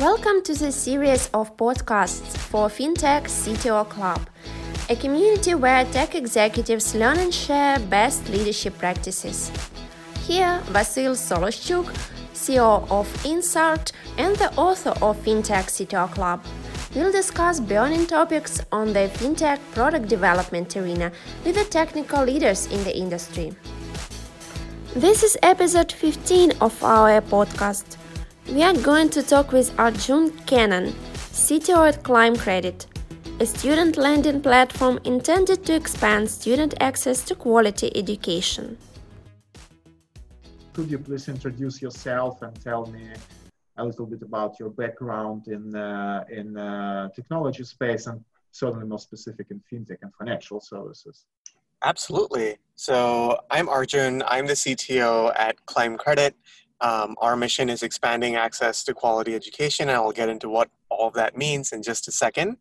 Welcome 0.00 0.42
to 0.44 0.54
the 0.54 0.70
series 0.70 1.28
of 1.34 1.56
podcasts 1.56 2.36
for 2.36 2.68
FinTech 2.68 3.24
CTO 3.24 3.88
Club, 3.88 4.20
a 4.88 4.94
community 4.94 5.56
where 5.56 5.84
tech 5.86 6.14
executives 6.14 6.94
learn 6.94 7.18
and 7.18 7.34
share 7.34 7.80
best 7.80 8.28
leadership 8.28 8.78
practices. 8.78 9.50
Here, 10.24 10.62
Vasyl 10.66 11.16
Soloshchuk, 11.16 11.86
CEO 12.32 12.88
of 12.88 13.08
Insart 13.24 13.90
and 14.18 14.36
the 14.36 14.54
author 14.54 14.94
of 15.02 15.16
FinTech 15.24 15.66
CTO 15.66 16.08
Club, 16.12 16.44
will 16.94 17.10
discuss 17.10 17.58
burning 17.58 18.06
topics 18.06 18.60
on 18.70 18.92
the 18.92 19.10
FinTech 19.18 19.58
product 19.74 20.06
development 20.06 20.76
arena 20.76 21.10
with 21.44 21.56
the 21.56 21.64
technical 21.64 22.22
leaders 22.22 22.66
in 22.66 22.84
the 22.84 22.96
industry. 22.96 23.52
This 24.94 25.24
is 25.24 25.36
episode 25.42 25.90
15 25.90 26.52
of 26.60 26.84
our 26.84 27.20
podcast. 27.20 27.97
We 28.50 28.62
are 28.62 28.72
going 28.72 29.10
to 29.10 29.22
talk 29.22 29.52
with 29.52 29.78
Arjun 29.78 30.30
Kannan, 30.46 30.94
CTO 31.32 31.86
at 31.86 32.02
Climb 32.02 32.34
Credit, 32.34 32.86
a 33.40 33.44
student 33.44 33.98
lending 33.98 34.40
platform 34.40 34.98
intended 35.04 35.66
to 35.66 35.74
expand 35.74 36.30
student 36.30 36.72
access 36.80 37.22
to 37.24 37.34
quality 37.34 37.94
education. 37.94 38.78
Could 40.72 40.90
you 40.90 40.98
please 40.98 41.28
introduce 41.28 41.82
yourself 41.82 42.40
and 42.40 42.58
tell 42.58 42.86
me 42.86 43.10
a 43.76 43.84
little 43.84 44.06
bit 44.06 44.22
about 44.22 44.58
your 44.58 44.70
background 44.70 45.48
in 45.48 45.76
uh, 45.76 46.24
in 46.30 46.56
uh, 46.56 47.10
technology 47.14 47.64
space 47.64 48.06
and 48.06 48.24
certainly 48.50 48.86
more 48.86 48.98
specific 48.98 49.48
in 49.50 49.60
fintech 49.70 49.98
and 50.00 50.10
financial 50.14 50.58
services? 50.58 51.26
Absolutely. 51.84 52.56
So 52.76 53.38
I'm 53.50 53.68
Arjun. 53.68 54.22
I'm 54.26 54.46
the 54.46 54.54
CTO 54.54 55.38
at 55.38 55.66
Climb 55.66 55.98
Credit. 55.98 56.34
Um, 56.80 57.16
our 57.18 57.36
mission 57.36 57.68
is 57.68 57.82
expanding 57.82 58.36
access 58.36 58.84
to 58.84 58.94
quality 58.94 59.34
education, 59.34 59.88
and 59.88 59.96
I'll 59.96 60.12
get 60.12 60.28
into 60.28 60.48
what 60.48 60.70
all 60.88 61.08
of 61.08 61.14
that 61.14 61.36
means 61.36 61.72
in 61.72 61.82
just 61.82 62.08
a 62.08 62.12
second. 62.12 62.56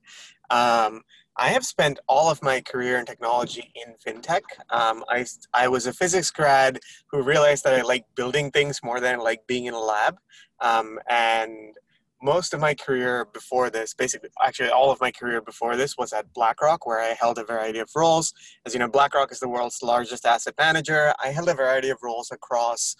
Um, 0.49 1.03
I 1.39 1.49
have 1.49 1.65
spent 1.65 1.99
all 2.07 2.31
of 2.31 2.41
my 2.41 2.61
career 2.61 2.97
in 2.97 3.05
technology 3.05 3.71
in 3.75 3.93
fintech. 4.03 4.41
Um, 4.71 5.03
I, 5.07 5.23
I 5.53 5.67
was 5.67 5.85
a 5.85 5.93
physics 5.93 6.31
grad 6.31 6.79
who 7.11 7.21
realized 7.21 7.63
that 7.63 7.75
I 7.75 7.83
like 7.83 8.05
building 8.15 8.49
things 8.49 8.79
more 8.83 8.99
than 8.99 9.15
I 9.15 9.17
like 9.21 9.45
being 9.45 9.65
in 9.65 9.75
a 9.75 9.79
lab. 9.79 10.17
Um, 10.61 10.99
and 11.07 11.75
most 12.23 12.55
of 12.55 12.59
my 12.59 12.73
career 12.73 13.25
before 13.31 13.69
this, 13.69 13.93
basically, 13.93 14.29
actually, 14.43 14.69
all 14.69 14.91
of 14.91 14.99
my 14.99 15.11
career 15.11 15.39
before 15.39 15.75
this 15.75 15.95
was 15.95 16.11
at 16.11 16.33
BlackRock, 16.33 16.87
where 16.87 16.99
I 16.99 17.15
held 17.19 17.37
a 17.37 17.43
variety 17.43 17.77
of 17.77 17.91
roles. 17.95 18.33
As 18.65 18.73
you 18.73 18.79
know, 18.79 18.87
BlackRock 18.87 19.31
is 19.31 19.39
the 19.39 19.47
world's 19.47 19.83
largest 19.83 20.25
asset 20.25 20.55
manager. 20.57 21.13
I 21.23 21.27
held 21.27 21.49
a 21.49 21.53
variety 21.53 21.89
of 21.89 21.99
roles 22.01 22.31
across 22.31 22.95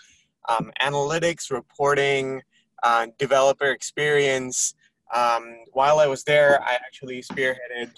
um, 0.47 0.71
analytics, 0.81 1.51
reporting, 1.51 2.41
uh, 2.83 3.07
developer 3.17 3.71
experience. 3.71 4.73
Um, 5.13 5.57
while 5.73 5.99
I 5.99 6.07
was 6.07 6.23
there, 6.23 6.61
I 6.63 6.73
actually 6.73 7.21
spearheaded 7.21 7.91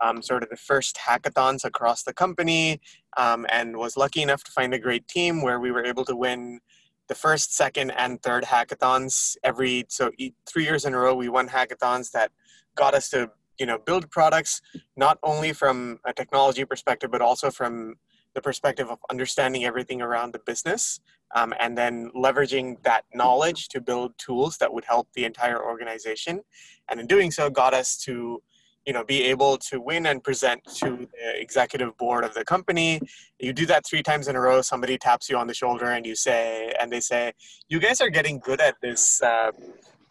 um, 0.00 0.22
sort 0.22 0.42
of 0.42 0.50
the 0.50 0.56
first 0.56 0.96
hackathons 0.96 1.64
across 1.64 2.02
the 2.02 2.12
company 2.12 2.80
um, 3.16 3.46
and 3.50 3.76
was 3.76 3.96
lucky 3.96 4.22
enough 4.22 4.44
to 4.44 4.50
find 4.50 4.74
a 4.74 4.78
great 4.78 5.08
team 5.08 5.42
where 5.42 5.58
we 5.58 5.70
were 5.70 5.84
able 5.84 6.04
to 6.04 6.16
win 6.16 6.60
the 7.08 7.14
first, 7.14 7.54
second, 7.54 7.92
and 7.92 8.20
third 8.22 8.44
hackathons 8.44 9.36
every 9.44 9.86
so 9.88 10.10
three 10.46 10.64
years 10.64 10.84
in 10.84 10.92
a 10.92 10.98
row. 10.98 11.14
We 11.14 11.28
won 11.28 11.48
hackathons 11.48 12.10
that 12.10 12.32
got 12.74 12.94
us 12.94 13.08
to 13.10 13.30
you 13.58 13.66
know 13.66 13.78
build 13.78 14.10
products 14.10 14.60
not 14.96 15.18
only 15.22 15.52
from 15.52 15.98
a 16.04 16.12
technology 16.12 16.64
perspective 16.64 17.10
but 17.10 17.22
also 17.22 17.50
from 17.50 17.94
the 18.36 18.42
perspective 18.42 18.88
of 18.90 18.98
understanding 19.10 19.64
everything 19.64 20.00
around 20.00 20.32
the 20.32 20.38
business 20.40 21.00
um, 21.34 21.52
and 21.58 21.76
then 21.76 22.10
leveraging 22.14 22.80
that 22.84 23.04
knowledge 23.14 23.68
to 23.68 23.80
build 23.80 24.16
tools 24.18 24.58
that 24.58 24.72
would 24.72 24.84
help 24.84 25.08
the 25.14 25.24
entire 25.24 25.60
organization. 25.64 26.42
And 26.88 27.00
in 27.00 27.06
doing 27.06 27.30
so 27.32 27.50
got 27.50 27.74
us 27.74 27.96
to 28.04 28.40
you 28.86 28.92
know 28.92 29.02
be 29.02 29.24
able 29.24 29.56
to 29.56 29.80
win 29.80 30.06
and 30.06 30.22
present 30.22 30.62
to 30.76 31.08
the 31.12 31.40
executive 31.40 31.96
board 31.96 32.22
of 32.22 32.34
the 32.34 32.44
company. 32.44 33.00
You 33.40 33.52
do 33.52 33.66
that 33.66 33.84
three 33.84 34.02
times 34.02 34.28
in 34.28 34.36
a 34.36 34.40
row. 34.40 34.62
Somebody 34.62 34.96
taps 34.96 35.28
you 35.28 35.36
on 35.38 35.48
the 35.48 35.54
shoulder 35.54 35.86
and 35.86 36.06
you 36.06 36.14
say 36.14 36.72
and 36.78 36.92
they 36.92 37.00
say 37.00 37.32
you 37.68 37.80
guys 37.80 38.00
are 38.00 38.10
getting 38.10 38.38
good 38.38 38.60
at 38.60 38.76
this 38.80 39.20
uh, 39.22 39.50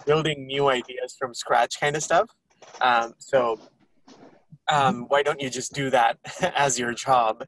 building 0.06 0.46
new 0.46 0.68
ideas 0.68 1.16
from 1.18 1.34
scratch 1.34 1.80
kind 1.80 1.96
of 1.96 2.04
stuff. 2.04 2.30
Um, 2.82 3.14
so 3.20 3.60
um, 4.72 5.06
why 5.10 5.24
don't 5.24 5.42
you 5.42 5.50
just 5.50 5.74
do 5.74 5.90
that 5.90 6.18
as 6.56 6.80
your 6.80 6.94
job? 6.94 7.46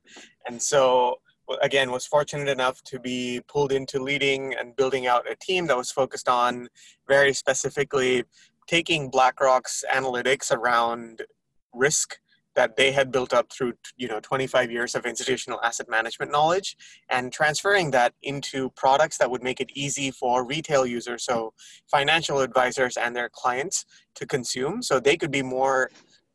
And 0.48 0.62
so 0.62 1.18
again 1.62 1.92
was 1.92 2.06
fortunate 2.06 2.50
enough 2.50 2.84
to 2.84 3.00
be 3.00 3.42
pulled 3.48 3.72
into 3.72 4.02
leading 4.02 4.54
and 4.56 4.76
building 4.76 5.08
out 5.08 5.30
a 5.30 5.36
team 5.36 5.68
that 5.68 5.78
was 5.78 5.92
focused 5.92 6.28
on 6.28 6.68
very 7.08 7.34
specifically 7.34 8.24
taking 8.68 9.10
blackrock's 9.10 9.84
analytics 9.94 10.52
around 10.52 11.22
risk 11.74 12.18
that 12.56 12.76
they 12.76 12.92
had 12.92 13.12
built 13.12 13.34
up 13.34 13.52
through 13.52 13.74
you 13.98 14.08
know 14.08 14.20
25 14.20 14.72
years 14.72 14.96
of 14.96 15.06
institutional 15.06 15.62
asset 15.64 15.88
management 15.88 16.32
knowledge 16.32 16.76
and 17.10 17.32
transferring 17.32 17.92
that 17.92 18.14
into 18.24 18.70
products 18.72 19.18
that 19.18 19.30
would 19.30 19.44
make 19.44 19.62
it 19.62 19.70
easy 19.76 20.12
for 20.12 20.44
retail 20.46 20.86
users 20.86 21.24
so 21.24 21.54
financial 21.90 22.40
advisors 22.40 22.98
and 22.98 23.16
their 23.16 23.30
clients 23.32 23.86
to 24.16 24.26
consume 24.26 24.82
so 24.82 25.00
they 25.00 25.16
could 25.16 25.32
be 25.32 25.44
more 25.44 25.92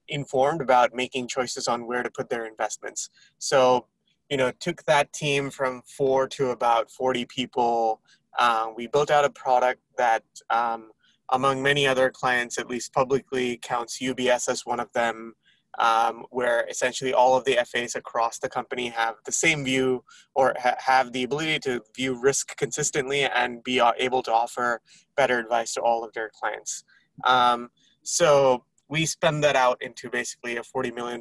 informed 0.08 0.60
about 0.60 0.94
making 0.94 1.28
choices 1.28 1.68
on 1.68 1.86
where 1.86 2.02
to 2.02 2.10
put 2.10 2.28
their 2.28 2.46
investments. 2.46 3.10
So 3.38 3.86
you 4.30 4.36
know 4.36 4.50
took 4.60 4.82
that 4.84 5.12
team 5.12 5.50
from 5.50 5.82
four 5.82 6.26
to 6.28 6.50
about 6.50 6.90
40 6.90 7.26
people. 7.26 8.00
Uh, 8.38 8.68
we 8.74 8.86
built 8.86 9.10
out 9.10 9.26
a 9.26 9.30
product 9.30 9.80
that 9.98 10.24
um, 10.48 10.90
among 11.30 11.62
many 11.62 11.86
other 11.86 12.10
clients 12.10 12.58
at 12.58 12.68
least 12.68 12.94
publicly 12.94 13.58
counts 13.62 14.00
ubs 14.00 14.48
as 14.48 14.64
one 14.64 14.80
of 14.80 14.90
them 14.92 15.34
um, 15.78 16.24
where 16.30 16.66
essentially 16.69 17.12
all 17.12 17.36
of 17.36 17.44
the 17.44 17.58
fas 17.70 17.94
across 17.94 18.38
the 18.38 18.48
company 18.48 18.88
have 18.88 19.16
the 19.24 19.32
same 19.32 19.64
view 19.64 20.04
or 20.34 20.54
ha- 20.58 20.76
have 20.78 21.12
the 21.12 21.24
ability 21.24 21.58
to 21.58 21.82
view 21.94 22.19
risk 22.20 22.56
consistently 22.56 23.24
and 23.24 23.62
be 23.62 23.80
uh, 23.80 23.92
able 23.98 24.22
to 24.22 24.32
offer 24.32 24.80
better 25.16 25.38
advice 25.38 25.74
to 25.74 25.80
all 25.80 26.04
of 26.04 26.12
their 26.12 26.30
clients. 26.38 26.84
Um, 27.24 27.70
so 28.02 28.64
we 28.92 29.06
spend 29.06 29.42
that 29.42 29.56
out 29.56 29.80
into 29.80 30.10
basically 30.10 30.58
a 30.58 30.62
$40 30.62 30.94
million 30.94 31.19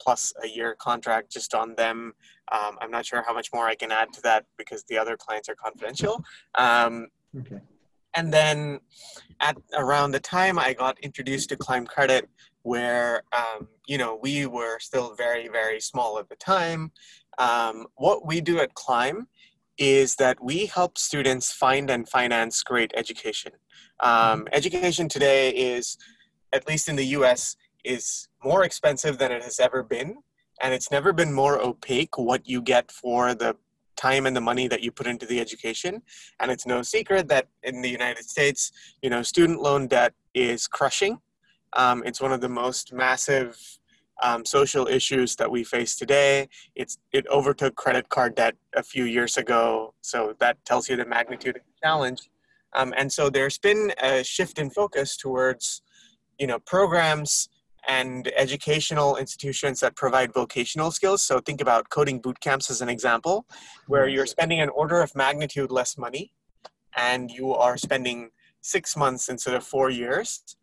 plus 0.00 0.32
a 0.42 0.48
year 0.48 0.74
contract 0.78 1.30
just 1.30 1.54
on 1.54 1.74
them. 1.74 2.14
Um, 2.50 2.78
I'm 2.80 2.90
not 2.90 3.04
sure 3.04 3.22
how 3.26 3.34
much 3.34 3.50
more 3.52 3.66
I 3.66 3.74
can 3.74 3.92
add 3.92 4.10
to 4.14 4.22
that 4.22 4.46
because 4.56 4.84
the 4.84 4.96
other 4.96 5.14
clients 5.18 5.50
are 5.50 5.54
confidential. 5.54 6.24
Um, 6.54 7.08
okay. 7.38 7.60
And 8.16 8.32
then 8.32 8.80
at 9.40 9.58
around 9.76 10.12
the 10.12 10.20
time 10.20 10.58
I 10.58 10.72
got 10.72 10.98
introduced 11.00 11.50
to 11.50 11.56
Climb 11.56 11.84
Credit, 11.84 12.26
where 12.62 13.22
um, 13.36 13.68
you 13.86 13.98
know 13.98 14.18
we 14.22 14.46
were 14.46 14.78
still 14.78 15.14
very 15.14 15.48
very 15.48 15.80
small 15.80 16.18
at 16.18 16.28
the 16.30 16.36
time. 16.36 16.92
Um, 17.38 17.86
what 17.96 18.24
we 18.24 18.40
do 18.40 18.60
at 18.60 18.72
Climb 18.74 19.26
is 19.76 20.14
that 20.16 20.42
we 20.42 20.66
help 20.66 20.96
students 20.96 21.52
find 21.52 21.90
and 21.90 22.08
finance 22.08 22.62
great 22.62 22.92
education. 22.94 23.52
Um, 24.00 24.10
mm-hmm. 24.12 24.42
education 24.52 25.08
today 25.08 25.50
is, 25.50 25.96
at 26.54 26.66
least 26.66 26.88
in 26.88 26.96
the 26.96 27.06
U.S., 27.18 27.56
is 27.84 28.28
more 28.42 28.64
expensive 28.64 29.18
than 29.18 29.30
it 29.30 29.42
has 29.42 29.60
ever 29.60 29.82
been 29.82 30.16
and 30.62 30.72
it's 30.72 30.90
never 30.90 31.12
been 31.12 31.32
more 31.32 31.60
opaque 31.60 32.16
what 32.18 32.48
you 32.48 32.62
get 32.62 32.90
for 32.90 33.34
the 33.34 33.56
time 33.96 34.26
and 34.26 34.36
the 34.36 34.40
money 34.40 34.66
that 34.66 34.82
you 34.82 34.90
put 34.90 35.06
into 35.06 35.24
the 35.26 35.40
education. 35.40 36.02
And 36.40 36.50
it's 36.50 36.66
no 36.66 36.82
secret 36.82 37.28
that 37.28 37.48
in 37.62 37.80
the 37.80 37.88
united 37.88 38.24
states 38.24 38.72
you 39.02 39.10
know 39.10 39.22
student 39.22 39.60
loan 39.60 39.86
debt 39.86 40.14
is 40.34 40.66
crushing. 40.66 41.18
Um, 41.74 42.02
it's 42.06 42.20
one 42.20 42.32
of 42.32 42.40
the 42.40 42.48
most 42.48 42.92
massive 42.92 43.58
um, 44.22 44.44
social 44.44 44.86
issues 44.86 45.34
that 45.36 45.50
we 45.50 45.64
face 45.64 45.96
today. 45.96 46.48
It's 46.74 46.98
it 47.12 47.26
overtook 47.28 47.74
credit 47.74 48.08
card 48.08 48.34
debt 48.36 48.54
a 48.74 48.82
few 48.82 49.04
years 49.04 49.36
ago 49.36 49.94
so 50.00 50.34
that 50.38 50.64
tells 50.64 50.88
you 50.88 50.96
the 50.96 51.06
magnitude 51.06 51.56
of 51.56 51.62
the 51.62 51.72
challenge. 51.82 52.30
Um, 52.76 52.92
and 52.96 53.12
so 53.12 53.30
there's 53.30 53.58
been 53.58 53.92
a 54.02 54.24
shift 54.24 54.58
in 54.58 54.68
focus 54.70 55.16
towards 55.16 55.82
you 56.38 56.46
know 56.46 56.58
programs 56.58 57.48
and 57.86 58.32
educational 58.36 59.16
institutions 59.16 59.80
that 59.80 59.94
provide 59.94 60.32
vocational 60.32 60.90
skills. 60.90 61.22
So 61.22 61.40
think 61.40 61.60
about 61.60 61.90
coding 61.90 62.18
boot 62.18 62.40
camps 62.40 62.70
as 62.70 62.80
an 62.80 62.88
example, 62.88 63.46
where 63.86 64.08
you're 64.08 64.26
spending 64.26 64.60
an 64.60 64.70
order 64.70 65.02
of 65.02 65.14
magnitude 65.14 65.70
less 65.70 65.98
money 65.98 66.32
and 66.96 67.30
you 67.30 67.52
are 67.54 67.76
spending 67.76 68.30
six 68.60 68.96
months 68.96 69.28
instead 69.28 69.54
of 69.54 69.64
four 69.64 69.90
years. 69.90 70.56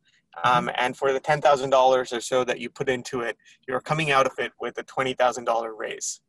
Um, 0.45 0.71
and 0.75 0.95
for 0.95 1.11
the 1.11 1.19
$10,000 1.19 1.73
or 2.17 2.21
so 2.21 2.43
that 2.45 2.59
you 2.59 2.69
put 2.69 2.89
into 2.89 3.21
it, 3.21 3.37
you're 3.67 3.81
coming 3.81 4.11
out 4.11 4.25
of 4.25 4.33
it 4.39 4.53
with 4.61 4.77
a 4.77 4.83
$20,000 4.83 5.77
raise, 5.77 6.21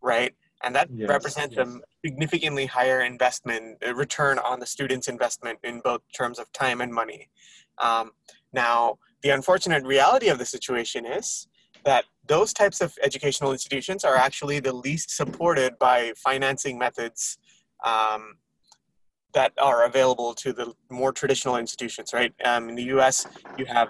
right? 0.00 0.32
And 0.62 0.74
that 0.76 0.88
yes, 0.94 1.08
represents 1.08 1.56
yes. 1.56 1.66
a 1.66 1.80
significantly 2.06 2.64
higher 2.64 3.00
investment, 3.02 3.82
return 3.94 4.38
on 4.38 4.60
the 4.60 4.66
student's 4.66 5.08
investment 5.08 5.58
in 5.64 5.80
both 5.80 6.00
terms 6.16 6.38
of 6.38 6.50
time 6.52 6.80
and 6.80 6.92
money. 6.92 7.28
Um, 7.78 8.12
now, 8.54 8.98
the 9.22 9.30
unfortunate 9.30 9.84
reality 9.84 10.28
of 10.28 10.38
the 10.38 10.46
situation 10.46 11.04
is 11.04 11.48
that 11.84 12.04
those 12.26 12.52
types 12.52 12.80
of 12.80 12.96
educational 13.02 13.52
institutions 13.52 14.04
are 14.04 14.16
actually 14.16 14.60
the 14.60 14.72
least 14.72 15.10
supported 15.10 15.78
by 15.78 16.12
financing 16.16 16.78
methods 16.78 17.38
um, 17.84 18.36
that 19.34 19.52
are 19.58 19.84
available 19.84 20.32
to 20.34 20.52
the 20.52 20.72
more 20.90 21.12
traditional 21.12 21.56
institutions, 21.56 22.12
right? 22.14 22.32
Um, 22.44 22.68
in 22.70 22.74
the 22.76 22.84
US, 22.94 23.26
you 23.58 23.66
have 23.66 23.88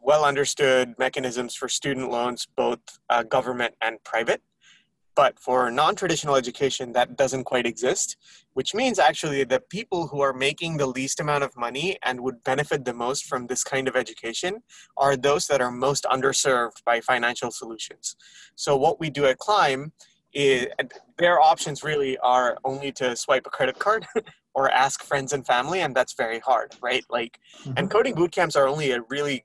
well 0.00 0.24
understood 0.24 0.94
mechanisms 0.98 1.54
for 1.54 1.68
student 1.68 2.10
loans, 2.10 2.46
both 2.56 2.78
uh, 3.08 3.22
government 3.22 3.74
and 3.80 4.02
private. 4.04 4.42
But 5.16 5.38
for 5.38 5.70
non 5.70 5.94
traditional 5.94 6.36
education, 6.36 6.92
that 6.92 7.16
doesn't 7.16 7.44
quite 7.44 7.66
exist, 7.66 8.16
which 8.54 8.74
means 8.74 8.98
actually 8.98 9.44
the 9.44 9.60
people 9.60 10.08
who 10.08 10.20
are 10.20 10.32
making 10.32 10.76
the 10.76 10.86
least 10.86 11.20
amount 11.20 11.44
of 11.44 11.56
money 11.56 11.98
and 12.02 12.20
would 12.20 12.42
benefit 12.44 12.84
the 12.84 12.94
most 12.94 13.26
from 13.26 13.46
this 13.46 13.62
kind 13.62 13.86
of 13.86 13.96
education 13.96 14.62
are 14.96 15.16
those 15.16 15.46
that 15.46 15.60
are 15.60 15.70
most 15.70 16.04
underserved 16.04 16.82
by 16.84 17.00
financial 17.00 17.50
solutions. 17.50 18.16
So, 18.56 18.76
what 18.76 18.98
we 18.98 19.10
do 19.10 19.26
at 19.26 19.38
Climb 19.38 19.92
is 20.32 20.66
their 21.18 21.40
options 21.40 21.84
really 21.84 22.18
are 22.18 22.58
only 22.64 22.90
to 22.92 23.16
swipe 23.16 23.46
a 23.46 23.50
credit 23.50 23.78
card 23.78 24.06
or 24.54 24.70
ask 24.70 25.02
friends 25.02 25.32
and 25.32 25.46
family, 25.46 25.80
and 25.80 25.94
that's 25.94 26.14
very 26.14 26.40
hard, 26.40 26.74
right? 26.82 27.04
Like, 27.08 27.38
mm-hmm. 27.60 27.72
and 27.76 27.90
coding 27.90 28.14
boot 28.14 28.32
camps 28.32 28.56
are 28.56 28.66
only 28.66 28.90
a 28.90 29.00
really 29.08 29.44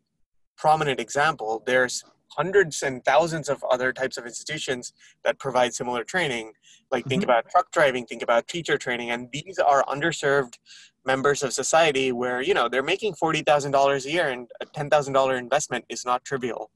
prominent 0.57 0.99
example. 0.99 1.63
There's 1.65 2.03
hundreds 2.29 2.83
and 2.83 3.03
thousands 3.03 3.49
of 3.49 3.63
other 3.69 3.91
types 3.91 4.17
of 4.17 4.25
institutions 4.25 4.93
that 5.23 5.39
provide 5.39 5.73
similar 5.73 6.03
training. 6.03 6.53
Like 6.91 7.05
think 7.05 7.21
mm-hmm. 7.21 7.29
about 7.29 7.49
truck 7.49 7.71
driving, 7.71 8.05
think 8.05 8.23
about 8.23 8.47
teacher 8.47 8.77
training, 8.77 9.11
and 9.11 9.29
these 9.31 9.59
are 9.59 9.83
underserved 9.85 10.57
members 11.05 11.43
of 11.43 11.53
society 11.53 12.11
where 12.11 12.41
you 12.41 12.53
know 12.53 12.67
they're 12.67 12.83
making 12.83 13.13
forty 13.13 13.41
thousand 13.41 13.71
dollars 13.71 14.05
a 14.05 14.11
year, 14.11 14.29
and 14.29 14.49
a 14.61 14.65
ten 14.65 14.89
thousand 14.89 15.13
dollar 15.13 15.35
investment 15.37 15.85
is 15.89 16.05
not 16.05 16.23
trivial. 16.25 16.71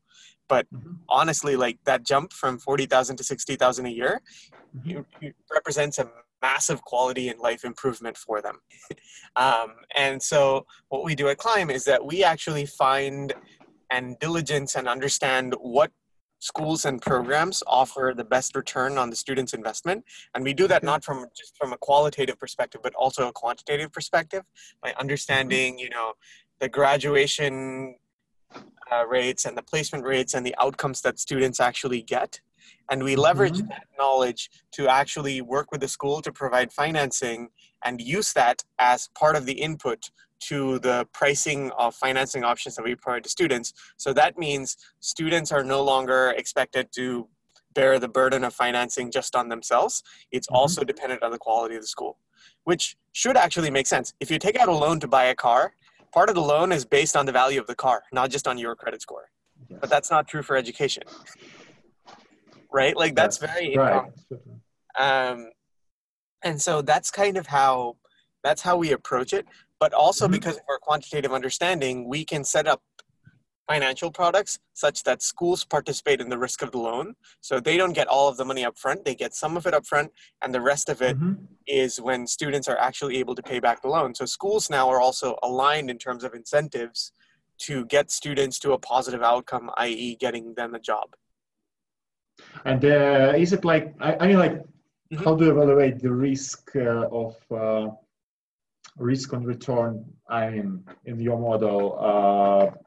But 0.50 0.68
mm-hmm. 0.74 0.94
honestly, 1.10 1.56
like 1.56 1.80
that 1.86 2.06
jump 2.06 2.34
from 2.34 2.60
forty 2.60 2.86
thousand 2.86 3.18
to 3.18 3.24
sixty 3.24 3.56
thousand 3.56 3.88
a 3.88 3.90
year, 3.90 4.22
mm-hmm. 4.78 5.00
it, 5.00 5.06
it 5.22 5.36
represents 5.52 5.98
a 5.98 6.10
massive 6.44 6.84
quality 6.84 7.30
and 7.30 7.40
life 7.40 7.64
improvement 7.64 8.18
for 8.18 8.42
them. 8.42 8.60
um, 9.36 9.74
and 9.96 10.22
so, 10.22 10.66
what 10.90 11.04
we 11.04 11.16
do 11.16 11.30
at 11.30 11.38
Climb 11.38 11.72
is 11.72 11.86
that 11.86 12.06
we 12.06 12.24
actually 12.24 12.68
find 12.68 13.34
and 13.94 14.18
diligence 14.20 14.76
and 14.76 14.88
understand 14.88 15.56
what 15.60 15.92
schools 16.40 16.84
and 16.84 17.02
programs 17.02 17.64
offer 17.68 18.14
the 18.16 18.24
best 18.36 18.54
return 18.56 18.98
on 18.98 19.10
the 19.10 19.16
student's 19.16 19.54
investment. 19.54 20.04
And 20.34 20.44
we 20.44 20.54
do 20.54 20.68
that 20.68 20.84
not 20.84 21.04
from 21.06 21.28
just 21.38 21.56
from 21.56 21.72
a 21.72 21.78
qualitative 21.78 22.38
perspective 22.38 22.82
but 22.84 22.94
also 22.96 23.28
a 23.30 23.32
quantitative 23.32 23.92
perspective 23.94 24.44
by 24.82 24.94
understanding 25.00 25.80
you 25.80 25.90
know 25.90 26.14
the 26.60 26.68
graduation 26.68 27.96
uh, 28.92 29.06
rates 29.08 29.46
and 29.46 29.58
the 29.58 29.64
placement 29.64 30.04
rates 30.06 30.34
and 30.34 30.46
the 30.46 30.56
outcomes 30.60 31.02
that 31.02 31.20
students 31.20 31.60
actually 31.60 32.02
get. 32.02 32.42
And 32.90 33.04
we 33.04 33.16
leverage 33.16 33.60
mm-hmm. 33.60 33.70
that 33.70 33.88
knowledge 33.98 34.50
to 34.74 34.88
actually 34.88 35.42
work 35.42 35.72
with 35.72 35.82
the 35.82 35.88
school 35.88 36.22
to 36.22 36.32
provide 36.32 36.72
financing 36.72 37.50
and 37.84 38.02
use 38.02 38.34
that 38.34 38.64
as 38.80 39.10
part 39.16 39.36
of 39.36 39.46
the 39.46 39.54
input 39.54 40.10
to 40.42 40.80
the 40.80 41.08
pricing 41.14 41.72
of 41.78 41.96
financing 41.96 42.44
options 42.44 42.76
that 42.76 42.84
we 42.84 42.96
provide 42.96 43.24
to 43.24 43.30
students. 43.30 43.74
So 43.98 44.14
that 44.14 44.38
means 44.38 44.78
students 45.00 45.52
are 45.52 45.64
no 45.64 45.82
longer 45.84 46.34
expected 46.36 46.90
to 46.96 47.28
bear 47.74 47.98
the 47.98 48.08
burden 48.08 48.44
of 48.44 48.54
financing 48.54 49.10
just 49.10 49.36
on 49.36 49.50
themselves. 49.50 50.04
It's 50.32 50.48
mm-hmm. 50.48 50.56
also 50.56 50.84
dependent 50.84 51.24
on 51.24 51.32
the 51.32 51.38
quality 51.38 51.76
of 51.76 51.82
the 51.82 51.88
school, 51.88 52.18
which 52.66 52.96
should 53.14 53.38
actually 53.38 53.72
make 53.72 53.88
sense. 53.88 54.14
If 54.20 54.30
you 54.30 54.38
take 54.38 54.58
out 54.58 54.68
a 54.68 54.74
loan 54.74 55.00
to 55.00 55.08
buy 55.08 55.26
a 55.26 55.36
car, 55.36 55.74
part 56.12 56.30
of 56.30 56.36
the 56.36 56.42
loan 56.42 56.72
is 56.72 56.86
based 56.86 57.16
on 57.16 57.26
the 57.26 57.32
value 57.32 57.60
of 57.60 57.68
the 57.68 57.76
car, 57.76 58.04
not 58.12 58.30
just 58.30 58.48
on 58.48 58.58
your 58.58 58.76
credit 58.76 59.02
score. 59.02 59.30
Yes. 59.70 59.80
But 59.82 59.90
that's 59.90 60.12
not 60.12 60.28
true 60.28 60.44
for 60.44 60.56
education. 60.58 61.04
Right? 62.72 62.96
Like 62.98 63.16
that's 63.16 63.38
very 63.38 63.78
right. 63.78 64.12
Um, 65.00 65.50
and 66.44 66.62
so 66.62 66.82
that's 66.82 67.10
kind 67.12 67.38
of 67.38 67.48
how 67.48 67.96
that's 68.44 68.62
how 68.62 68.76
we 68.76 68.92
approach 68.92 69.34
it 69.34 69.46
but 69.84 69.94
also 69.94 70.28
mm-hmm. 70.28 70.36
because 70.36 70.56
of 70.56 70.64
our 70.70 70.80
quantitative 70.80 71.34
understanding, 71.34 72.08
we 72.08 72.24
can 72.24 72.46
set 72.46 72.68
up 72.68 72.82
financial 73.70 74.10
products 74.10 74.58
such 74.72 75.04
that 75.04 75.22
schools 75.22 75.66
participate 75.66 76.22
in 76.22 76.30
the 76.30 76.38
risk 76.38 76.62
of 76.62 76.72
the 76.72 76.78
loan. 76.78 77.16
So 77.42 77.60
they 77.60 77.76
don't 77.76 77.92
get 77.92 78.08
all 78.08 78.30
of 78.30 78.38
the 78.38 78.46
money 78.46 78.64
up 78.64 78.78
front, 78.78 79.04
they 79.04 79.14
get 79.14 79.34
some 79.34 79.58
of 79.58 79.68
it 79.68 79.74
up 79.74 79.86
front, 79.86 80.14
and 80.42 80.56
the 80.56 80.62
rest 80.62 80.88
of 80.88 81.02
it 81.02 81.18
mm-hmm. 81.20 81.34
is 81.68 82.00
when 82.00 82.26
students 82.28 82.70
are 82.70 82.78
actually 82.78 83.18
able 83.18 83.36
to 83.36 83.44
pay 83.44 83.60
back 83.60 83.82
the 83.82 83.90
loan. 83.90 84.16
So 84.16 84.24
schools 84.24 84.70
now 84.70 84.88
are 84.88 85.02
also 85.02 85.38
aligned 85.44 85.90
in 85.90 85.98
terms 85.98 86.24
of 86.24 86.34
incentives 86.34 87.12
to 87.68 87.86
get 87.88 88.10
students 88.10 88.60
to 88.60 88.72
a 88.72 88.80
positive 88.80 89.22
outcome, 89.22 89.70
i.e., 89.80 90.16
getting 90.18 90.54
them 90.54 90.76
a 90.76 90.80
job. 90.80 91.14
And 92.64 92.86
uh, 92.86 93.34
is 93.36 93.52
it 93.52 93.66
like, 93.66 93.94
I, 94.00 94.16
I 94.22 94.28
mean, 94.28 94.40
like, 94.40 94.62
mm-hmm. 95.14 95.24
how 95.24 95.36
do 95.36 95.46
you 95.46 95.52
evaluate 95.52 96.00
the 96.00 96.12
risk 96.12 96.76
uh, 96.76 97.08
of 97.12 97.36
uh, 97.52 97.90
risk 98.98 99.34
on 99.34 99.44
return 99.44 100.06
I 100.30 100.50
mean, 100.50 100.84
in 101.06 101.20
your 101.20 101.40
model? 101.40 101.98
Uh, 102.00 102.78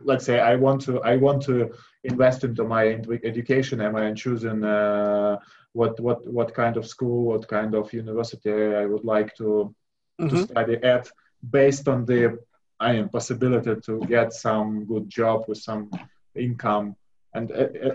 let's 0.00 0.24
say 0.24 0.40
I 0.40 0.56
want 0.56 0.82
to 0.82 1.02
I 1.02 1.16
want 1.16 1.42
to 1.44 1.72
invest 2.04 2.44
into 2.44 2.64
my 2.64 3.00
education. 3.24 3.80
Am 3.80 3.96
I 3.96 4.12
choosing 4.12 4.64
uh, 4.64 5.38
what 5.72 5.98
what 6.00 6.26
what 6.26 6.54
kind 6.54 6.76
of 6.76 6.86
school, 6.86 7.24
what 7.24 7.48
kind 7.48 7.74
of 7.74 7.92
university 7.92 8.52
I 8.52 8.86
would 8.86 9.04
like 9.04 9.34
to 9.36 9.74
mm-hmm. 10.20 10.28
to 10.28 10.42
study 10.44 10.76
at, 10.82 11.10
based 11.50 11.88
on 11.88 12.04
the 12.04 12.38
I 12.78 12.92
mean 12.94 13.08
possibility 13.08 13.74
to 13.86 14.00
get 14.06 14.32
some 14.32 14.84
good 14.84 15.08
job 15.08 15.44
with 15.48 15.58
some 15.58 15.90
income. 16.34 16.96
And 17.36 17.50
uh, 17.52 17.54
uh 17.86 17.94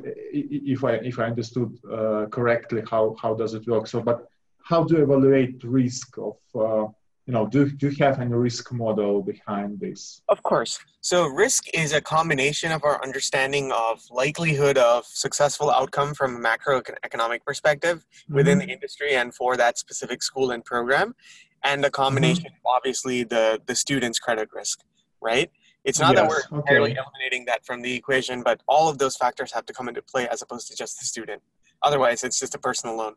if 0.73 0.83
I 0.83 0.93
if 1.11 1.17
I 1.19 1.25
understood 1.33 1.71
uh, 1.97 2.25
correctly, 2.35 2.81
how 2.91 3.03
how 3.21 3.33
does 3.41 3.53
it 3.53 3.63
work? 3.67 3.85
So, 3.87 4.01
but 4.01 4.19
how 4.63 4.83
do 4.83 4.95
you 4.95 5.03
evaluate 5.03 5.63
risk 5.63 6.17
of 6.17 6.37
uh, 6.55 6.87
you 7.25 7.33
know 7.33 7.47
do, 7.47 7.69
do 7.69 7.89
you 7.89 7.95
have 8.03 8.19
any 8.19 8.33
risk 8.33 8.71
model 8.73 9.21
behind 9.21 9.79
this 9.79 10.21
of 10.29 10.41
course 10.43 10.79
so 11.01 11.27
risk 11.27 11.63
is 11.73 11.93
a 11.93 12.01
combination 12.01 12.71
of 12.71 12.83
our 12.83 13.01
understanding 13.03 13.71
of 13.71 14.01
likelihood 14.09 14.77
of 14.77 15.05
successful 15.05 15.69
outcome 15.69 16.13
from 16.13 16.35
a 16.35 16.39
macroeconomic 16.39 17.43
perspective 17.45 17.97
mm-hmm. 17.99 18.35
within 18.35 18.57
the 18.57 18.65
industry 18.65 19.15
and 19.15 19.33
for 19.33 19.55
that 19.55 19.77
specific 19.77 20.23
school 20.23 20.51
and 20.51 20.65
program 20.65 21.15
and 21.63 21.85
a 21.85 21.91
combination 21.91 22.45
mm-hmm. 22.45 22.67
of 22.67 22.75
obviously 22.77 23.23
the 23.23 23.61
the 23.65 23.75
student's 23.75 24.19
credit 24.19 24.49
risk 24.53 24.79
right 25.21 25.51
it's 25.83 25.99
not 25.99 26.15
yes, 26.15 26.21
that 26.21 26.29
we're 26.29 26.59
entirely 26.59 26.91
okay. 26.91 26.99
eliminating 26.99 27.45
that 27.45 27.65
from 27.65 27.81
the 27.81 27.93
equation 27.93 28.43
but 28.43 28.61
all 28.67 28.89
of 28.89 28.97
those 28.97 29.15
factors 29.15 29.51
have 29.51 29.65
to 29.65 29.73
come 29.73 29.87
into 29.87 30.01
play 30.01 30.27
as 30.27 30.41
opposed 30.41 30.67
to 30.67 30.75
just 30.75 30.99
the 30.99 31.05
student 31.05 31.41
otherwise 31.81 32.23
it's 32.23 32.39
just 32.39 32.55
a 32.55 32.59
personal 32.59 32.95
loan 32.95 33.13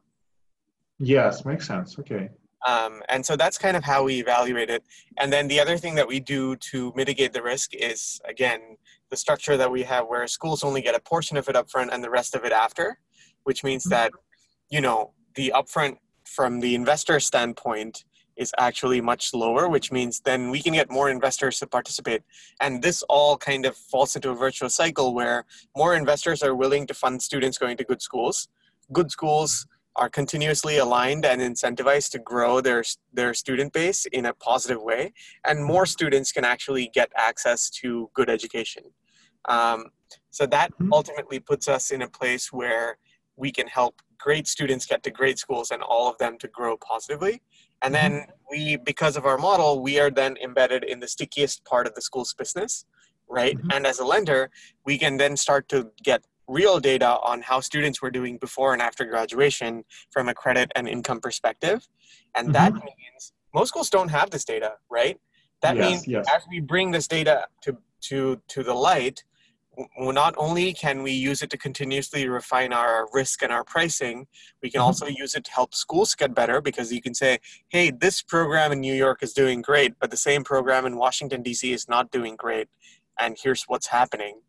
yes 0.99 1.45
makes 1.45 1.67
sense 1.67 1.99
okay 1.99 2.29
um, 2.67 3.03
and 3.09 3.25
so 3.25 3.37
that's 3.37 3.59
kind 3.59 3.77
of 3.77 3.85
how 3.85 4.05
we 4.05 4.21
evaluate 4.21 4.71
it. 4.71 4.85
And 5.19 5.33
then 5.33 5.49
the 5.49 5.61
other 5.61 5.77
thing 5.77 5.95
that 5.97 6.09
we 6.09 6.19
do 6.19 6.57
to 6.57 6.93
mitigate 6.97 7.33
the 7.33 7.43
risk 7.43 7.75
is, 7.75 8.21
again, 8.27 8.77
the 9.11 9.17
structure 9.17 9.57
that 9.57 9.71
we 9.71 9.83
have 9.83 10.07
where 10.07 10.27
schools 10.27 10.65
only 10.65 10.81
get 10.81 10.95
a 10.95 11.01
portion 11.01 11.37
of 11.37 11.49
it 11.49 11.57
upfront 11.57 11.91
and 11.93 12.03
the 12.03 12.11
rest 12.11 12.35
of 12.35 12.45
it 12.45 12.53
after, 12.53 12.99
which 13.45 13.63
means 13.63 13.85
that, 13.85 14.13
you 14.71 14.81
know, 14.81 15.13
the 15.35 15.53
upfront 15.55 15.99
from 16.25 16.61
the 16.61 16.75
investor 16.75 17.21
standpoint 17.21 18.05
is 18.37 18.53
actually 18.59 19.01
much 19.01 19.33
lower, 19.33 19.69
which 19.69 19.93
means 19.93 20.21
then 20.21 20.51
we 20.51 20.61
can 20.63 20.73
get 20.73 20.91
more 20.91 21.09
investors 21.11 21.59
to 21.61 21.67
participate. 21.67 22.23
And 22.61 22.83
this 22.83 23.03
all 23.09 23.37
kind 23.37 23.67
of 23.67 23.77
falls 23.77 24.17
into 24.17 24.31
a 24.31 24.35
virtuous 24.35 24.75
cycle 24.75 25.15
where 25.15 25.45
more 25.77 25.95
investors 25.95 26.43
are 26.43 26.55
willing 26.55 26.87
to 26.89 26.95
fund 26.95 27.23
students 27.23 27.59
going 27.59 27.77
to 27.77 27.85
good 27.85 28.03
schools. 28.03 28.49
Good 28.93 29.11
schools 29.11 29.67
are 29.97 30.09
continuously 30.09 30.79
aligned 30.79 31.25
and 31.25 31.41
incentivized 31.41 32.11
to 32.11 32.19
grow 32.19 32.61
their 32.61 32.83
their 33.13 33.33
student 33.33 33.73
base 33.73 34.07
in 34.07 34.27
a 34.27 34.35
positive 34.35 34.83
way, 34.83 35.13
and 35.45 35.65
more 35.65 35.87
students 35.87 36.33
can 36.33 36.45
actually 36.45 36.91
get 36.93 37.11
access 37.17 37.71
to 37.71 38.11
good 38.15 38.29
education. 38.29 38.83
Um, 39.49 39.87
so 40.31 40.47
that 40.47 40.73
mm-hmm. 40.73 40.93
ultimately 40.93 41.39
puts 41.39 41.69
us 41.69 41.91
in 41.91 42.03
a 42.03 42.09
place 42.09 42.53
where 42.53 42.99
we 43.37 43.53
can 43.53 43.67
help 43.67 44.01
great 44.19 44.49
students 44.49 44.87
get 44.87 45.03
to 45.03 45.11
great 45.11 45.39
schools 45.39 45.71
and 45.71 45.83
all 45.83 46.09
of 46.09 46.17
them 46.19 46.39
to 46.39 46.49
grow 46.49 46.77
positively. 46.77 47.43
And 47.85 47.95
then 47.95 48.13
mm-hmm. 48.13 48.31
we, 48.51 48.77
because 48.77 49.17
of 49.17 49.27
our 49.27 49.37
model, 49.37 49.83
we 49.83 50.01
are 50.01 50.11
then 50.11 50.37
embedded 50.43 50.85
in 50.85 51.01
the 51.01 51.09
stickiest 51.09 51.65
part 51.65 51.87
of 51.87 51.95
the 51.95 52.01
school's 52.01 52.33
business, 52.33 52.87
right? 53.29 53.57
Mm-hmm. 53.57 53.73
And 53.73 53.87
as 53.87 53.99
a 53.99 54.07
lender, 54.07 54.51
we 54.87 54.97
can 54.99 55.19
then 55.19 55.37
start 55.37 55.69
to 55.69 55.91
get 56.03 56.25
real 56.49 56.81
data 56.81 57.19
on 57.23 57.43
how 57.43 57.61
students 57.61 58.01
were 58.03 58.11
doing 58.11 58.39
before 58.39 58.73
and 58.73 58.83
after 58.83 59.05
graduation 59.05 59.85
from 60.11 60.29
a 60.29 60.35
credit 60.35 60.73
and 60.75 60.89
income 60.89 61.21
perspective. 61.21 61.87
And 62.35 62.49
mm-hmm. 62.49 62.53
that 62.53 62.73
means 62.73 63.33
most 63.55 63.69
schools 63.69 63.91
don't 63.91 64.09
have 64.09 64.31
this 64.31 64.45
data, 64.45 64.73
right? 64.91 65.21
That 65.63 65.77
yes, 65.77 65.91
means 65.91 66.09
yes. 66.09 66.27
as 66.35 66.43
we 66.51 66.61
bring 66.61 66.91
this 66.91 67.07
data 67.07 67.47
to, 67.63 67.77
to, 68.03 68.41
to 68.49 68.63
the 68.63 68.75
light, 68.75 69.25
not 69.99 70.35
only 70.37 70.73
can 70.73 71.03
we 71.03 71.13
use 71.13 71.43
it 71.43 71.51
to 71.51 71.59
continuously 71.59 72.29
refine 72.29 72.73
our 72.73 73.09
risk 73.13 73.43
and 73.43 73.53
our 73.53 73.65
pricing, 73.65 74.27
we 74.63 74.71
can 74.71 74.81
mm-hmm. 74.81 74.87
also 74.87 75.07
use 75.07 75.35
it 75.35 75.45
to 75.45 75.53
help 75.53 75.75
schools 75.75 76.15
get 76.15 76.35
better 76.35 76.61
because 76.61 76.93
you 76.93 77.03
can 77.03 77.15
say, 77.15 77.39
hey, 77.69 77.91
this 77.91 78.23
program 78.23 78.73
in 78.73 78.81
New 78.81 78.95
York 78.95 79.23
is 79.23 79.33
doing 79.33 79.63
great, 79.63 79.95
but 80.01 80.11
the 80.11 80.17
same 80.17 80.45
program 80.45 80.87
in 80.87 80.97
Washington, 80.97 81.43
D.C. 81.43 81.73
is 81.73 81.89
not 81.89 82.11
doing 82.11 82.37
great. 82.37 82.69
And 83.19 83.37
here's 83.41 83.65
what's 83.65 83.87
happening, 83.87 84.41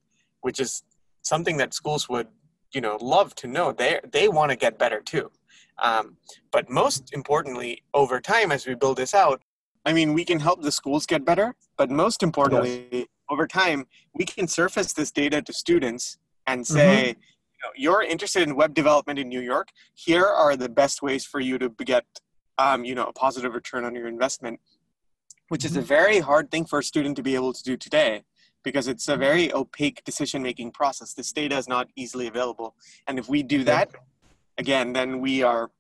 which 0.42 0.60
is 0.60 0.84
something 1.22 1.58
that 1.58 1.74
schools 1.74 2.10
would 2.10 2.28
you 2.74 2.82
know 2.82 2.98
love 3.00 3.34
to 3.36 3.48
know 3.48 3.72
they 3.72 4.00
they 4.12 4.28
want 4.28 4.50
to 4.52 4.56
get 4.58 4.78
better 4.78 5.00
too 5.00 5.32
um, 5.78 6.18
but 6.52 6.70
most 6.70 7.14
importantly 7.14 7.84
over 7.94 8.20
time 8.20 8.52
as 8.52 8.66
we 8.68 8.76
build 8.76 8.98
this 8.98 9.14
out 9.14 9.42
I 9.86 9.94
mean, 9.94 10.14
we 10.14 10.26
can 10.26 10.40
help 10.40 10.62
the 10.62 10.72
schools 10.72 11.06
get 11.06 11.24
better, 11.24 11.54
but 11.78 11.92
most 11.92 12.24
importantly, 12.24 12.88
yes. 12.92 13.06
Over 13.30 13.48
time, 13.48 13.86
we 14.14 14.26
can 14.26 14.48
surface 14.48 14.94
this 14.94 15.12
data 15.12 15.42
to 15.42 15.54
students 15.54 16.18
and 16.48 16.66
say, 16.66 17.10
mm-hmm. 17.10 17.20
you 17.20 17.60
know, 17.64 17.70
you're 17.76 18.04
interested 18.04 18.44
in 18.44 18.56
web 18.56 18.74
development 18.74 19.20
in 19.20 19.30
New 19.30 19.42
York. 19.42 19.70
Here 19.94 20.26
are 20.26 20.56
the 20.56 20.70
best 20.70 21.02
ways 21.02 21.26
for 21.26 21.40
you 21.40 21.58
to 21.58 21.70
get, 21.70 22.06
um, 22.58 22.86
you 22.86 22.96
know, 22.96 23.06
a 23.06 23.14
positive 23.14 23.54
return 23.54 23.84
on 23.84 23.96
your 23.96 24.08
investment, 24.08 24.60
which 25.50 25.62
mm-hmm. 25.62 25.68
is 25.68 25.78
a 25.78 25.80
mm-hmm. 25.80 25.88
very 25.88 26.20
hard 26.20 26.52
thing 26.52 26.66
for 26.66 26.80
a 26.80 26.84
student 26.84 27.16
to 27.18 27.24
be 27.24 27.36
able 27.36 27.54
to 27.54 27.64
do 27.64 27.76
today 27.76 28.24
because 28.64 28.88
it's 28.88 29.08
a 29.08 29.12
mm-hmm. 29.12 29.22
very 29.22 29.54
opaque 29.54 30.04
decision 30.04 30.42
making 30.42 30.72
process. 30.72 31.14
This 31.14 31.32
data 31.32 31.58
is 31.58 31.68
not 31.68 31.88
easily 31.96 32.28
available. 32.28 32.76
And 33.08 33.18
if 33.18 33.30
we 33.30 33.44
do 33.44 33.64
that, 33.64 33.92
again, 34.58 34.94
then 34.94 35.20
we 35.20 35.44
are 35.44 35.72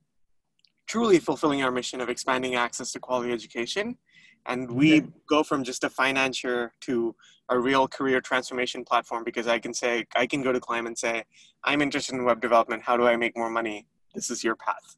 truly 0.88 1.20
fulfilling 1.20 1.64
our 1.64 1.72
mission 1.72 2.00
of 2.02 2.10
expanding 2.10 2.56
access 2.56 2.92
to 2.92 3.00
quality 3.00 3.32
education. 3.32 3.98
And 4.46 4.72
we 4.72 5.04
go 5.28 5.44
from 5.44 5.64
just 5.64 5.84
a 5.84 5.90
financier 5.90 6.74
to 6.82 7.16
a 7.50 7.60
real 7.60 7.88
career 7.88 8.22
transformation 8.22 8.84
platform 8.84 9.24
because 9.24 9.48
I 9.48 9.60
can 9.60 9.74
say, 9.74 10.06
I 10.16 10.26
can 10.26 10.42
go 10.42 10.52
to 10.52 10.60
Climb 10.60 10.88
and 10.88 10.98
say, 10.98 11.24
I'm 11.64 11.82
interested 11.82 12.16
in 12.16 12.24
web 12.24 12.42
development. 12.42 12.84
How 12.84 12.98
do 12.98 13.08
I 13.08 13.16
make 13.16 13.36
more 13.36 13.50
money? 13.50 13.88
This 14.14 14.30
is 14.30 14.44
your 14.44 14.56
path. 14.56 14.98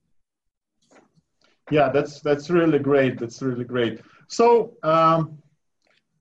Yeah, 1.70 1.90
that's 1.90 2.22
that's 2.22 2.50
really 2.50 2.80
great. 2.80 3.20
That's 3.20 3.42
really 3.42 3.66
great. 3.66 4.00
So, 4.30 4.74
um, 4.84 5.38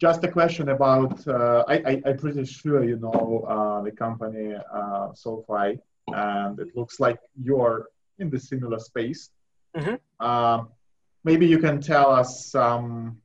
just 0.00 0.25
a 0.25 0.28
question 0.28 0.71
about 0.71 1.26
uh, 1.28 1.64
I, 1.68 1.75
I 1.75 2.02
am 2.11 2.18
pretty 2.18 2.45
sure 2.45 2.83
you 2.83 2.97
know 2.97 3.45
uh, 3.49 3.83
the 3.83 3.92
company 3.92 4.54
uh, 4.75 5.12
SoFi, 5.14 5.78
and 6.09 6.59
it 6.59 6.76
looks 6.76 6.99
like 6.99 7.18
you're 7.40 7.88
in 8.18 8.28
the 8.28 8.40
similar 8.40 8.80
space. 8.80 9.30
Mm-hmm. 9.76 10.26
Maybe 11.26 11.47
you 11.47 11.59
can 11.59 11.80
tell 11.80 12.09
us 12.11 12.47
some 12.47 13.18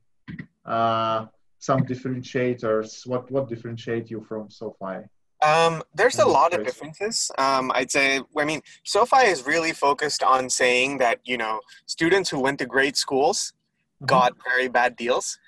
uh, 0.66 1.26
some 1.58 1.80
differentiators. 1.92 3.06
What 3.06 3.30
what 3.30 3.48
differentiate 3.48 4.10
you 4.10 4.20
from 4.28 4.50
SoFi? 4.50 4.96
Um, 5.42 5.82
there's 5.94 6.18
a 6.18 6.26
lot 6.26 6.54
of 6.54 6.64
differences. 6.64 7.30
Um, 7.36 7.72
I'd 7.74 7.90
say, 7.90 8.20
I 8.38 8.44
mean, 8.44 8.60
SoFi 8.84 9.24
is 9.26 9.44
really 9.44 9.72
focused 9.72 10.22
on 10.22 10.48
saying 10.48 10.98
that, 10.98 11.18
you 11.24 11.36
know, 11.36 11.60
students 11.86 12.30
who 12.30 12.38
went 12.38 12.60
to 12.60 12.66
great 12.66 12.96
schools 12.96 13.52
mm-hmm. 13.96 14.06
got 14.06 14.34
very 14.44 14.68
bad 14.68 14.94
deals. 14.94 15.38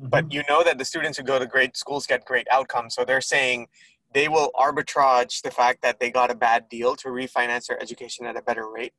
Mm-hmm. 0.00 0.10
But 0.10 0.32
you 0.32 0.44
know 0.48 0.62
that 0.62 0.78
the 0.78 0.84
students 0.84 1.18
who 1.18 1.24
go 1.24 1.40
to 1.40 1.46
great 1.46 1.76
schools 1.76 2.06
get 2.06 2.24
great 2.24 2.46
outcomes. 2.52 2.94
So 2.94 3.04
they're 3.04 3.20
saying 3.20 3.66
they 4.14 4.28
will 4.28 4.52
arbitrage 4.54 5.42
the 5.42 5.50
fact 5.50 5.82
that 5.82 5.98
they 5.98 6.12
got 6.12 6.30
a 6.30 6.36
bad 6.36 6.68
deal 6.68 6.94
to 6.96 7.08
refinance 7.08 7.66
their 7.66 7.82
education 7.82 8.26
at 8.26 8.36
a 8.36 8.42
better 8.42 8.70
rate, 8.70 8.94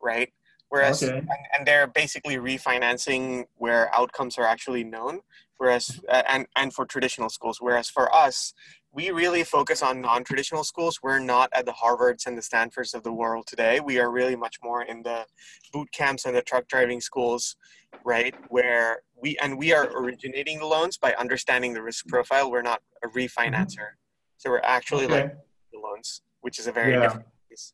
right? 0.00 0.32
Whereas, 0.68 1.02
okay. 1.02 1.18
and, 1.18 1.28
and, 1.56 1.66
they're 1.66 1.86
basically 1.86 2.36
refinancing 2.36 3.44
where 3.56 3.94
outcomes 3.94 4.38
are 4.38 4.46
actually 4.46 4.82
known. 4.82 5.20
Whereas, 5.56 6.00
uh, 6.08 6.22
and 6.28 6.46
and 6.56 6.74
for 6.74 6.84
traditional 6.84 7.28
schools. 7.28 7.58
Whereas 7.60 7.88
for 7.88 8.12
us, 8.12 8.52
we 8.94 9.10
really 9.10 9.42
focus 9.42 9.82
on 9.82 10.00
non-traditional 10.00 10.62
schools. 10.62 11.00
We're 11.02 11.18
not 11.18 11.50
at 11.52 11.66
the 11.66 11.72
Harvards 11.72 12.26
and 12.26 12.38
the 12.38 12.42
Stanfords 12.42 12.94
of 12.94 13.02
the 13.02 13.12
world 13.12 13.46
today. 13.46 13.80
We 13.80 13.98
are 13.98 14.10
really 14.10 14.36
much 14.36 14.58
more 14.62 14.82
in 14.82 15.02
the 15.02 15.26
boot 15.72 15.90
camps 15.92 16.24
and 16.26 16.34
the 16.34 16.42
truck 16.42 16.68
driving 16.68 17.00
schools, 17.00 17.56
right? 18.04 18.34
Where 18.48 19.02
we 19.20 19.36
and 19.42 19.58
we 19.58 19.72
are 19.72 19.90
originating 19.96 20.60
the 20.60 20.66
loans 20.66 20.96
by 20.96 21.12
understanding 21.14 21.74
the 21.74 21.82
risk 21.82 22.06
profile. 22.06 22.50
We're 22.50 22.62
not 22.62 22.82
a 23.02 23.08
refinancer, 23.08 23.78
mm-hmm. 23.78 24.38
so 24.38 24.50
we're 24.50 24.60
actually 24.60 25.06
okay. 25.06 25.22
like 25.22 25.36
the 25.72 25.80
loans, 25.80 26.22
which 26.42 26.58
is 26.60 26.68
a 26.68 26.72
very 26.72 26.92
yeah. 26.92 27.00
different 27.00 27.26
piece. 27.48 27.72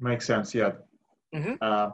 Makes 0.00 0.26
sense. 0.26 0.54
Yeah, 0.54 0.72
Mm-hmm. 1.34 1.54
Uh, 1.60 1.90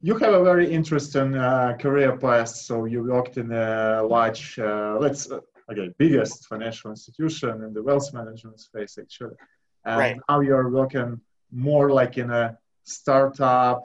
you 0.00 0.16
have 0.18 0.34
a 0.34 0.42
very 0.42 0.70
interesting 0.70 1.36
uh, 1.36 1.76
career 1.80 2.16
path. 2.16 2.48
So 2.48 2.84
you 2.86 3.04
worked 3.04 3.36
in 3.36 3.52
a 3.52 4.02
large, 4.02 4.58
uh, 4.58 4.98
let's 5.00 5.30
uh, 5.30 5.40
okay, 5.70 5.94
biggest 5.98 6.46
financial 6.48 6.90
institution 6.90 7.62
in 7.62 7.72
the 7.72 7.82
wealth 7.82 8.12
management 8.12 8.60
space, 8.60 8.98
actually. 8.98 9.36
And 9.84 9.98
right. 9.98 10.16
now 10.28 10.40
you're 10.40 10.70
working 10.70 11.20
more 11.52 11.90
like 11.90 12.18
in 12.18 12.30
a 12.30 12.56
startup 12.84 13.84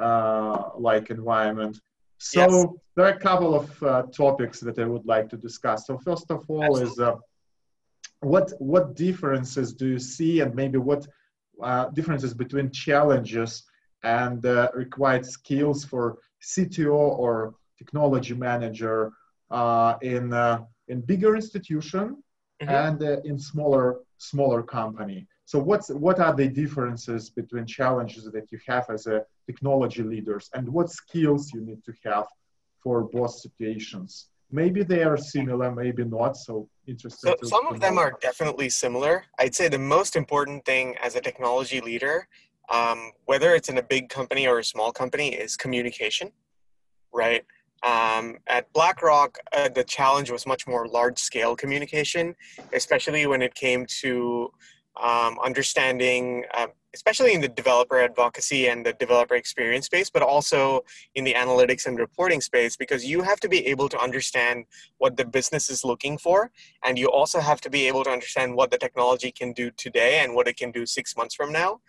uh, 0.00 0.70
like 0.78 1.10
environment. 1.10 1.80
So 2.18 2.40
yes. 2.40 2.66
there 2.94 3.06
are 3.06 3.16
a 3.16 3.18
couple 3.18 3.54
of 3.54 3.82
uh, 3.82 4.02
topics 4.12 4.60
that 4.60 4.78
I 4.78 4.84
would 4.84 5.06
like 5.06 5.28
to 5.30 5.36
discuss. 5.36 5.86
So 5.86 5.98
first 5.98 6.30
of 6.30 6.44
all 6.48 6.64
Absolutely. 6.64 6.92
is 6.92 6.98
uh, 7.00 7.16
what 8.20 8.52
what 8.58 8.94
differences 8.94 9.72
do 9.72 9.88
you 9.88 9.98
see, 9.98 10.40
and 10.40 10.54
maybe 10.54 10.78
what 10.78 11.06
uh, 11.62 11.88
differences 11.88 12.32
between 12.32 12.70
challenges 12.70 13.64
and 14.02 14.44
uh, 14.44 14.68
required 14.74 15.24
skills 15.24 15.84
for 15.84 16.18
CTO 16.42 16.94
or 16.94 17.54
technology 17.78 18.34
manager 18.34 19.12
uh, 19.50 19.94
in 20.02 20.32
uh, 20.32 20.64
in 20.88 21.00
bigger 21.00 21.36
institution 21.36 22.22
mm-hmm. 22.62 22.68
and 22.68 23.02
uh, 23.02 23.20
in 23.24 23.38
smaller 23.38 24.00
smaller 24.18 24.62
company. 24.62 25.26
So 25.44 25.58
what's 25.58 25.88
what 25.90 26.18
are 26.18 26.34
the 26.34 26.48
differences 26.48 27.30
between 27.30 27.66
challenges 27.66 28.24
that 28.32 28.50
you 28.52 28.58
have 28.66 28.88
as 28.90 29.06
a 29.06 29.24
technology 29.46 30.02
leaders 30.02 30.48
and 30.54 30.68
what 30.68 30.90
skills 30.90 31.52
you 31.52 31.60
need 31.60 31.84
to 31.84 31.92
have 32.04 32.26
for 32.82 33.02
both 33.04 33.32
situations? 33.32 34.28
Maybe 34.50 34.82
they 34.82 35.02
are 35.02 35.16
similar, 35.16 35.72
maybe 35.72 36.04
not. 36.04 36.36
So 36.36 36.68
interesting. 36.86 37.34
So 37.42 37.48
some 37.48 37.66
of 37.66 37.80
them 37.80 37.96
are 37.98 38.12
definitely 38.20 38.68
similar. 38.68 39.24
I'd 39.38 39.54
say 39.54 39.68
the 39.68 39.78
most 39.78 40.14
important 40.14 40.64
thing 40.64 40.94
as 41.02 41.16
a 41.16 41.20
technology 41.20 41.80
leader 41.80 42.28
um, 42.72 43.12
whether 43.26 43.54
it's 43.54 43.68
in 43.68 43.78
a 43.78 43.82
big 43.82 44.08
company 44.08 44.48
or 44.48 44.58
a 44.58 44.64
small 44.64 44.90
company, 44.90 45.34
is 45.34 45.56
communication, 45.56 46.32
right? 47.12 47.44
Um, 47.82 48.38
at 48.46 48.72
BlackRock, 48.72 49.38
uh, 49.52 49.68
the 49.68 49.84
challenge 49.84 50.30
was 50.30 50.46
much 50.46 50.66
more 50.66 50.86
large 50.86 51.18
scale 51.18 51.54
communication, 51.54 52.34
especially 52.72 53.26
when 53.26 53.42
it 53.42 53.54
came 53.54 53.86
to 54.00 54.50
um, 55.00 55.38
understanding, 55.42 56.44
uh, 56.54 56.66
especially 56.94 57.32
in 57.32 57.40
the 57.40 57.48
developer 57.48 57.98
advocacy 57.98 58.68
and 58.68 58.84
the 58.84 58.92
developer 58.92 59.34
experience 59.34 59.86
space, 59.86 60.10
but 60.10 60.22
also 60.22 60.82
in 61.14 61.24
the 61.24 61.34
analytics 61.34 61.86
and 61.86 61.98
reporting 61.98 62.40
space, 62.40 62.76
because 62.76 63.04
you 63.04 63.22
have 63.22 63.40
to 63.40 63.48
be 63.48 63.66
able 63.66 63.88
to 63.88 63.98
understand 63.98 64.64
what 64.98 65.16
the 65.16 65.24
business 65.24 65.70
is 65.70 65.84
looking 65.84 66.18
for. 66.18 66.50
And 66.84 66.98
you 66.98 67.10
also 67.10 67.40
have 67.40 67.60
to 67.62 67.70
be 67.70 67.88
able 67.88 68.04
to 68.04 68.10
understand 68.10 68.54
what 68.54 68.70
the 68.70 68.78
technology 68.78 69.32
can 69.32 69.52
do 69.52 69.70
today 69.72 70.20
and 70.22 70.34
what 70.34 70.46
it 70.46 70.56
can 70.56 70.70
do 70.70 70.86
six 70.86 71.16
months 71.16 71.34
from 71.34 71.52
now 71.52 71.80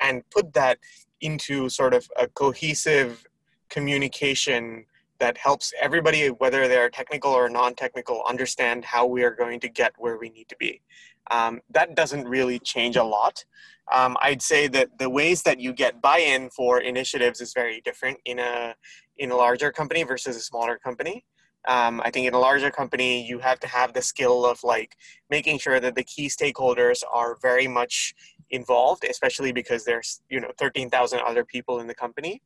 and 0.00 0.28
put 0.30 0.52
that 0.54 0.78
into 1.20 1.68
sort 1.68 1.94
of 1.94 2.08
a 2.18 2.26
cohesive 2.28 3.26
communication 3.68 4.84
that 5.18 5.36
helps 5.36 5.72
everybody, 5.80 6.28
whether 6.28 6.66
they're 6.66 6.88
technical 6.88 7.30
or 7.30 7.48
non-technical, 7.48 8.24
understand 8.28 8.84
how 8.84 9.06
we 9.06 9.22
are 9.22 9.34
going 9.34 9.60
to 9.60 9.68
get 9.68 9.92
where 9.98 10.16
we 10.16 10.30
need 10.30 10.48
to 10.48 10.56
be. 10.58 10.80
Um, 11.30 11.60
that 11.70 11.94
doesn't 11.94 12.26
really 12.26 12.58
change 12.58 12.96
a 12.96 13.04
lot. 13.04 13.44
Um, 13.92 14.16
I'd 14.20 14.42
say 14.42 14.66
that 14.68 14.98
the 14.98 15.10
ways 15.10 15.42
that 15.42 15.60
you 15.60 15.72
get 15.72 16.00
buy-in 16.00 16.50
for 16.50 16.80
initiatives 16.80 17.40
is 17.40 17.52
very 17.52 17.80
different 17.82 18.18
in 18.24 18.38
a 18.38 18.74
in 19.18 19.30
a 19.30 19.36
larger 19.36 19.70
company 19.70 20.02
versus 20.02 20.36
a 20.36 20.40
smaller 20.40 20.78
company. 20.78 21.24
Um, 21.68 22.00
I 22.02 22.10
think 22.10 22.26
in 22.26 22.32
a 22.32 22.38
larger 22.38 22.70
company, 22.70 23.26
you 23.26 23.38
have 23.40 23.60
to 23.60 23.66
have 23.66 23.92
the 23.92 24.00
skill 24.00 24.46
of 24.46 24.64
like 24.64 24.96
making 25.28 25.58
sure 25.58 25.78
that 25.78 25.94
the 25.94 26.04
key 26.04 26.28
stakeholders 26.28 27.02
are 27.12 27.36
very 27.42 27.68
much 27.68 28.14
involved, 28.50 29.04
especially 29.04 29.52
because 29.52 29.84
there's 29.84 30.20
you 30.28 30.40
know 30.40 30.50
13,000 30.58 31.20
other 31.20 31.44
people 31.44 31.80
in 31.80 31.86
the 31.86 31.94
company. 31.94 32.42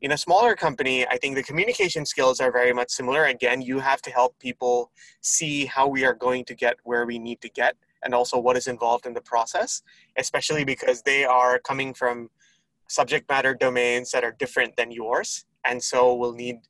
In 0.00 0.12
a 0.12 0.18
smaller 0.18 0.56
company, 0.56 1.06
I 1.06 1.18
think 1.18 1.34
the 1.34 1.42
communication 1.42 2.06
skills 2.06 2.40
are 2.40 2.50
very 2.50 2.72
much 2.72 2.90
similar. 2.90 3.26
Again, 3.26 3.60
you 3.60 3.80
have 3.80 4.00
to 4.02 4.10
help 4.10 4.38
people 4.38 4.90
see 5.20 5.66
how 5.66 5.88
we 5.88 6.04
are 6.04 6.14
going 6.14 6.44
to 6.46 6.54
get 6.54 6.76
where 6.84 7.04
we 7.04 7.18
need 7.18 7.40
to 7.42 7.50
get, 7.50 7.76
and 8.02 8.14
also 8.14 8.38
what 8.38 8.56
is 8.56 8.66
involved 8.66 9.06
in 9.06 9.12
the 9.12 9.20
process, 9.20 9.82
especially 10.16 10.64
because 10.64 11.02
they 11.02 11.24
are 11.24 11.58
coming 11.58 11.92
from 11.92 12.30
subject 12.88 13.28
matter 13.28 13.54
domains 13.54 14.10
that 14.10 14.24
are 14.24 14.32
different 14.32 14.76
than 14.76 14.90
yours, 14.90 15.44
and 15.64 15.82
so 15.82 16.14
we'll 16.14 16.32
need 16.32 16.60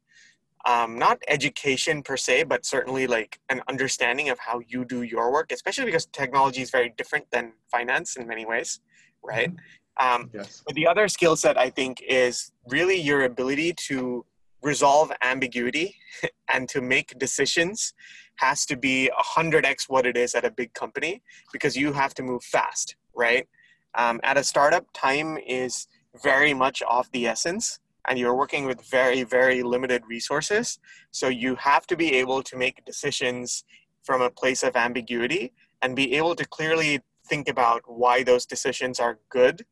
um, 0.66 0.98
not 0.98 1.18
education 1.28 2.02
per 2.02 2.16
se, 2.16 2.44
but 2.44 2.66
certainly 2.66 3.06
like 3.06 3.40
an 3.48 3.62
understanding 3.68 4.28
of 4.28 4.38
how 4.38 4.60
you 4.68 4.84
do 4.84 5.02
your 5.02 5.32
work, 5.32 5.52
especially 5.52 5.86
because 5.86 6.06
technology 6.06 6.60
is 6.60 6.70
very 6.70 6.92
different 6.96 7.26
than 7.30 7.52
finance 7.70 8.16
in 8.16 8.26
many 8.26 8.44
ways, 8.44 8.80
right? 9.22 9.50
Mm-hmm. 9.50 10.22
Um, 10.22 10.30
yes. 10.32 10.62
But 10.66 10.74
the 10.74 10.86
other 10.86 11.08
skill 11.08 11.36
set 11.36 11.58
I 11.58 11.70
think 11.70 12.02
is 12.06 12.52
really 12.68 13.00
your 13.00 13.22
ability 13.22 13.74
to 13.88 14.24
resolve 14.62 15.10
ambiguity 15.22 15.96
and 16.52 16.68
to 16.68 16.80
make 16.80 17.18
decisions 17.18 17.94
has 18.36 18.64
to 18.66 18.76
be 18.76 19.10
100x 19.18 19.88
what 19.88 20.06
it 20.06 20.16
is 20.16 20.34
at 20.34 20.44
a 20.44 20.50
big 20.50 20.72
company 20.74 21.22
because 21.52 21.76
you 21.76 21.92
have 21.92 22.14
to 22.14 22.22
move 22.22 22.42
fast, 22.42 22.96
right? 23.14 23.46
Um, 23.94 24.20
at 24.22 24.36
a 24.38 24.44
startup, 24.44 24.86
time 24.94 25.36
is 25.46 25.86
very 26.22 26.54
much 26.54 26.82
of 26.88 27.10
the 27.12 27.26
essence 27.26 27.80
and 28.10 28.18
you're 28.18 28.34
working 28.34 28.64
with 28.66 28.82
very, 28.90 29.22
very 29.22 29.62
limited 29.62 30.02
resources. 30.08 30.80
So 31.12 31.28
you 31.28 31.54
have 31.54 31.86
to 31.86 31.96
be 31.96 32.16
able 32.16 32.42
to 32.42 32.56
make 32.56 32.84
decisions 32.84 33.64
from 34.02 34.20
a 34.20 34.28
place 34.28 34.64
of 34.64 34.74
ambiguity 34.74 35.52
and 35.80 35.94
be 35.94 36.14
able 36.14 36.34
to 36.34 36.44
clearly 36.44 36.98
think 37.28 37.48
about 37.48 37.82
why 37.86 38.24
those 38.24 38.46
decisions 38.46 38.98
are 38.98 39.20
good. 39.30 39.64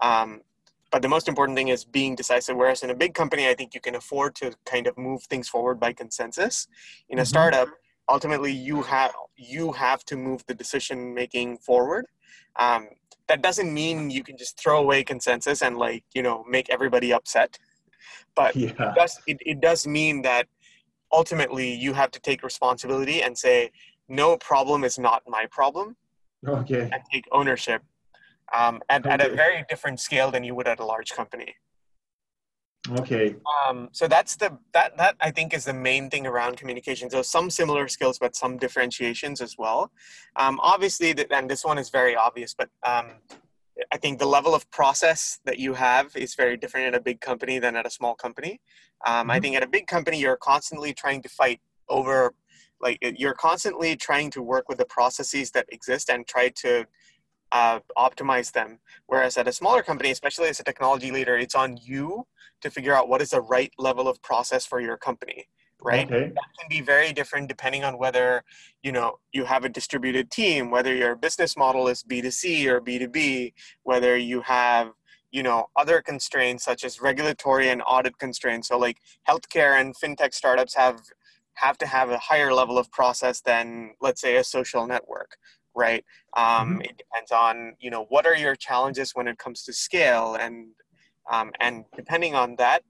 Um, 0.00 0.40
but 0.90 1.02
the 1.02 1.08
most 1.08 1.28
important 1.28 1.56
thing 1.56 1.68
is 1.68 1.84
being 1.84 2.14
decisive. 2.14 2.56
Whereas 2.56 2.82
in 2.82 2.88
a 2.88 2.94
big 2.94 3.12
company, 3.12 3.46
I 3.46 3.52
think 3.52 3.74
you 3.74 3.80
can 3.82 3.94
afford 3.94 4.34
to 4.36 4.54
kind 4.64 4.86
of 4.86 4.96
move 4.96 5.24
things 5.24 5.50
forward 5.50 5.78
by 5.78 5.92
consensus. 5.92 6.66
In 7.10 7.18
a 7.18 7.22
mm-hmm. 7.22 7.28
startup, 7.28 7.68
ultimately 8.08 8.52
you 8.52 8.80
have 8.82 9.12
you 9.36 9.72
have 9.72 10.02
to 10.06 10.16
move 10.16 10.44
the 10.46 10.54
decision 10.54 11.12
making 11.12 11.58
forward. 11.58 12.06
Um, 12.58 12.88
that 13.28 13.42
doesn't 13.42 13.72
mean 13.72 14.10
you 14.10 14.24
can 14.24 14.36
just 14.36 14.58
throw 14.58 14.78
away 14.80 15.04
consensus 15.04 15.62
and 15.62 15.76
like 15.76 16.04
you 16.14 16.22
know 16.22 16.44
make 16.48 16.70
everybody 16.70 17.12
upset. 17.12 17.58
But 18.34 18.56
yeah. 18.56 18.70
it, 18.70 18.94
does, 18.94 19.20
it, 19.26 19.38
it 19.40 19.60
does 19.60 19.86
mean 19.86 20.22
that 20.22 20.46
ultimately 21.12 21.72
you 21.74 21.92
have 21.92 22.10
to 22.12 22.20
take 22.20 22.42
responsibility 22.42 23.22
and 23.22 23.36
say 23.36 23.70
no 24.08 24.36
problem 24.36 24.84
is 24.84 24.98
not 24.98 25.22
my 25.26 25.46
problem. 25.50 25.96
Okay. 26.46 26.90
And 26.92 27.02
take 27.12 27.24
ownership 27.30 27.82
um, 28.52 28.80
at, 28.88 29.02
okay. 29.02 29.10
at 29.10 29.20
a 29.24 29.34
very 29.34 29.64
different 29.68 30.00
scale 30.00 30.30
than 30.30 30.44
you 30.44 30.54
would 30.54 30.66
at 30.66 30.80
a 30.80 30.84
large 30.84 31.10
company. 31.10 31.54
Okay. 32.90 33.36
Um, 33.68 33.88
so 33.92 34.08
that's 34.08 34.34
the 34.34 34.58
that 34.74 34.96
that 34.96 35.14
i 35.20 35.30
think 35.30 35.54
is 35.54 35.64
the 35.64 35.72
main 35.72 36.10
thing 36.10 36.26
around 36.26 36.56
communication. 36.56 37.08
So 37.10 37.22
some 37.22 37.48
similar 37.48 37.86
skills 37.86 38.18
but 38.18 38.34
some 38.34 38.56
differentiations 38.56 39.40
as 39.40 39.54
well. 39.56 39.92
Um, 40.34 40.58
obviously 40.60 41.14
and 41.30 41.48
this 41.48 41.64
one 41.64 41.78
is 41.78 41.90
very 41.90 42.16
obvious 42.16 42.54
but 42.54 42.70
um, 42.84 43.06
i 43.92 43.96
think 43.96 44.18
the 44.18 44.26
level 44.26 44.54
of 44.54 44.68
process 44.70 45.38
that 45.44 45.58
you 45.58 45.74
have 45.74 46.14
is 46.16 46.34
very 46.34 46.56
different 46.56 46.86
in 46.86 46.94
a 46.94 47.00
big 47.00 47.20
company 47.20 47.58
than 47.58 47.76
at 47.76 47.86
a 47.86 47.90
small 47.90 48.14
company 48.14 48.60
um, 49.06 49.14
mm-hmm. 49.14 49.30
i 49.30 49.40
think 49.40 49.56
at 49.56 49.62
a 49.62 49.68
big 49.68 49.86
company 49.86 50.18
you're 50.18 50.36
constantly 50.36 50.92
trying 50.92 51.22
to 51.22 51.28
fight 51.28 51.60
over 51.88 52.34
like 52.80 52.98
you're 53.00 53.34
constantly 53.34 53.94
trying 53.94 54.30
to 54.30 54.42
work 54.42 54.68
with 54.68 54.78
the 54.78 54.84
processes 54.84 55.50
that 55.52 55.66
exist 55.70 56.10
and 56.10 56.26
try 56.26 56.48
to 56.48 56.84
uh, 57.52 57.78
optimize 57.96 58.50
them. 58.50 58.80
Whereas 59.06 59.36
at 59.36 59.46
a 59.46 59.52
smaller 59.52 59.82
company, 59.82 60.10
especially 60.10 60.48
as 60.48 60.58
a 60.58 60.64
technology 60.64 61.10
leader, 61.10 61.36
it's 61.36 61.54
on 61.54 61.78
you 61.80 62.26
to 62.62 62.70
figure 62.70 62.94
out 62.94 63.08
what 63.08 63.22
is 63.22 63.30
the 63.30 63.40
right 63.40 63.72
level 63.78 64.08
of 64.08 64.20
process 64.22 64.66
for 64.66 64.80
your 64.80 64.96
company. 64.96 65.46
Right. 65.84 66.06
Okay. 66.06 66.28
That 66.28 66.48
can 66.58 66.68
be 66.68 66.80
very 66.80 67.12
different 67.12 67.48
depending 67.48 67.82
on 67.84 67.98
whether 67.98 68.44
you 68.82 68.92
know 68.92 69.18
you 69.32 69.44
have 69.44 69.64
a 69.64 69.68
distributed 69.68 70.30
team, 70.30 70.70
whether 70.70 70.94
your 70.94 71.16
business 71.16 71.56
model 71.56 71.88
is 71.88 72.02
B 72.02 72.22
2 72.22 72.30
C 72.30 72.68
or 72.68 72.80
B 72.80 72.98
2 72.98 73.08
B, 73.08 73.54
whether 73.82 74.16
you 74.16 74.42
have 74.42 74.92
you 75.32 75.42
know 75.42 75.66
other 75.76 76.00
constraints 76.00 76.64
such 76.64 76.84
as 76.84 77.00
regulatory 77.00 77.68
and 77.68 77.82
audit 77.86 78.18
constraints. 78.18 78.68
So 78.68 78.78
like 78.78 78.98
healthcare 79.28 79.80
and 79.80 79.94
fintech 79.96 80.34
startups 80.34 80.74
have 80.74 81.00
have 81.54 81.78
to 81.78 81.86
have 81.86 82.10
a 82.10 82.18
higher 82.18 82.52
level 82.52 82.78
of 82.78 82.90
process 82.92 83.40
than 83.40 83.92
let's 84.00 84.20
say 84.20 84.36
a 84.36 84.44
social 84.44 84.86
network 84.86 85.36
right 85.74 86.04
um, 86.36 86.44
mm-hmm. 86.44 86.80
it 86.82 86.98
depends 86.98 87.30
on 87.32 87.74
you 87.78 87.90
know 87.90 88.06
what 88.08 88.26
are 88.26 88.36
your 88.36 88.54
challenges 88.54 89.12
when 89.14 89.28
it 89.28 89.38
comes 89.38 89.62
to 89.64 89.72
scale 89.72 90.36
and 90.38 90.68
um, 91.30 91.52
and 91.60 91.84
depending 91.96 92.34
on 92.34 92.56
that 92.56 92.82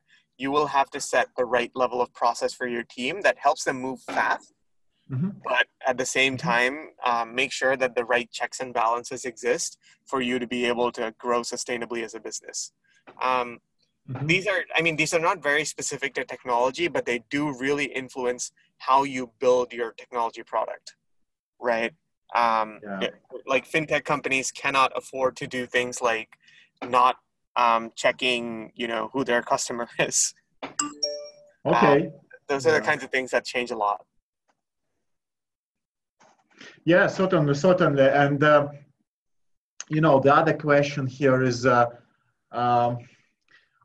you 0.43 0.51
will 0.51 0.67
have 0.67 0.91
to 0.91 1.01
set 1.01 1.29
the 1.37 1.45
right 1.45 1.71
level 1.75 2.01
of 2.03 2.13
process 2.13 2.53
for 2.53 2.67
your 2.67 2.83
team 2.83 3.21
that 3.23 3.37
helps 3.39 3.65
them 3.65 3.77
move 3.81 4.01
fast 4.03 4.53
mm-hmm. 5.11 5.31
but 5.45 5.67
at 5.87 5.97
the 5.97 6.07
same 6.07 6.37
mm-hmm. 6.37 6.49
time 6.49 6.89
um, 7.05 7.35
make 7.35 7.53
sure 7.53 7.77
that 7.77 7.95
the 7.95 8.05
right 8.05 8.31
checks 8.31 8.61
and 8.61 8.75
balances 8.75 9.25
exist 9.25 9.79
for 10.05 10.21
you 10.21 10.39
to 10.39 10.47
be 10.47 10.65
able 10.67 10.91
to 10.93 11.15
grow 11.19 11.41
sustainably 11.43 12.03
as 12.05 12.15
a 12.15 12.21
business 12.21 12.73
um, 13.23 13.61
mm-hmm. 14.11 14.27
these 14.27 14.47
are 14.47 14.63
i 14.77 14.83
mean 14.83 14.97
these 14.97 15.15
are 15.15 15.25
not 15.29 15.43
very 15.43 15.65
specific 15.65 16.15
to 16.15 16.25
technology 16.25 16.89
but 16.89 17.07
they 17.07 17.23
do 17.31 17.57
really 17.59 17.87
influence 17.87 18.53
how 18.79 19.05
you 19.05 19.31
build 19.39 19.73
your 19.73 19.93
technology 19.93 20.43
product 20.43 20.97
right 21.61 21.95
um, 22.35 22.81
yeah. 22.83 23.11
Like 23.47 23.71
fintech 23.71 24.05
companies 24.05 24.51
cannot 24.51 24.93
afford 24.97 25.37
to 25.37 25.47
do 25.47 25.67
things 25.67 26.01
like 26.01 26.39
not 26.83 27.17
um, 27.56 27.92
checking, 27.97 28.73
you 28.75 28.88
know, 28.88 29.11
who 29.12 29.25
their 29.25 29.42
customer 29.42 29.88
is. 29.99 30.35
Okay. 31.64 32.06
Um, 32.06 32.12
those 32.49 32.67
are 32.67 32.71
yeah. 32.71 32.78
the 32.80 32.84
kinds 32.84 33.02
of 33.04 33.10
things 33.10 33.30
that 33.30 33.45
change 33.45 33.71
a 33.71 33.76
lot. 33.76 34.04
Yeah, 36.84 37.06
certainly, 37.06 37.54
certainly. 37.54 38.08
And, 38.08 38.43
uh, 38.43 38.69
you 39.88 40.00
know, 40.00 40.21
the 40.21 40.34
other 40.34 40.54
question 40.54 41.06
here 41.06 41.43
is 41.43 41.67
uh, 41.67 41.86
um, 42.50 42.99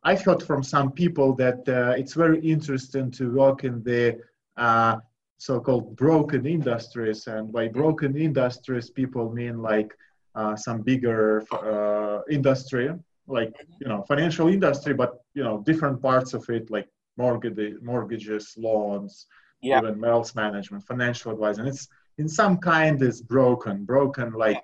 I've 0.04 0.22
heard 0.22 0.44
from 0.44 0.64
some 0.64 0.92
people 0.92 1.36
that 1.36 1.68
uh, 1.68 1.94
it's 1.98 2.14
very 2.14 2.40
interesting 2.40 3.12
to 3.12 3.34
work 3.34 3.64
in 3.64 3.84
the 3.84 4.20
uh, 4.56 4.98
so-called 5.38 5.96
broken 5.96 6.46
industries 6.46 7.28
and 7.28 7.52
by 7.52 7.68
broken 7.68 8.18
industries 8.18 8.90
people 8.90 9.32
mean 9.32 9.62
like 9.62 9.94
uh, 10.36 10.56
some 10.56 10.82
bigger 10.82 11.44
uh, 11.52 12.22
industry 12.30 12.90
like 13.28 13.54
you 13.80 13.88
know 13.88 14.02
financial 14.04 14.48
industry 14.48 14.94
but 14.94 15.22
you 15.34 15.44
know 15.44 15.62
different 15.66 16.02
parts 16.02 16.34
of 16.34 16.48
it 16.50 16.70
like 16.70 16.88
mortgage 17.18 17.76
mortgages 17.82 18.54
loans 18.58 19.28
yeah. 19.62 19.80
even 19.80 20.00
wealth 20.00 20.36
management 20.36 20.84
financial 20.84 21.32
advice 21.32 21.58
and 21.58 21.68
it's 21.68 21.88
in 22.18 22.28
some 22.28 22.58
kind 22.58 23.02
is 23.02 23.22
broken 23.22 23.84
broken 23.84 24.32
like 24.32 24.62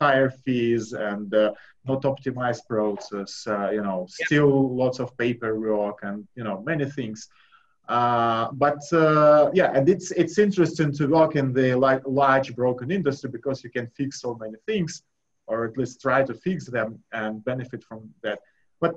higher 0.00 0.30
fees 0.30 0.92
and 0.92 1.34
uh, 1.34 1.52
not 1.84 2.02
optimized 2.02 2.66
process 2.68 3.46
uh, 3.46 3.70
you 3.70 3.82
know 3.82 4.06
still 4.08 4.70
yeah. 4.70 4.84
lots 4.84 5.00
of 5.00 5.16
paperwork 5.18 5.98
and 6.02 6.26
you 6.34 6.44
know 6.44 6.62
many 6.64 6.84
things 6.84 7.28
uh, 7.88 8.50
but 8.52 8.80
uh, 8.92 9.50
yeah, 9.54 9.72
and 9.74 9.88
it's 9.88 10.10
it's 10.10 10.38
interesting 10.38 10.92
to 10.92 11.06
work 11.06 11.36
in 11.36 11.54
the 11.54 11.74
like 11.74 12.02
large 12.06 12.54
broken 12.54 12.90
industry 12.90 13.30
because 13.30 13.64
you 13.64 13.70
can 13.70 13.86
fix 13.88 14.20
so 14.20 14.36
many 14.38 14.56
things, 14.66 15.02
or 15.48 15.64
at 15.64 15.76
least 15.76 16.00
try 16.00 16.22
to 16.22 16.34
fix 16.34 16.66
them 16.66 17.02
and 17.12 17.44
benefit 17.44 17.82
from 17.82 18.00
that. 18.22 18.38
But 18.80 18.94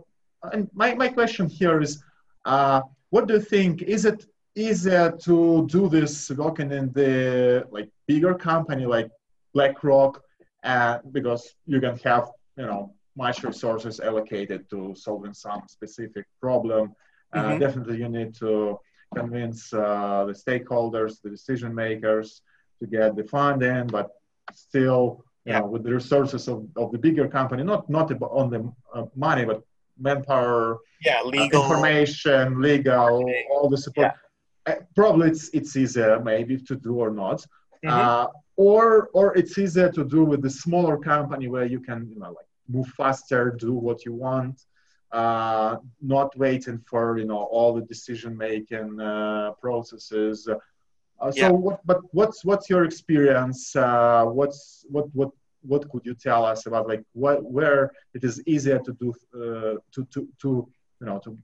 and 0.53 0.69
my, 0.73 0.93
my 0.95 1.09
question 1.09 1.47
here 1.47 1.81
is, 1.81 2.03
uh, 2.45 2.81
what 3.09 3.27
do 3.27 3.35
you 3.35 3.41
think? 3.41 3.81
Is 3.83 4.05
it 4.05 4.25
easier 4.55 5.11
to 5.25 5.67
do 5.67 5.87
this 5.87 6.29
working 6.31 6.71
in 6.71 6.91
the 6.93 7.67
like 7.71 7.89
bigger 8.07 8.33
company 8.33 8.85
like 8.85 9.09
BlackRock, 9.53 10.21
uh, 10.63 10.99
because 11.11 11.55
you 11.65 11.79
can 11.79 11.97
have 11.99 12.25
you 12.57 12.65
know 12.65 12.93
much 13.15 13.43
resources 13.43 13.99
allocated 13.99 14.69
to 14.69 14.95
solving 14.95 15.33
some 15.33 15.61
specific 15.67 16.25
problem 16.39 16.95
uh, 17.33 17.43
mm-hmm. 17.43 17.59
definitely, 17.59 17.97
you 17.97 18.09
need 18.09 18.35
to 18.35 18.79
convince 19.15 19.73
uh, 19.73 20.25
the 20.27 20.33
stakeholders, 20.33 21.21
the 21.21 21.29
decision 21.29 21.73
makers, 21.73 22.41
to 22.79 22.87
get 22.87 23.15
the 23.15 23.23
funding, 23.23 23.87
but 23.87 24.09
still, 24.53 25.23
yeah. 25.45 25.59
know, 25.59 25.65
with 25.67 25.83
the 25.83 25.93
resources 25.93 26.47
of, 26.47 26.67
of 26.75 26.91
the 26.91 26.97
bigger 26.97 27.27
company, 27.27 27.63
not 27.63 27.89
not 27.89 28.11
on 28.21 28.49
the 28.49 28.71
uh, 28.93 29.05
money, 29.15 29.45
but 29.45 29.63
manpower, 29.99 30.79
yeah, 31.03 31.21
legal 31.23 31.61
uh, 31.61 31.65
information, 31.65 32.61
legal, 32.61 33.29
all 33.51 33.69
the 33.69 33.77
support. 33.77 34.11
Yeah. 34.67 34.73
Uh, 34.73 34.75
probably 34.95 35.29
it's 35.29 35.49
it's 35.49 35.75
easier 35.75 36.19
maybe 36.19 36.57
to 36.57 36.75
do 36.75 36.95
or 36.95 37.11
not. 37.11 37.39
Mm-hmm. 37.83 37.89
Uh, 37.89 38.27
or 38.57 39.09
or 39.13 39.35
it's 39.35 39.57
easier 39.57 39.91
to 39.91 40.03
do 40.03 40.23
with 40.23 40.41
the 40.41 40.49
smaller 40.49 40.97
company 40.97 41.47
where 41.47 41.65
you 41.65 41.79
can 41.79 42.07
you 42.09 42.19
know 42.19 42.27
like 42.27 42.45
move 42.69 42.87
faster, 42.89 43.51
do 43.57 43.73
what 43.73 44.05
you 44.05 44.13
want, 44.13 44.61
uh, 45.11 45.77
not 46.01 46.37
waiting 46.37 46.79
for 46.87 47.17
you 47.17 47.25
know 47.25 47.43
all 47.55 47.73
the 47.73 47.81
decision 47.81 48.37
making 48.37 48.99
uh, 48.99 49.51
processes. 49.59 50.47
Uh, 51.21 51.31
so, 51.31 51.39
yeah. 51.39 51.49
what, 51.49 51.85
but 51.85 51.99
what's 52.11 52.43
what's 52.43 52.69
your 52.69 52.83
experience? 52.83 53.75
Uh, 53.75 54.25
what's 54.25 54.85
what 54.89 55.05
what 55.13 55.29
what 55.61 55.87
could 55.89 56.05
you 56.05 56.15
tell 56.15 56.43
us 56.45 56.65
about 56.65 56.87
like 56.87 57.03
what 57.13 57.43
where 57.43 57.91
it 58.13 58.23
is 58.23 58.41
easier 58.47 58.79
to 58.79 58.93
do 58.93 59.13
uh, 59.35 59.75
to 59.93 60.05
to 60.13 60.27
to 60.41 60.67
you 60.99 61.05
know 61.07 61.19
to 61.19 61.37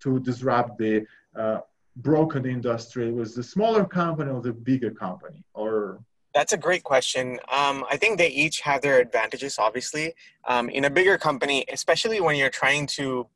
to 0.00 0.20
disrupt 0.20 0.78
the 0.78 1.04
uh, 1.36 1.58
broken 1.96 2.46
industry 2.46 3.10
with 3.12 3.34
the 3.34 3.42
smaller 3.42 3.84
company 3.84 4.30
or 4.30 4.40
the 4.40 4.52
bigger 4.52 4.90
company 4.90 5.42
or 5.54 6.00
that's 6.34 6.52
a 6.52 6.56
great 6.56 6.82
question. 6.82 7.38
Um, 7.48 7.84
I 7.88 7.96
think 7.96 8.18
they 8.18 8.28
each 8.28 8.60
have 8.62 8.82
their 8.82 8.98
advantages, 8.98 9.56
obviously. 9.56 10.14
Um, 10.48 10.68
in 10.68 10.84
a 10.84 10.90
bigger 10.90 11.16
company, 11.16 11.64
especially 11.72 12.20
when 12.20 12.34
you're 12.34 12.50
trying 12.50 12.88
to, 12.98 13.28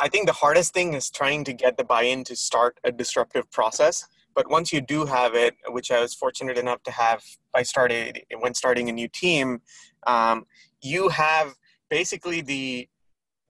I 0.00 0.08
think 0.08 0.26
the 0.26 0.32
hardest 0.34 0.72
thing 0.72 0.94
is 0.94 1.10
trying 1.10 1.42
to 1.44 1.52
get 1.52 1.76
the 1.76 1.82
buy 1.82 2.02
in 2.02 2.22
to 2.24 2.36
start 2.36 2.78
a 2.84 2.92
disruptive 2.92 3.50
process. 3.50 4.06
But 4.34 4.50
once 4.50 4.72
you 4.72 4.80
do 4.80 5.06
have 5.06 5.34
it, 5.34 5.54
which 5.68 5.90
I 5.90 6.00
was 6.00 6.14
fortunate 6.14 6.58
enough 6.58 6.82
to 6.84 6.90
have 6.90 7.22
by 7.52 7.62
started 7.62 8.22
when 8.40 8.54
starting 8.54 8.88
a 8.88 8.92
new 8.92 9.08
team, 9.08 9.62
um, 10.06 10.46
you 10.82 11.08
have 11.08 11.54
basically 11.90 12.40
the 12.40 12.88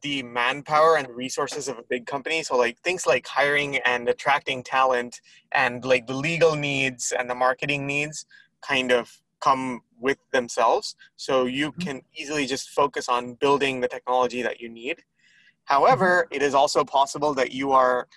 the 0.02 0.22
manpower 0.22 0.96
and 0.96 1.08
resources 1.08 1.66
of 1.66 1.78
a 1.78 1.82
big 1.88 2.04
company 2.04 2.42
so 2.42 2.58
like 2.58 2.78
things 2.80 3.06
like 3.06 3.26
hiring 3.26 3.78
and 3.86 4.06
attracting 4.06 4.62
talent 4.62 5.22
and 5.52 5.82
like 5.82 6.06
the 6.06 6.12
legal 6.12 6.54
needs 6.54 7.10
and 7.18 7.30
the 7.30 7.34
marketing 7.34 7.86
needs 7.86 8.26
kind 8.60 8.92
of 8.92 9.10
come 9.44 9.82
with 10.00 10.18
themselves. 10.32 10.96
So 11.16 11.44
you 11.44 11.70
mm-hmm. 11.70 11.80
can 11.80 12.02
easily 12.16 12.46
just 12.46 12.70
focus 12.70 13.08
on 13.08 13.34
building 13.34 13.80
the 13.80 13.88
technology 13.88 14.42
that 14.42 14.60
you 14.60 14.68
need. 14.68 15.02
However, 15.64 16.10
mm-hmm. 16.24 16.34
it 16.36 16.42
is 16.42 16.54
also 16.54 16.84
possible 16.84 17.34
that 17.34 17.52
you 17.52 17.72
are 17.72 18.08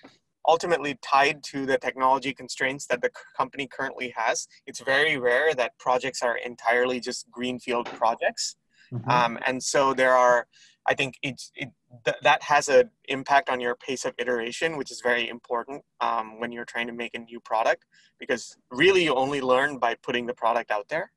ultimately 0.48 0.98
tied 1.02 1.44
to 1.44 1.66
the 1.66 1.78
technology 1.78 2.34
constraints 2.34 2.86
that 2.88 3.02
the 3.02 3.12
company 3.36 3.68
currently 3.68 4.14
has. 4.16 4.48
It's 4.66 4.80
very 4.80 5.18
rare 5.18 5.54
that 5.56 5.78
projects 5.78 6.22
are 6.24 6.38
entirely 6.38 7.00
just 7.00 7.30
greenfield 7.30 7.88
projects. 7.88 8.56
Mm-hmm. 8.92 9.10
Um, 9.10 9.40
and 9.46 9.62
so 9.62 9.94
there 9.94 10.14
are, 10.14 10.48
I 10.88 10.94
think 10.94 11.16
it's, 11.22 11.52
it, 11.56 11.70
th- 12.06 12.18
that 12.24 12.42
has 12.44 12.70
an 12.70 12.90
impact 13.10 13.50
on 13.50 13.60
your 13.60 13.76
pace 13.76 14.06
of 14.06 14.14
iteration, 14.18 14.78
which 14.78 14.92
is 14.92 15.02
very 15.02 15.28
important 15.28 15.84
um, 16.00 16.40
when 16.40 16.52
you're 16.54 16.66
trying 16.66 16.88
to 16.88 16.94
make 16.94 17.14
a 17.14 17.20
new 17.20 17.42
product 17.42 17.86
because 18.20 18.56
really 18.72 19.04
you 19.04 19.14
only 19.14 19.42
learn 19.42 19.78
by 19.78 19.96
putting 19.96 20.26
the 20.26 20.34
product 20.34 20.72
out 20.72 20.88
there. 20.88 21.12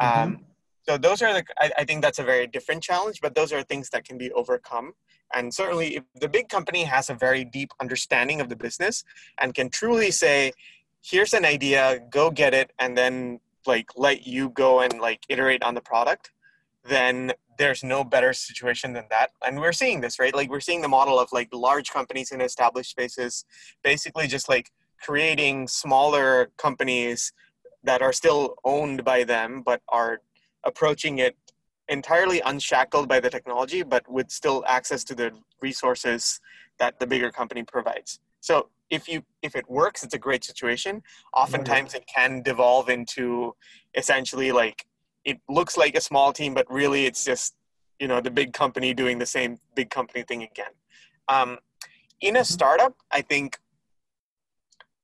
Mm-hmm. 0.00 0.22
Um, 0.22 0.44
so 0.86 0.98
those 0.98 1.22
are 1.22 1.32
the, 1.32 1.44
I, 1.58 1.70
I 1.78 1.84
think 1.84 2.02
that's 2.02 2.18
a 2.18 2.24
very 2.24 2.46
different 2.46 2.82
challenge, 2.82 3.20
but 3.20 3.34
those 3.34 3.52
are 3.52 3.62
things 3.62 3.90
that 3.90 4.04
can 4.04 4.18
be 4.18 4.30
overcome. 4.32 4.92
And 5.34 5.52
certainly, 5.52 5.96
if 5.96 6.04
the 6.20 6.28
big 6.28 6.48
company 6.48 6.84
has 6.84 7.10
a 7.10 7.14
very 7.14 7.44
deep 7.44 7.72
understanding 7.80 8.40
of 8.40 8.48
the 8.48 8.56
business 8.56 9.04
and 9.38 9.54
can 9.54 9.70
truly 9.70 10.10
say, 10.10 10.52
here's 11.02 11.34
an 11.34 11.44
idea, 11.44 12.00
go 12.10 12.30
get 12.30 12.54
it, 12.54 12.72
and 12.78 12.96
then 12.96 13.40
like 13.66 13.88
let 13.96 14.26
you 14.26 14.50
go 14.50 14.80
and 14.80 15.00
like 15.00 15.20
iterate 15.28 15.62
on 15.62 15.74
the 15.74 15.80
product, 15.80 16.30
then 16.86 17.32
there's 17.56 17.82
no 17.82 18.04
better 18.04 18.32
situation 18.32 18.92
than 18.92 19.04
that. 19.10 19.30
And 19.44 19.60
we're 19.60 19.72
seeing 19.72 20.00
this, 20.00 20.18
right? 20.18 20.34
Like 20.34 20.50
we're 20.50 20.60
seeing 20.60 20.82
the 20.82 20.88
model 20.88 21.18
of 21.18 21.28
like 21.32 21.48
large 21.52 21.90
companies 21.90 22.30
in 22.30 22.40
established 22.40 22.90
spaces, 22.90 23.44
basically 23.82 24.26
just 24.26 24.48
like 24.48 24.70
creating 25.00 25.68
smaller 25.68 26.50
companies 26.58 27.32
that 27.84 28.02
are 28.02 28.12
still 28.12 28.56
owned 28.64 29.04
by 29.04 29.24
them, 29.24 29.62
but 29.64 29.82
are 29.88 30.20
approaching 30.64 31.18
it 31.18 31.36
entirely 31.88 32.40
unshackled 32.40 33.08
by 33.08 33.20
the 33.20 33.30
technology, 33.30 33.82
but 33.82 34.10
with 34.10 34.30
still 34.30 34.64
access 34.66 35.04
to 35.04 35.14
the 35.14 35.32
resources 35.60 36.40
that 36.78 36.98
the 36.98 37.06
bigger 37.06 37.30
company 37.30 37.62
provides. 37.62 38.20
So 38.40 38.68
if 38.90 39.08
you 39.08 39.22
if 39.42 39.56
it 39.56 39.68
works, 39.68 40.02
it's 40.02 40.14
a 40.14 40.18
great 40.18 40.44
situation. 40.44 41.02
Oftentimes, 41.34 41.94
it 41.94 42.04
can 42.06 42.42
devolve 42.42 42.88
into 42.88 43.54
essentially 43.94 44.52
like 44.52 44.86
it 45.24 45.38
looks 45.48 45.76
like 45.76 45.94
a 45.96 46.00
small 46.00 46.32
team, 46.32 46.54
but 46.54 46.70
really 46.70 47.06
it's 47.06 47.24
just 47.24 47.54
you 47.98 48.08
know 48.08 48.20
the 48.20 48.30
big 48.30 48.52
company 48.52 48.92
doing 48.94 49.18
the 49.18 49.26
same 49.26 49.58
big 49.74 49.90
company 49.90 50.22
thing 50.22 50.42
again. 50.42 50.72
Um, 51.28 51.58
in 52.20 52.36
a 52.36 52.40
mm-hmm. 52.40 52.44
startup, 52.44 52.94
I 53.10 53.22
think 53.22 53.58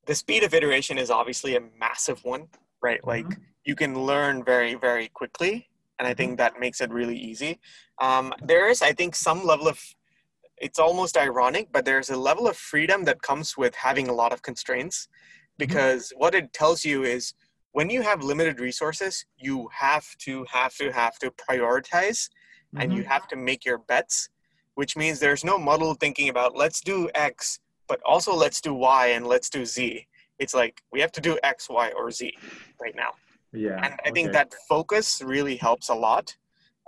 the 0.07 0.14
speed 0.14 0.42
of 0.42 0.53
iteration 0.55 0.99
is 0.99 1.11
obviously 1.11 1.57
a 1.57 1.61
massive 1.79 2.25
one, 2.25 2.49
right? 2.83 3.05
Like 3.07 3.27
mm-hmm. 3.27 3.42
You 3.64 3.75
can 3.75 3.94
learn 3.94 4.44
very 4.44 4.75
very 4.75 5.09
quickly, 5.09 5.68
and 5.99 6.09
I 6.09 6.14
think 6.14 6.33
mm-hmm. 6.33 6.37
that 6.38 6.61
makes 6.61 6.81
it 6.81 6.90
really 6.90 7.16
easy. 7.16 7.61
Um, 8.01 8.33
there 8.42 8.68
is, 8.68 8.83
I 8.83 8.92
think, 8.92 9.14
some 9.14 9.44
level 9.44 9.68
of 9.68 9.79
it's 10.61 10.79
almost 10.79 11.16
ironic, 11.16 11.68
but 11.73 11.85
there's 11.85 12.11
a 12.11 12.16
level 12.16 12.46
of 12.46 12.57
freedom 12.57 13.05
that 13.05 13.23
comes 13.23 13.57
with 13.57 13.75
having 13.75 14.09
a 14.09 14.12
lot 14.12 14.33
of 14.33 14.42
constraints 14.42 15.09
because 15.59 16.09
mm-hmm. 16.09 16.18
what 16.18 16.35
it 16.35 16.53
tells 16.53 16.85
you 16.85 17.03
is 17.03 17.33
when 17.73 17.88
you 17.88 18.03
have 18.03 18.23
limited 18.23 18.61
resources, 18.61 19.25
you 19.38 19.68
have 19.73 20.07
to 20.18 20.44
have 20.51 20.75
to 20.77 20.90
have 20.90 21.18
to 21.20 21.31
prioritize 21.31 22.29
mm-hmm. 22.29 22.81
and 22.81 22.92
you 22.92 23.03
mm-hmm. 23.03 23.11
have 23.11 23.27
to 23.29 23.37
make 23.37 23.64
your 23.64 23.79
bets, 23.79 24.29
which 24.75 24.96
means 24.96 25.18
there's 25.18 25.44
no 25.44 25.59
muddle 25.59 25.94
thinking 25.94 26.29
about 26.29 26.57
let's 26.57 26.81
do 26.81 27.09
X, 27.14 27.61
but 27.88 28.01
also 28.05 28.35
let's 28.35 28.61
do 28.61 28.75
Y 28.75 29.07
and 29.09 29.27
let's 29.27 29.49
do 29.49 29.64
Z. 29.64 30.07
It's 30.38 30.55
like 30.55 30.83
we 30.92 31.01
have 31.01 31.12
to 31.12 31.20
do 31.20 31.38
X, 31.42 31.68
Y, 31.68 31.92
or 31.96 32.11
Z 32.11 32.33
right 32.81 32.96
now. 32.96 33.12
Yeah. 33.52 33.76
And 33.76 33.94
I 33.94 34.08
okay. 34.08 34.10
think 34.12 34.32
that 34.32 34.54
focus 34.68 35.22
really 35.24 35.56
helps 35.56 35.88
a 35.88 35.94
lot. 35.94 36.36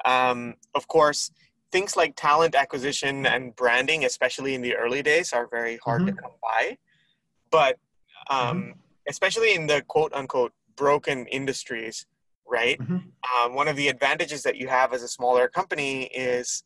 Um, 0.04 0.54
of 0.74 0.88
course, 0.88 1.30
things 1.70 1.96
like 1.96 2.14
talent 2.16 2.54
acquisition 2.54 3.26
and 3.26 3.54
branding, 3.56 4.04
especially 4.04 4.54
in 4.54 4.62
the 4.62 4.76
early 4.76 5.02
days, 5.02 5.32
are 5.32 5.46
very 5.46 5.78
hard 5.84 6.02
mm-hmm. 6.02 6.16
to 6.16 6.22
come 6.22 6.32
by. 6.42 6.78
But 7.50 7.78
um, 8.30 8.62
mm-hmm. 8.62 8.70
especially 9.08 9.54
in 9.54 9.66
the 9.66 9.82
quote 9.88 10.12
unquote 10.12 10.52
broken 10.76 11.26
industries, 11.26 12.06
right? 12.46 12.78
Mm-hmm. 12.78 13.46
Um, 13.46 13.54
one 13.54 13.68
of 13.68 13.76
the 13.76 13.88
advantages 13.88 14.42
that 14.42 14.56
you 14.56 14.68
have 14.68 14.92
as 14.92 15.02
a 15.02 15.08
smaller 15.08 15.48
company 15.48 16.04
is 16.04 16.64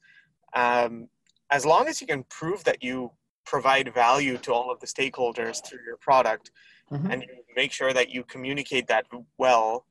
um, 0.55 1.09
as 1.51 1.65
long 1.65 1.89
as 1.89 2.01
you 2.01 2.07
can 2.07 2.25
prove 2.25 2.65
that 2.65 2.83
you 2.83 3.13
provide 3.45 3.95
value 3.95 4.37
to 4.39 4.53
all 4.53 4.71
of 4.71 4.81
the 4.81 4.87
stakeholders 4.87 5.65
through 5.65 5.79
your 5.87 5.97
product 5.97 6.51
mm-hmm. 6.91 7.11
and 7.11 7.23
you 7.23 7.29
make 7.55 7.73
sure 7.73 7.93
that 7.93 8.11
you 8.11 8.25
communicate 8.25 8.89
that 8.89 9.07
well, 9.39 9.86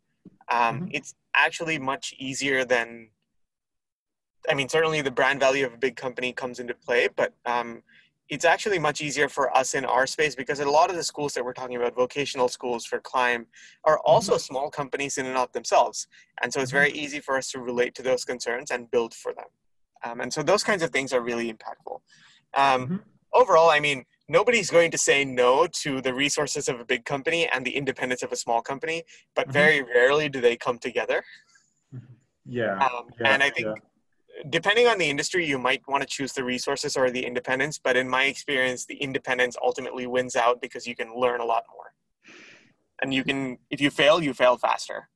um, 0.52 0.82
mm-hmm. 0.82 0.88
it's 0.92 1.16
actually 1.36 1.80
much 1.80 2.14
easier 2.18 2.66
than. 2.66 3.10
I 4.48 4.54
mean, 4.54 4.70
certainly 4.70 5.02
the 5.02 5.10
brand 5.10 5.40
value 5.40 5.66
of 5.66 5.74
a 5.74 5.78
big 5.78 5.96
company 5.96 6.32
comes 6.32 6.60
into 6.60 6.76
play, 6.76 7.08
but 7.16 7.34
um, 7.48 7.82
it's 8.30 8.46
actually 8.46 8.80
much 8.80 9.02
easier 9.02 9.30
for 9.30 9.56
us 9.56 9.74
in 9.74 9.86
our 9.86 10.08
space 10.08 10.36
because 10.36 10.60
a 10.60 10.70
lot 10.70 10.90
of 10.90 10.96
the 10.96 11.04
schools 11.04 11.34
that 11.34 11.44
we're 11.44 11.54
talking 11.54 11.76
about, 11.76 11.96
vocational 11.96 12.48
schools 12.48 12.86
for 12.86 13.00
climb, 13.00 13.46
are 13.84 14.00
also 14.00 14.34
mm-hmm. 14.34 14.40
small 14.40 14.70
companies 14.70 15.18
in 15.18 15.26
and 15.26 15.38
of 15.38 15.52
themselves. 15.52 16.08
And 16.42 16.52
so 16.52 16.62
it's 16.62 16.72
very 16.72 16.90
mm-hmm. 16.90 17.00
easy 17.06 17.20
for 17.20 17.38
us 17.38 17.52
to 17.52 17.60
relate 17.60 17.94
to 17.96 18.02
those 18.02 18.26
concerns 18.26 18.72
and 18.72 18.90
build 18.90 19.14
for 19.14 19.34
them. 19.34 19.46
Um, 20.04 20.22
and 20.22 20.34
so 20.34 20.42
those 20.44 20.64
kinds 20.64 20.82
of 20.84 20.92
things 20.92 21.14
are 21.14 21.22
really 21.22 21.52
impactful. 21.52 22.00
Um, 22.56 22.84
mm-hmm. 22.84 22.96
Overall, 23.34 23.70
I 23.70 23.80
mean, 23.80 24.06
nobody's 24.28 24.70
going 24.70 24.92
to 24.92 24.98
say 24.98 25.26
no 25.26 25.68
to 25.84 26.02
the 26.02 26.14
resources 26.14 26.68
of 26.68 26.80
a 26.80 26.86
big 26.86 27.06
company 27.06 27.48
and 27.48 27.66
the 27.66 27.76
independence 27.76 28.24
of 28.24 28.32
a 28.32 28.36
small 28.36 28.62
company, 28.62 29.04
but 29.36 29.46
mm-hmm. 29.46 29.54
very 29.54 29.82
rarely 29.84 30.30
do 30.30 30.42
they 30.42 30.56
come 30.56 30.78
together. 30.78 31.24
Mm-hmm. 31.94 32.14
Yeah. 32.46 32.78
Um, 32.78 33.08
yeah 33.20 33.34
and 33.34 33.44
I 33.44 33.50
think. 33.50 33.68
Yeah 33.68 33.82
depending 34.50 34.88
on 34.88 34.98
the 34.98 35.10
industry, 35.10 35.46
you 35.46 35.58
might 35.58 35.82
want 35.88 36.02
to 36.02 36.08
choose 36.08 36.34
the 36.34 36.44
resources 36.44 36.98
or 36.98 37.10
the 37.10 37.26
independence. 37.26 37.80
But 37.82 37.96
in 37.96 38.10
my 38.10 38.26
experience, 38.26 38.86
the 38.86 38.96
independence 38.96 39.56
ultimately 39.62 40.08
wins 40.08 40.36
out 40.36 40.62
because 40.62 40.86
you 40.86 40.96
can 40.96 41.16
learn 41.16 41.42
a 41.42 41.46
lot 41.46 41.64
more. 41.74 41.94
And 43.02 43.14
you 43.14 43.24
can, 43.24 43.58
if 43.70 43.82
you 43.82 43.90
fail, 43.90 44.22
you 44.22 44.34
fail 44.34 44.58
faster. 44.58 45.10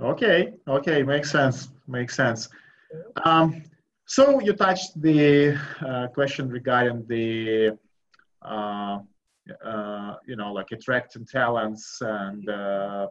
Okay, 0.00 0.54
okay, 0.66 1.02
makes 1.02 1.30
sense. 1.30 1.68
Makes 1.86 2.16
sense. 2.16 2.48
Um, 3.24 3.62
so 4.12 4.40
you 4.40 4.52
touched 4.52 5.00
the 5.00 5.58
uh, 5.88 6.06
question 6.08 6.50
regarding 6.50 7.06
the, 7.06 7.78
uh, 8.42 8.98
uh, 9.64 10.14
you 10.26 10.36
know, 10.36 10.52
like 10.52 10.70
attracting 10.70 11.24
talents 11.24 11.96
and 12.02 12.46
uh, 12.46 13.06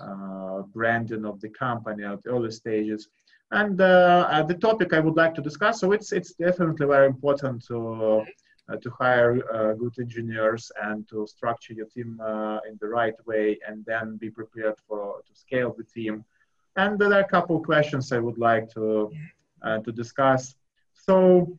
uh, 0.00 0.62
branding 0.72 1.24
of 1.24 1.40
the 1.40 1.48
company 1.48 2.04
at 2.04 2.20
early 2.26 2.52
stages. 2.52 3.08
And 3.50 3.80
uh, 3.80 4.44
the 4.46 4.54
topic 4.54 4.92
I 4.92 5.00
would 5.00 5.16
like 5.16 5.34
to 5.34 5.42
discuss, 5.42 5.80
so 5.80 5.90
it's, 5.90 6.12
it's 6.12 6.34
definitely 6.34 6.86
very 6.86 7.08
important 7.08 7.66
to, 7.66 8.24
to 8.80 8.90
hire 8.90 9.74
good 9.80 9.94
engineers 9.98 10.70
and 10.80 11.08
to 11.08 11.26
structure 11.26 11.72
your 11.72 11.86
team 11.86 12.20
in 12.68 12.78
the 12.80 12.88
right 12.88 13.18
way 13.26 13.58
and 13.66 13.84
then 13.84 14.16
be 14.16 14.30
prepared 14.30 14.76
for 14.86 15.22
to 15.26 15.34
scale 15.34 15.74
the 15.76 15.84
team. 15.84 16.24
And 16.76 16.98
there 16.98 17.12
are 17.14 17.20
a 17.20 17.28
couple 17.28 17.56
of 17.56 17.64
questions 17.64 18.12
I 18.12 18.18
would 18.18 18.38
like 18.38 18.70
to, 18.74 19.10
to 19.84 19.92
discuss. 19.92 20.54
So 20.94 21.58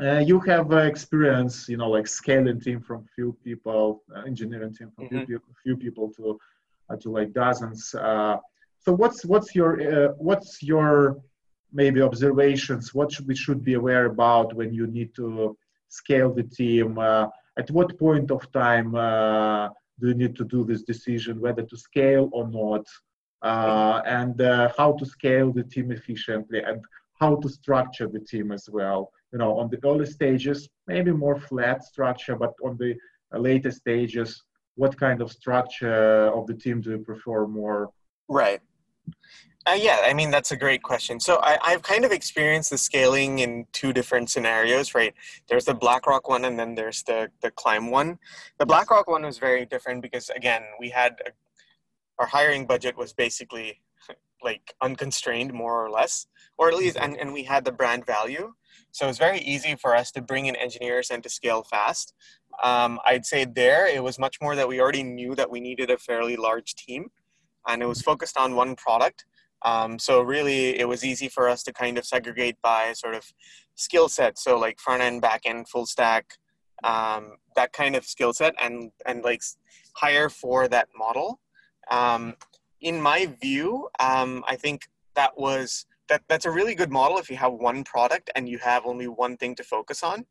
you 0.00 0.40
have 0.40 0.72
experience, 0.72 1.68
you 1.68 1.76
know, 1.76 1.90
like 1.90 2.06
scaling 2.06 2.60
team 2.60 2.80
from 2.80 3.06
few 3.14 3.36
people, 3.44 4.02
engineering 4.26 4.74
team 4.74 4.90
from 4.94 5.06
mm-hmm. 5.06 5.24
few, 5.24 5.40
few 5.62 5.76
people 5.76 6.12
to, 6.16 6.38
to 7.00 7.10
like 7.10 7.32
dozens 7.32 7.94
so 8.86 8.92
what's 8.92 9.24
what's 9.24 9.52
your 9.52 9.72
uh, 9.82 10.12
what's 10.16 10.62
your 10.62 11.20
maybe 11.72 12.00
observations? 12.00 12.94
What 12.94 13.10
should 13.10 13.26
we 13.26 13.34
should 13.34 13.64
be 13.64 13.74
aware 13.74 14.06
about 14.06 14.54
when 14.54 14.72
you 14.72 14.86
need 14.86 15.12
to 15.16 15.56
scale 15.88 16.32
the 16.32 16.44
team? 16.44 16.96
Uh, 16.96 17.26
at 17.58 17.68
what 17.72 17.98
point 17.98 18.30
of 18.30 18.40
time 18.52 18.94
uh, 18.94 19.70
do 19.98 20.08
you 20.10 20.14
need 20.14 20.36
to 20.36 20.44
do 20.44 20.64
this 20.64 20.82
decision 20.82 21.40
whether 21.40 21.62
to 21.62 21.76
scale 21.76 22.30
or 22.32 22.46
not? 22.48 22.86
Uh, 23.46 24.02
and 24.20 24.36
uh, 24.40 24.68
how 24.76 24.90
to 24.98 25.04
scale 25.16 25.52
the 25.52 25.62
team 25.62 25.92
efficiently 25.98 26.60
and 26.68 26.80
how 27.20 27.32
to 27.42 27.48
structure 27.48 28.08
the 28.08 28.22
team 28.32 28.50
as 28.50 28.68
well. 28.76 29.00
You 29.32 29.38
know, 29.38 29.52
on 29.60 29.66
the 29.70 29.78
early 29.88 30.08
stages, 30.18 30.58
maybe 30.88 31.12
more 31.12 31.38
flat 31.48 31.84
structure, 31.84 32.34
but 32.44 32.54
on 32.66 32.76
the 32.82 32.90
later 33.48 33.70
stages, 33.70 34.30
what 34.74 34.98
kind 34.98 35.22
of 35.22 35.30
structure 35.30 36.26
of 36.36 36.42
the 36.48 36.54
team 36.54 36.80
do 36.80 36.90
you 36.94 36.98
prefer 37.10 37.46
more? 37.46 37.90
Right. 38.28 38.60
Uh, 39.68 39.78
yeah, 39.88 39.98
I 40.04 40.12
mean, 40.12 40.30
that's 40.30 40.52
a 40.52 40.56
great 40.56 40.82
question. 40.82 41.18
So 41.20 41.40
I, 41.42 41.58
I've 41.68 41.82
kind 41.82 42.04
of 42.04 42.12
experienced 42.12 42.70
the 42.70 42.78
scaling 42.78 43.40
in 43.40 43.66
two 43.72 43.92
different 43.92 44.30
scenarios, 44.30 44.94
right? 44.94 45.14
There's 45.48 45.64
the 45.64 45.74
BlackRock 45.74 46.28
one 46.28 46.44
and 46.44 46.58
then 46.58 46.74
there's 46.74 47.02
the, 47.04 47.30
the 47.42 47.50
Climb 47.52 47.90
one. 47.90 48.18
The 48.58 48.66
BlackRock 48.66 49.06
one 49.08 49.24
was 49.24 49.38
very 49.38 49.66
different 49.66 50.02
because, 50.02 50.30
again, 50.30 50.62
we 50.78 50.88
had 50.90 51.12
a, 51.26 51.30
our 52.18 52.26
hiring 52.26 52.66
budget 52.66 52.96
was 52.96 53.12
basically 53.12 53.80
like 54.42 54.74
unconstrained, 54.82 55.52
more 55.52 55.84
or 55.84 55.90
less, 55.90 56.26
or 56.58 56.68
at 56.68 56.76
least, 56.76 56.96
and, 56.96 57.16
and 57.16 57.32
we 57.32 57.44
had 57.44 57.64
the 57.64 57.72
brand 57.72 58.06
value. 58.06 58.52
So 58.92 59.08
it's 59.08 59.18
very 59.18 59.40
easy 59.40 59.74
for 59.74 59.94
us 59.94 60.10
to 60.12 60.22
bring 60.22 60.46
in 60.46 60.56
engineers 60.56 61.10
and 61.10 61.22
to 61.22 61.28
scale 61.28 61.62
fast. 61.62 62.14
Um, 62.62 62.98
I'd 63.04 63.26
say 63.26 63.44
there, 63.44 63.86
it 63.86 64.02
was 64.02 64.18
much 64.18 64.38
more 64.40 64.56
that 64.56 64.68
we 64.68 64.80
already 64.80 65.02
knew 65.02 65.34
that 65.34 65.50
we 65.50 65.60
needed 65.60 65.90
a 65.90 65.98
fairly 65.98 66.36
large 66.36 66.74
team 66.74 67.10
and 67.66 67.82
it 67.82 67.86
was 67.86 68.02
focused 68.02 68.36
on 68.36 68.54
one 68.54 68.76
product. 68.76 69.24
Um, 69.62 69.98
so 69.98 70.22
really, 70.22 70.78
it 70.78 70.88
was 70.88 71.04
easy 71.04 71.28
for 71.28 71.48
us 71.48 71.62
to 71.64 71.72
kind 71.72 71.98
of 71.98 72.06
segregate 72.06 72.56
by 72.62 72.92
sort 72.92 73.14
of 73.14 73.24
skill 73.74 74.08
set. 74.08 74.38
So 74.38 74.58
like 74.58 74.78
front 74.78 75.02
end, 75.02 75.22
back 75.22 75.42
end, 75.44 75.68
full 75.68 75.86
stack, 75.86 76.34
um, 76.84 77.36
that 77.56 77.72
kind 77.72 77.96
of 77.96 78.04
skill 78.04 78.32
set, 78.32 78.54
and 78.60 78.90
and 79.06 79.24
like 79.24 79.42
hire 79.96 80.28
for 80.28 80.68
that 80.68 80.88
model. 80.96 81.40
Um, 81.90 82.34
in 82.80 83.00
my 83.00 83.26
view, 83.40 83.88
um, 83.98 84.44
I 84.46 84.56
think 84.56 84.88
that 85.14 85.38
was 85.38 85.86
that 86.08 86.22
that's 86.28 86.46
a 86.46 86.50
really 86.50 86.74
good 86.74 86.92
model 86.92 87.18
if 87.18 87.28
you 87.28 87.36
have 87.36 87.52
one 87.52 87.82
product 87.82 88.30
and 88.36 88.48
you 88.48 88.58
have 88.58 88.86
only 88.86 89.08
one 89.08 89.36
thing 89.36 89.56
to 89.56 89.64
focus 89.64 90.04
on, 90.04 90.24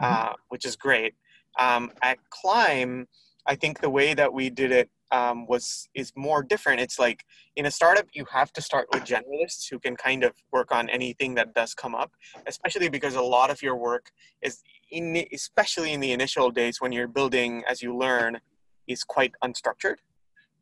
Mhm. 0.00 0.30
uh, 0.30 0.32
which 0.48 0.66
is 0.66 0.76
great. 0.76 1.14
Um, 1.58 1.92
at 2.02 2.18
Climb, 2.30 3.08
I 3.46 3.54
think 3.56 3.80
the 3.80 3.90
way 3.90 4.14
that 4.14 4.32
we 4.32 4.50
did 4.50 4.72
it 4.72 4.90
um, 5.10 5.46
was 5.46 5.88
is 5.94 6.10
more 6.16 6.42
different. 6.42 6.80
It's 6.80 6.98
like 6.98 7.24
in 7.56 7.66
a 7.66 7.70
startup, 7.70 8.06
you 8.14 8.24
have 8.32 8.50
to 8.54 8.62
start 8.62 8.88
with 8.92 9.04
generalists 9.04 9.68
who 9.70 9.78
can 9.78 9.94
kind 9.94 10.24
of 10.24 10.32
work 10.52 10.72
on 10.72 10.88
anything 10.88 11.34
that 11.34 11.52
does 11.52 11.74
come 11.74 11.94
up, 11.94 12.12
especially 12.46 12.88
because 12.88 13.14
a 13.14 13.22
lot 13.22 13.50
of 13.50 13.60
your 13.60 13.76
work 13.76 14.10
is 14.40 14.62
in, 14.90 15.26
especially 15.32 15.92
in 15.92 16.00
the 16.00 16.12
initial 16.12 16.50
days 16.50 16.80
when 16.80 16.92
you're 16.92 17.08
building 17.08 17.62
as 17.68 17.82
you 17.82 17.94
learn, 17.94 18.40
is 18.86 19.04
quite 19.04 19.32
unstructured. 19.44 19.96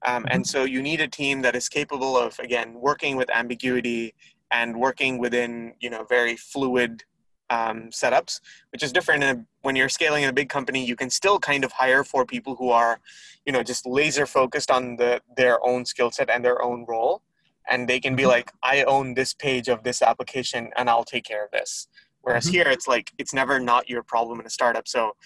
Um, 0.07 0.27
and 0.31 0.47
so 0.47 0.65
you 0.65 0.83
need 0.83 1.01
a 1.01 1.09
team 1.09 1.43
that 1.43 1.55
is 1.55 1.69
capable 1.69 2.17
of 2.17 2.39
again 2.39 2.75
working 2.75 3.17
with 3.17 3.31
ambiguity 3.31 4.15
and 4.51 4.79
working 4.79 5.19
within 5.19 5.75
you 5.81 5.91
know 5.91 6.05
very 6.05 6.37
fluid 6.37 7.05
um, 7.51 7.91
setups, 7.91 8.41
which 8.73 8.83
is 8.83 8.93
different 8.93 9.25
in 9.25 9.37
a, 9.37 9.45
when 9.63 9.77
you're 9.77 9.89
scaling 9.89 10.23
in 10.23 10.31
a 10.31 10.33
big 10.33 10.49
company. 10.49 10.85
You 10.85 10.97
can 10.97 11.11
still 11.11 11.39
kind 11.39 11.65
of 11.65 11.73
hire 11.73 12.05
for 12.05 12.25
people 12.25 12.55
who 12.55 12.71
are, 12.71 13.01
you 13.45 13.53
know, 13.53 13.63
just 13.63 13.87
laser 13.87 14.25
focused 14.27 14.71
on 14.71 14.97
the 14.97 15.21
their 15.37 15.65
own 15.67 15.85
skill 15.85 16.11
set 16.11 16.31
and 16.31 16.45
their 16.45 16.63
own 16.63 16.87
role, 16.89 17.23
and 17.69 17.89
they 17.89 18.01
can 18.01 18.15
be 18.17 18.23
Mhm. 18.23 18.29
like, 18.29 18.53
I 18.63 18.85
own 18.85 19.15
this 19.15 19.35
page 19.35 19.69
of 19.69 19.83
this 19.83 20.01
application, 20.01 20.71
and 20.77 20.89
I'll 20.89 21.05
take 21.05 21.25
care 21.25 21.45
of 21.45 21.51
this. 21.51 21.89
Whereas 22.23 22.47
Mhm. 22.47 22.53
here, 22.53 22.69
it's 22.69 22.87
like 22.87 23.13
it's 23.19 23.35
never 23.35 23.59
not 23.59 23.89
your 23.89 24.03
problem 24.03 24.41
in 24.41 24.47
a 24.47 24.51
startup. 24.51 24.87
So 24.87 25.17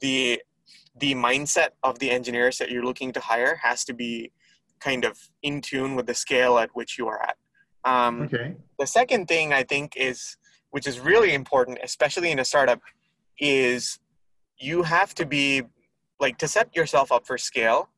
the 0.00 0.42
the 0.98 1.14
mindset 1.14 1.70
of 1.82 1.98
the 1.98 2.10
engineers 2.10 2.58
that 2.58 2.70
you're 2.70 2.84
looking 2.84 3.12
to 3.12 3.20
hire 3.20 3.56
has 3.62 3.84
to 3.84 3.94
be 3.94 4.32
kind 4.80 5.04
of 5.04 5.18
in 5.42 5.60
tune 5.60 5.94
with 5.94 6.06
the 6.06 6.14
scale 6.14 6.58
at 6.58 6.70
which 6.74 6.98
you 6.98 7.06
are 7.08 7.22
at. 7.22 7.36
Um, 7.84 8.22
Okay. 8.22 8.56
the 8.78 8.86
second 8.86 9.26
thing 9.26 9.52
I 9.52 9.62
think 9.62 9.96
is, 9.96 10.36
which 10.70 10.86
is 10.86 10.98
really 11.00 11.34
important, 11.34 11.78
especially 11.82 12.30
in 12.30 12.38
a 12.38 12.44
startup, 12.44 12.80
is 13.38 13.98
you 14.58 14.82
have 14.82 15.14
to 15.14 15.26
be 15.26 15.62
like 16.18 16.36
to 16.38 16.48
set 16.48 16.74
yourself 16.76 17.10
up 17.12 17.26
for 17.26 17.38
scale, 17.38 17.88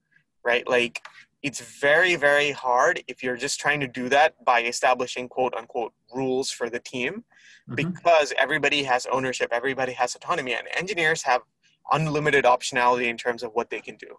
right? 0.45 0.67
Like 0.69 1.03
it's 1.43 1.61
very, 1.61 2.15
very 2.15 2.53
hard 2.53 3.03
if 3.09 3.23
you're 3.23 3.37
just 3.37 3.59
trying 3.59 3.81
to 3.81 3.89
do 3.89 4.09
that 4.09 4.45
by 4.45 4.63
establishing 4.63 5.29
quote 5.29 5.55
unquote 5.55 5.93
rules 6.15 6.51
for 6.51 6.71
the 6.71 6.79
team 6.79 7.25
Mhm. 7.69 7.77
because 7.77 8.33
everybody 8.39 8.85
has 8.85 9.07
ownership, 9.07 9.49
everybody 9.53 9.93
has 9.93 10.15
autonomy, 10.15 10.55
and 10.55 10.69
engineers 10.77 11.23
have 11.23 11.43
unlimited 11.91 12.45
optionality 12.45 13.09
in 13.09 13.17
terms 13.17 13.43
of 13.43 13.53
what 13.55 13.71
they 13.71 13.81
can 13.81 13.97
do. 13.97 14.19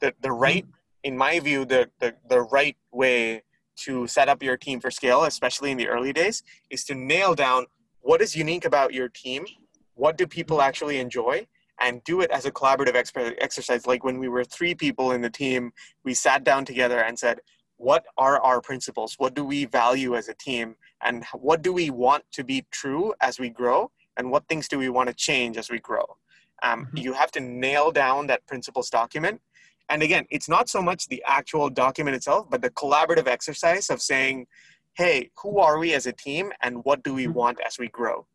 The 0.00 0.14
the 0.20 0.28
mm-hmm. 0.28 0.42
right, 0.42 0.66
in 1.02 1.16
my 1.16 1.40
view, 1.40 1.64
the 1.64 1.90
the, 2.00 2.14
the 2.28 2.40
right 2.40 2.76
way 2.92 3.42
to 3.76 4.06
set 4.06 4.28
up 4.28 4.42
your 4.42 4.56
team 4.56 4.80
for 4.80 4.90
scale, 4.90 5.24
especially 5.24 5.70
in 5.70 5.76
the 5.76 5.88
early 5.88 6.12
days, 6.12 6.42
is 6.70 6.84
to 6.84 6.94
nail 6.94 7.34
down 7.34 7.66
what 8.00 8.20
is 8.20 8.36
unique 8.36 8.64
about 8.64 8.94
your 8.94 9.08
team, 9.08 9.44
what 9.94 10.16
do 10.16 10.26
people 10.26 10.58
mm-hmm. 10.58 10.68
actually 10.68 10.98
enjoy, 10.98 11.46
and 11.80 12.02
do 12.04 12.20
it 12.20 12.30
as 12.30 12.44
a 12.46 12.52
collaborative 12.52 12.94
exper- 12.94 13.34
exercise. 13.40 13.86
Like 13.86 14.04
when 14.04 14.18
we 14.18 14.28
were 14.28 14.44
three 14.44 14.74
people 14.74 15.12
in 15.12 15.20
the 15.22 15.30
team, 15.30 15.72
we 16.04 16.14
sat 16.14 16.44
down 16.44 16.64
together 16.64 17.00
and 17.00 17.18
said, 17.18 17.40
what 17.76 18.04
are 18.16 18.40
our 18.40 18.60
principles? 18.60 19.16
What 19.18 19.34
do 19.34 19.44
we 19.44 19.64
value 19.64 20.14
as 20.14 20.28
a 20.28 20.34
team? 20.34 20.76
And 21.02 21.24
what 21.32 21.62
do 21.62 21.72
we 21.72 21.90
want 21.90 22.24
to 22.32 22.44
be 22.44 22.64
true 22.70 23.14
as 23.20 23.38
we 23.38 23.50
grow? 23.50 23.90
And 24.16 24.30
what 24.30 24.46
things 24.48 24.68
do 24.68 24.78
we 24.78 24.88
want 24.88 25.08
to 25.08 25.14
change 25.14 25.56
as 25.56 25.68
we 25.68 25.80
grow? 25.80 26.04
Um, 26.62 26.86
Mhm. 26.86 27.02
You 27.02 27.12
have 27.14 27.30
to 27.32 27.40
nail 27.40 27.90
down 27.90 28.26
that 28.28 28.46
principles 28.46 28.90
document. 28.90 29.40
And 29.88 30.02
again, 30.02 30.26
it's 30.30 30.48
not 30.48 30.68
so 30.68 30.80
much 30.80 31.08
the 31.08 31.22
actual 31.26 31.68
document 31.68 32.16
itself, 32.16 32.48
but 32.48 32.62
the 32.62 32.70
collaborative 32.70 33.26
exercise 33.26 33.90
of 33.90 34.00
saying, 34.00 34.46
hey, 34.94 35.30
who 35.42 35.58
are 35.58 35.78
we 35.78 35.92
as 35.92 36.06
a 36.06 36.12
team 36.12 36.52
and 36.62 36.84
what 36.84 37.02
do 37.02 37.12
we 37.12 37.26
Mhm. 37.26 37.34
want 37.34 37.60
as 37.60 37.78
we 37.78 37.88
grow? 37.88 38.26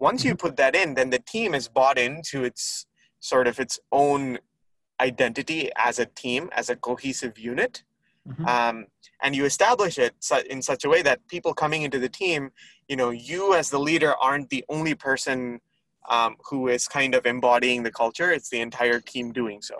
Once 0.00 0.24
you 0.24 0.34
put 0.34 0.56
that 0.56 0.74
in, 0.74 0.94
then 0.94 1.10
the 1.10 1.18
team 1.18 1.54
is 1.54 1.68
bought 1.68 1.98
into 1.98 2.44
its 2.44 2.86
sort 3.20 3.46
of 3.46 3.60
its 3.60 3.78
own 3.92 4.38
identity 5.00 5.70
as 5.76 5.98
a 5.98 6.06
team, 6.06 6.48
as 6.52 6.68
a 6.70 6.76
cohesive 6.76 7.38
unit. 7.38 7.84
Mhm. 8.26 8.46
Um, 8.48 8.86
and 9.22 9.34
you 9.36 9.44
establish 9.44 9.98
it 9.98 10.14
in 10.48 10.62
such 10.62 10.84
a 10.84 10.88
way 10.88 11.02
that 11.02 11.26
people 11.28 11.54
coming 11.54 11.82
into 11.82 11.98
the 11.98 12.08
team, 12.08 12.52
you 12.88 12.96
know, 12.96 13.10
you 13.10 13.54
as 13.54 13.70
the 13.70 13.78
leader 13.78 14.14
aren't 14.16 14.50
the 14.50 14.64
only 14.68 14.94
person 14.94 15.60
um, 16.08 16.36
who 16.48 16.68
is 16.68 16.88
kind 16.88 17.14
of 17.14 17.26
embodying 17.26 17.82
the 17.82 17.90
culture. 17.90 18.32
It's 18.32 18.48
the 18.48 18.60
entire 18.60 19.00
team 19.00 19.32
doing 19.32 19.62
so. 19.62 19.76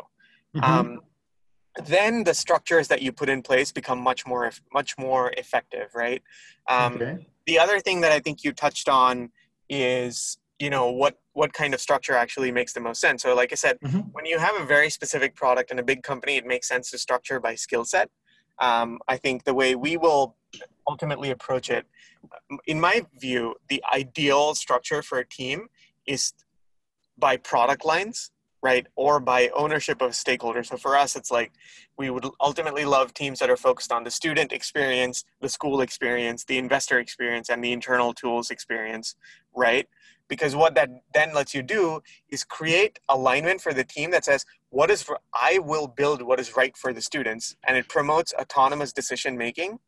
Mhm. 0.54 0.62
Um, 0.64 1.00
then 1.84 2.24
the 2.24 2.34
structures 2.34 2.88
that 2.88 3.02
you 3.02 3.12
put 3.12 3.28
in 3.28 3.42
place 3.42 3.72
become 3.72 4.00
much 4.00 4.26
more 4.26 4.50
much 4.72 4.98
more 4.98 5.32
effective, 5.36 5.88
right? 5.94 6.22
Um, 6.68 6.96
okay. 6.96 7.26
the 7.46 7.58
other 7.58 7.80
thing 7.80 8.00
that 8.02 8.12
I 8.12 8.20
think 8.20 8.44
you 8.44 8.52
touched 8.52 8.88
on 8.88 9.30
is 9.68 10.38
you 10.58 10.70
know 10.70 10.90
what 10.90 11.18
what 11.34 11.52
kind 11.52 11.72
of 11.72 11.80
structure 11.80 12.14
actually 12.14 12.50
makes 12.50 12.72
the 12.72 12.80
most 12.80 13.00
sense. 13.00 13.22
So 13.22 13.34
like 13.34 13.52
I 13.52 13.54
said, 13.54 13.78
Mhm. 13.80 14.12
when 14.12 14.26
you 14.26 14.38
have 14.38 14.56
a 14.60 14.64
very 14.64 14.90
specific 14.90 15.34
product 15.36 15.70
in 15.70 15.78
a 15.78 15.82
big 15.84 16.02
company, 16.02 16.36
it 16.36 16.46
makes 16.46 16.66
sense 16.66 16.90
to 16.90 16.98
structure 16.98 17.38
by 17.38 17.54
skill 17.54 17.84
set. 17.84 18.10
Um, 18.60 18.98
I 19.06 19.16
think 19.16 19.44
the 19.44 19.54
way 19.54 19.76
we 19.76 19.96
will 19.96 20.36
ultimately 20.88 21.30
approach 21.30 21.70
it, 21.70 21.86
in 22.66 22.80
my 22.80 23.06
view, 23.20 23.54
the 23.68 23.84
ideal 23.92 24.56
structure 24.56 25.00
for 25.00 25.18
a 25.18 25.26
team 25.26 25.68
is 26.08 26.32
by 27.16 27.36
product 27.36 27.84
lines 27.84 28.30
right 28.60 28.86
or 28.96 29.20
by 29.20 29.48
ownership 29.54 30.02
of 30.02 30.12
stakeholders. 30.12 30.66
So 30.66 30.76
for 30.76 30.96
us 30.96 31.14
it's 31.14 31.30
like 31.30 31.52
we 31.96 32.10
would 32.10 32.26
ultimately 32.40 32.84
love 32.84 33.14
teams 33.14 33.38
that 33.38 33.50
are 33.50 33.56
focused 33.56 33.92
on 33.92 34.02
the 34.02 34.10
student 34.10 34.52
experience 34.52 35.24
the 35.40 35.48
school 35.48 35.80
experience 35.80 36.44
the 36.44 36.58
investor 36.58 36.98
experience 36.98 37.48
and 37.50 37.62
the 37.62 37.72
internal 37.72 38.12
tools 38.12 38.50
experience 38.50 39.14
right? 39.54 39.86
Because 40.28 40.54
what 40.54 40.74
that 40.74 40.90
then 41.14 41.34
lets 41.34 41.54
you 41.54 41.62
do 41.62 42.00
is 42.28 42.44
create 42.44 42.98
alignment 43.08 43.60
for 43.60 43.72
the 43.72 43.84
team 43.84 44.10
that 44.10 44.24
says 44.24 44.44
what 44.70 44.90
is 44.90 45.02
for 45.02 45.18
i 45.34 45.58
will 45.58 45.86
build 45.86 46.20
what 46.22 46.38
is 46.38 46.56
right 46.56 46.76
for 46.76 46.92
the 46.92 47.00
students 47.00 47.56
and 47.66 47.76
it 47.76 47.88
promotes 47.88 48.34
autonomous 48.34 48.92
decision 48.92 49.36
making 49.36 49.78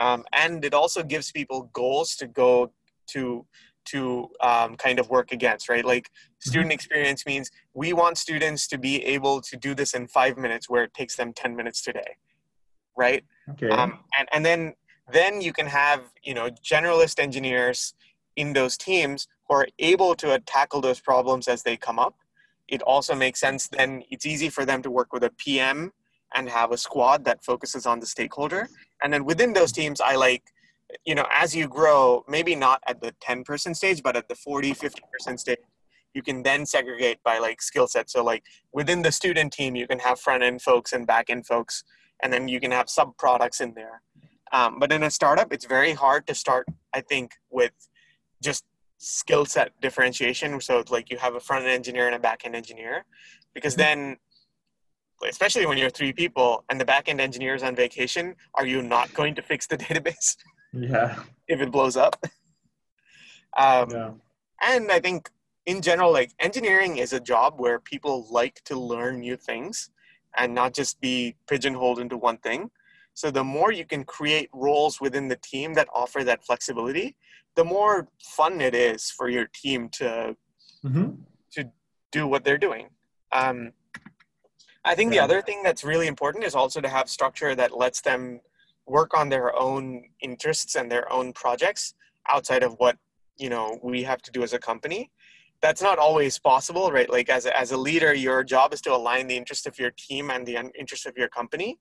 um, 0.00 0.24
and 0.32 0.64
it 0.64 0.74
also 0.74 1.02
gives 1.02 1.32
people 1.32 1.70
goals 1.72 2.16
to 2.16 2.26
go 2.26 2.72
to 3.08 3.44
to 3.84 4.28
um, 4.40 4.76
kind 4.76 4.98
of 4.98 5.10
work 5.10 5.32
against 5.32 5.68
right? 5.68 5.84
Like 5.84 6.10
student 6.38 6.72
experience 6.72 7.26
means 7.26 7.50
we 7.74 7.92
want 7.92 8.18
students 8.18 8.66
to 8.68 8.78
be 8.78 9.04
able 9.04 9.40
to 9.42 9.56
do 9.56 9.74
this 9.74 9.94
in 9.94 10.06
five 10.08 10.36
minutes 10.36 10.68
where 10.68 10.84
it 10.84 10.94
takes 10.94 11.16
them 11.16 11.32
10 11.32 11.56
minutes 11.56 11.82
today 11.82 12.16
right? 12.96 13.24
Okay. 13.50 13.70
um, 13.70 13.98
and, 14.18 14.28
and 14.32 14.44
then 14.44 14.74
then 15.12 15.40
you 15.40 15.52
can 15.52 15.66
have 15.66 16.02
you 16.22 16.34
know 16.34 16.48
generalist 16.64 17.18
engineers 17.18 17.94
in 18.36 18.52
those 18.52 18.76
teams 18.76 19.28
who 19.48 19.56
are 19.56 19.68
able 19.78 20.14
to 20.14 20.32
uh, 20.32 20.38
tackle 20.46 20.80
those 20.80 21.00
problems 21.00 21.48
as 21.48 21.62
they 21.62 21.76
come 21.76 21.98
up. 21.98 22.14
It 22.68 22.82
also 22.82 23.14
makes 23.14 23.40
sense 23.40 23.68
then 23.68 24.02
it's 24.10 24.26
easy 24.26 24.48
for 24.48 24.64
them 24.64 24.82
to 24.82 24.90
work 24.90 25.12
with 25.12 25.24
a 25.24 25.30
pm 25.30 25.92
and 26.34 26.48
have 26.48 26.72
a 26.72 26.78
squad 26.78 27.24
that 27.24 27.44
focuses 27.44 27.84
on 27.84 28.00
the 28.00 28.06
stakeholder. 28.06 28.68
And 29.02 29.12
then 29.12 29.24
within 29.24 29.52
those 29.52 29.72
teams 29.72 30.00
i 30.00 30.14
like 30.14 30.44
you 31.04 31.14
know 31.14 31.26
as 31.30 31.54
you 31.54 31.68
grow 31.68 32.24
maybe 32.28 32.54
not 32.54 32.82
at 32.86 33.00
the 33.00 33.14
10 33.20 33.44
person 33.44 33.74
stage 33.74 34.02
but 34.02 34.16
at 34.16 34.28
the 34.28 34.34
40 34.34 34.74
50 34.74 35.02
percent 35.12 35.40
stage 35.40 35.58
you 36.14 36.22
can 36.22 36.42
then 36.42 36.66
segregate 36.66 37.22
by 37.24 37.38
like 37.38 37.62
skill 37.62 37.86
set. 37.86 38.10
So 38.10 38.22
like 38.22 38.44
within 38.72 39.02
the 39.02 39.12
student 39.12 39.52
team 39.52 39.74
you 39.74 39.86
can 39.86 39.98
have 40.00 40.20
front 40.20 40.42
end 40.42 40.62
folks 40.62 40.92
and 40.92 41.06
back 41.06 41.30
end 41.30 41.46
folks 41.46 41.84
and 42.22 42.32
then 42.32 42.48
you 42.48 42.60
can 42.60 42.70
have 42.70 42.88
sub 42.88 43.16
products 43.16 43.60
in 43.60 43.74
there. 43.74 44.02
Um, 44.52 44.78
but 44.78 44.92
in 44.92 45.02
a 45.02 45.10
startup 45.10 45.52
it's 45.52 45.64
very 45.64 45.94
hard 45.94 46.26
to 46.26 46.34
start 46.34 46.66
i 46.92 47.00
think 47.00 47.32
with 47.50 47.72
just 48.42 48.64
skill 48.98 49.44
set 49.44 49.72
differentiation. 49.80 50.60
So 50.60 50.78
it's 50.78 50.92
like 50.92 51.10
you 51.10 51.18
have 51.18 51.34
a 51.34 51.40
front 51.40 51.64
end 51.64 51.72
engineer 51.72 52.06
and 52.06 52.14
a 52.14 52.18
back 52.18 52.44
end 52.44 52.54
engineer 52.54 53.04
because 53.54 53.74
then 53.74 54.16
especially 55.28 55.66
when 55.66 55.78
you're 55.78 55.90
three 55.90 56.12
people 56.12 56.64
and 56.68 56.80
the 56.80 56.84
back 56.84 57.08
end 57.08 57.20
engineer 57.20 57.54
is 57.54 57.62
on 57.62 57.74
vacation 57.74 58.34
are 58.54 58.66
you 58.66 58.82
not 58.82 59.12
going 59.14 59.34
to 59.34 59.42
fix 59.42 59.66
the 59.66 59.76
database 59.86 60.36
yeah. 60.72 61.22
if 61.48 61.60
it 61.60 61.70
blows 61.70 61.96
up 61.96 62.16
um, 63.56 63.90
Yeah. 63.90 64.10
and 64.62 64.90
i 64.90 64.98
think 65.00 65.30
in 65.66 65.80
general 65.80 66.12
like 66.12 66.32
engineering 66.40 66.96
is 66.98 67.12
a 67.12 67.20
job 67.20 67.54
where 67.58 67.78
people 67.78 68.26
like 68.30 68.62
to 68.64 68.78
learn 68.78 69.20
new 69.20 69.36
things 69.36 69.90
and 70.36 70.54
not 70.54 70.72
just 70.74 71.00
be 71.00 71.36
pigeonholed 71.48 71.98
into 71.98 72.16
one 72.16 72.38
thing 72.38 72.70
so 73.14 73.30
the 73.30 73.44
more 73.44 73.70
you 73.72 73.84
can 73.84 74.04
create 74.04 74.48
roles 74.54 75.00
within 75.00 75.28
the 75.28 75.36
team 75.36 75.74
that 75.74 75.88
offer 75.94 76.24
that 76.24 76.44
flexibility 76.44 77.16
the 77.54 77.64
more 77.64 78.08
fun 78.22 78.60
it 78.60 78.74
is 78.74 79.10
for 79.10 79.28
your 79.28 79.46
team 79.62 79.88
to 79.90 80.36
Mhm. 80.84 81.18
do 82.10 82.26
what 82.26 82.44
they're 82.44 82.58
doing 82.58 82.90
um, 83.32 83.72
i 84.84 84.94
think 84.94 85.10
the 85.10 85.18
other 85.18 85.40
thing 85.40 85.62
that's 85.62 85.82
really 85.82 86.06
important 86.06 86.44
is 86.44 86.54
also 86.54 86.78
to 86.80 86.88
have 86.88 87.08
structure 87.08 87.54
that 87.54 87.76
lets 87.76 88.00
them 88.02 88.40
work 88.86 89.16
on 89.16 89.28
their 89.28 89.56
own 89.56 90.04
interests 90.20 90.74
and 90.74 90.90
their 90.90 91.10
own 91.12 91.32
projects 91.32 91.94
outside 92.28 92.62
of 92.62 92.74
what 92.74 92.96
you 93.36 93.48
know 93.48 93.78
we 93.82 94.02
have 94.02 94.22
to 94.22 94.30
do 94.30 94.42
as 94.42 94.52
a 94.52 94.58
company. 94.58 95.10
That's 95.60 95.82
not 95.82 95.98
always 95.98 96.38
possible 96.38 96.90
right? 96.90 97.08
Like 97.08 97.28
as 97.28 97.46
a, 97.46 97.56
as 97.56 97.70
a 97.72 97.76
leader 97.76 98.12
your 98.12 98.42
job 98.44 98.72
is 98.72 98.80
to 98.82 98.92
align 98.94 99.28
the 99.28 99.36
interest 99.36 99.66
of 99.66 99.78
your 99.78 99.92
team 99.96 100.30
and 100.30 100.46
the 100.46 100.56
interest 100.78 101.06
of 101.06 101.16
your 101.16 101.28
company. 101.28 101.78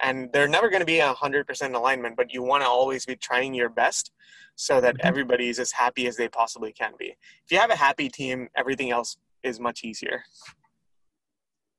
And 0.00 0.32
they're 0.32 0.48
never 0.48 0.70
going 0.70 0.80
to 0.80 0.86
be 0.86 1.00
a 1.00 1.12
100% 1.12 1.74
alignment 1.74 2.16
but 2.16 2.32
you 2.32 2.42
want 2.42 2.62
to 2.62 2.68
always 2.68 3.04
be 3.04 3.16
trying 3.16 3.52
your 3.54 3.68
best 3.68 4.12
so 4.56 4.80
that 4.80 4.94
Mhm. 4.96 5.04
everybody 5.04 5.48
is 5.48 5.58
as 5.58 5.72
happy 5.72 6.06
as 6.06 6.16
they 6.16 6.28
possibly 6.28 6.72
can 6.72 6.92
be. 6.98 7.16
If 7.44 7.50
you 7.50 7.58
have 7.58 7.70
a 7.70 7.76
happy 7.76 8.08
team 8.08 8.48
everything 8.56 8.90
else 8.90 9.18
is 9.42 9.60
much 9.60 9.84
easier 9.84 10.24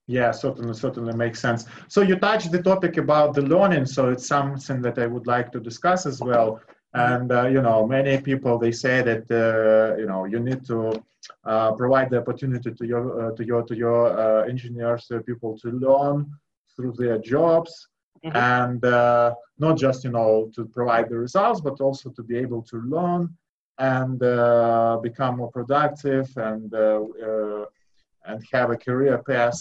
Yeah, 0.09 0.31
certainly, 0.31 0.73
certainly 0.73 1.13
makes 1.13 1.39
sense. 1.39 1.65
So 1.87 2.01
you 2.01 2.15
touched 2.17 2.51
the 2.51 2.63
topic 2.63 2.97
about 2.97 3.35
the 3.35 3.43
learning, 3.43 3.85
so 3.85 4.09
it's 4.09 4.27
something 4.27 4.81
that 4.81 4.97
I 4.97 5.05
would 5.05 5.27
like 5.27 5.51
to 5.51 5.59
discuss 5.59 6.07
as 6.07 6.19
well. 6.19 6.59
And 6.95 7.31
uh, 7.31 7.47
you 7.47 7.61
know, 7.61 7.85
many 7.87 8.19
people 8.19 8.57
they 8.57 8.71
say 8.71 9.03
that 9.03 9.25
uh, 9.29 9.95
you 10.01 10.07
know 10.07 10.25
you 10.25 10.39
need 10.39 10.65
to 10.71 10.79
uh, 11.45 11.71
provide 11.73 12.09
the 12.09 12.17
opportunity 12.23 12.71
to 12.79 12.85
your 12.87 13.03
uh, 13.21 13.31
to 13.37 13.43
your 13.45 13.61
to 13.69 13.75
your 13.75 14.01
uh, 14.23 14.47
engineers, 14.53 15.11
people 15.27 15.57
to 15.63 15.69
learn 15.87 16.17
through 16.75 16.93
their 17.01 17.19
jobs, 17.19 17.71
Mhm. 18.25 18.35
and 18.61 18.81
uh, 18.85 19.33
not 19.65 19.77
just 19.85 20.03
you 20.05 20.11
know 20.17 20.31
to 20.55 20.61
provide 20.77 21.07
the 21.09 21.19
results, 21.27 21.59
but 21.67 21.79
also 21.87 22.09
to 22.17 22.23
be 22.31 22.35
able 22.45 22.63
to 22.71 22.77
learn 22.95 23.23
and 23.77 24.17
uh, 24.23 24.97
become 25.09 25.33
more 25.37 25.51
productive 25.59 26.27
and 26.49 26.73
uh, 26.73 27.01
uh, 27.27 27.65
and 28.29 28.39
have 28.53 28.69
a 28.71 28.77
career 28.87 29.17
path 29.31 29.59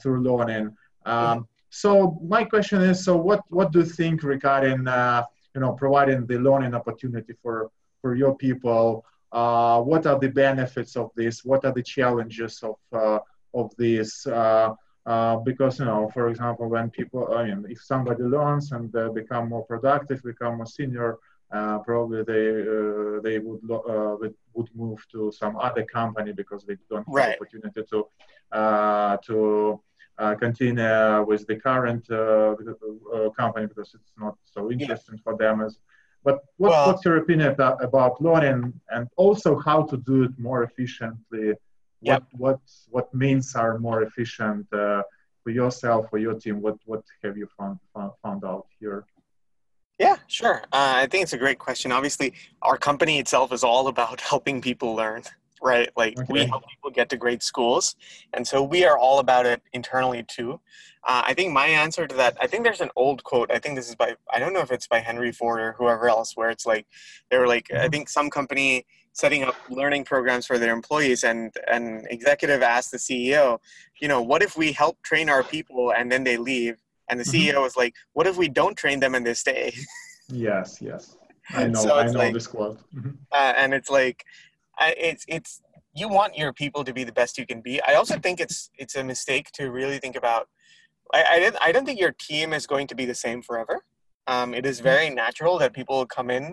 through 0.00 0.22
learning. 0.22 0.76
Um, 1.04 1.46
so 1.70 2.18
my 2.22 2.44
question 2.44 2.80
is, 2.82 3.04
so 3.04 3.16
what 3.16 3.42
what 3.48 3.72
do 3.72 3.80
you 3.80 3.84
think 3.84 4.22
regarding 4.22 4.88
uh, 4.88 5.24
you 5.54 5.60
know 5.60 5.72
providing 5.72 6.26
the 6.26 6.38
learning 6.38 6.74
opportunity 6.74 7.34
for 7.42 7.70
for 8.00 8.14
your 8.14 8.34
people? 8.34 9.04
Uh, 9.32 9.82
what 9.82 10.06
are 10.06 10.18
the 10.18 10.28
benefits 10.28 10.96
of 10.96 11.10
this? 11.16 11.44
What 11.44 11.64
are 11.64 11.72
the 11.72 11.82
challenges 11.82 12.62
of 12.62 12.76
uh, 12.92 13.18
of 13.52 13.74
this? 13.76 14.26
Uh, 14.26 14.74
uh, 15.06 15.36
because 15.36 15.78
you 15.78 15.84
know, 15.84 16.10
for 16.12 16.28
example, 16.28 16.68
when 16.68 16.90
people, 16.90 17.32
I 17.32 17.44
mean, 17.44 17.64
if 17.68 17.80
somebody 17.80 18.24
learns 18.24 18.72
and 18.72 18.94
uh, 18.96 19.08
become 19.10 19.48
more 19.48 19.64
productive, 19.64 20.22
become 20.22 20.56
more 20.56 20.66
senior, 20.66 21.18
uh, 21.52 21.78
probably 21.80 22.22
they 22.24 22.46
uh, 22.60 23.20
they 23.22 23.38
would 23.38 23.60
lo- 23.62 23.84
uh, 23.88 24.16
would 24.20 24.34
would 24.54 24.68
move 24.74 25.04
to 25.12 25.30
some 25.32 25.56
other 25.56 25.84
company 25.84 26.32
because 26.32 26.64
they 26.64 26.76
don't 26.90 27.06
have 27.06 27.14
Right. 27.14 27.36
opportunity 27.36 27.82
to 27.90 28.06
uh, 28.52 29.16
to 29.28 29.80
uh, 30.18 30.34
continue 30.34 31.22
with 31.24 31.46
the 31.46 31.56
current 31.56 32.04
uh, 32.10 32.54
uh, 33.14 33.30
company 33.30 33.66
because 33.66 33.94
it's 33.94 34.12
not 34.18 34.34
so 34.44 34.70
interesting 34.72 35.18
for 35.22 35.36
them 35.36 35.60
as. 35.60 35.78
But 36.24 36.40
what, 36.56 36.70
Well- 36.70 36.86
what's 36.88 37.04
your 37.04 37.18
opinion 37.18 37.48
about, 37.52 37.84
about 37.84 38.20
learning 38.20 38.72
and 38.90 39.08
also 39.16 39.56
how 39.58 39.82
to 39.90 39.96
do 39.96 40.24
it 40.24 40.32
more 40.38 40.64
efficiently? 40.64 41.54
What 42.00 42.24
what 42.32 42.60
what 42.90 43.12
means 43.14 43.54
are 43.56 43.78
more 43.78 44.02
efficient 44.02 44.66
uh, 44.72 45.02
for 45.42 45.50
yourself 45.50 46.00
for 46.10 46.18
your 46.18 46.34
team? 46.34 46.60
What 46.60 46.76
what 46.84 47.02
have 47.22 47.36
you 47.40 47.48
found 47.58 47.78
found, 47.94 48.12
found 48.22 48.44
out 48.44 48.66
here? 48.80 49.06
Yeah, 49.98 50.16
sure. 50.26 50.62
Uh, 50.72 50.92
I 50.96 51.06
think 51.06 51.22
it's 51.22 51.32
a 51.32 51.38
great 51.38 51.58
question. 51.58 51.90
Obviously, 51.90 52.34
our 52.62 52.76
company 52.76 53.18
itself 53.18 53.52
is 53.52 53.64
all 53.64 53.88
about 53.88 54.20
helping 54.32 54.60
people 54.60 54.94
learn, 54.94 55.22
right? 55.62 55.88
Like 55.96 56.18
we 56.28 56.40
help 56.44 56.64
people 56.68 56.90
get 56.90 57.08
to 57.10 57.16
great 57.16 57.42
schools, 57.42 57.96
and 58.34 58.46
so 58.46 58.62
we 58.62 58.84
are 58.84 58.98
all 58.98 59.18
about 59.20 59.46
it 59.46 59.62
internally 59.72 60.22
too. 60.28 60.60
Uh, 61.08 61.22
I 61.24 61.34
think 61.34 61.52
my 61.52 61.66
answer 61.66 62.06
to 62.06 62.14
that, 62.16 62.36
I 62.40 62.46
think 62.46 62.64
there's 62.64 62.80
an 62.80 62.90
old 62.96 63.22
quote. 63.24 63.50
I 63.50 63.58
think 63.58 63.76
this 63.76 63.88
is 63.88 63.94
by 63.94 64.16
I 64.30 64.38
don't 64.38 64.52
know 64.52 64.60
if 64.60 64.70
it's 64.70 64.86
by 64.86 64.98
Henry 64.98 65.32
Ford 65.32 65.60
or 65.60 65.72
whoever 65.78 66.08
else, 66.10 66.36
where 66.36 66.50
it's 66.50 66.66
like 66.66 66.86
they 67.30 67.38
were 67.38 67.46
like 67.48 67.68
I 67.72 67.88
Mhm. 67.88 67.92
think 67.92 68.08
some 68.10 68.28
company 68.28 68.84
setting 69.12 69.44
up 69.44 69.56
learning 69.66 70.04
programs 70.04 70.44
for 70.46 70.58
their 70.58 70.74
employees, 70.74 71.24
and 71.24 71.56
an 71.68 72.04
executive 72.10 72.60
asked 72.62 72.90
the 72.90 72.98
CEO, 72.98 73.58
you 73.98 74.08
know, 74.08 74.20
what 74.20 74.42
if 74.42 74.58
we 74.58 74.72
help 74.72 75.00
train 75.02 75.30
our 75.30 75.42
people 75.42 75.90
and 75.90 76.12
then 76.12 76.24
they 76.24 76.36
leave? 76.36 76.76
And 77.08 77.20
the. 77.20 77.24
CEO 77.24 77.60
was 77.62 77.76
like, 77.76 77.94
what 78.14 78.26
if 78.26 78.36
we 78.36 78.48
don't 78.48 78.76
train 78.76 79.00
them 79.00 79.14
and 79.14 79.26
they 79.26 79.34
stay? 79.34 79.72
Yes, 80.28 80.78
yes, 80.80 81.16
I 81.50 81.66
know 81.72 81.80
So 81.80 81.96
I 81.96 82.06
know 82.06 82.18
like- 82.18 82.34
this 82.34 82.46
quote. 82.46 82.78
Mhm. 82.94 83.16
uh, 83.32 83.52
and 83.56 83.72
it's 83.74 83.90
like 83.90 84.24
I, 84.78 84.94
it's 84.98 85.24
it's 85.28 85.62
you 85.94 86.08
want 86.08 86.36
your 86.36 86.52
people 86.52 86.84
to 86.84 86.92
be 86.92 87.04
the 87.04 87.12
best 87.20 87.38
you 87.38 87.46
can 87.46 87.60
be 87.62 87.80
i 87.90 87.94
also 87.94 88.18
think 88.18 88.36
it's 88.40 88.58
it's 88.82 88.96
a 88.96 89.02
mistake 89.12 89.46
to 89.58 89.70
really 89.70 89.98
think 90.04 90.14
about 90.22 90.44
i 91.14 91.24
i, 91.34 91.38
didn't, 91.38 91.56
I 91.66 91.72
don't 91.72 91.86
think 91.86 91.98
your 91.98 92.14
team 92.28 92.52
is 92.52 92.66
going 92.66 92.86
to 92.88 92.94
be 93.00 93.06
the 93.06 93.14
same 93.26 93.40
forever 93.48 93.76
um, 94.26 94.48
it 94.52 94.66
is 94.66 94.80
very 94.80 95.08
natural 95.08 95.54
that 95.62 95.72
people 95.72 95.94
will 95.98 96.12
come 96.18 96.28
in 96.38 96.44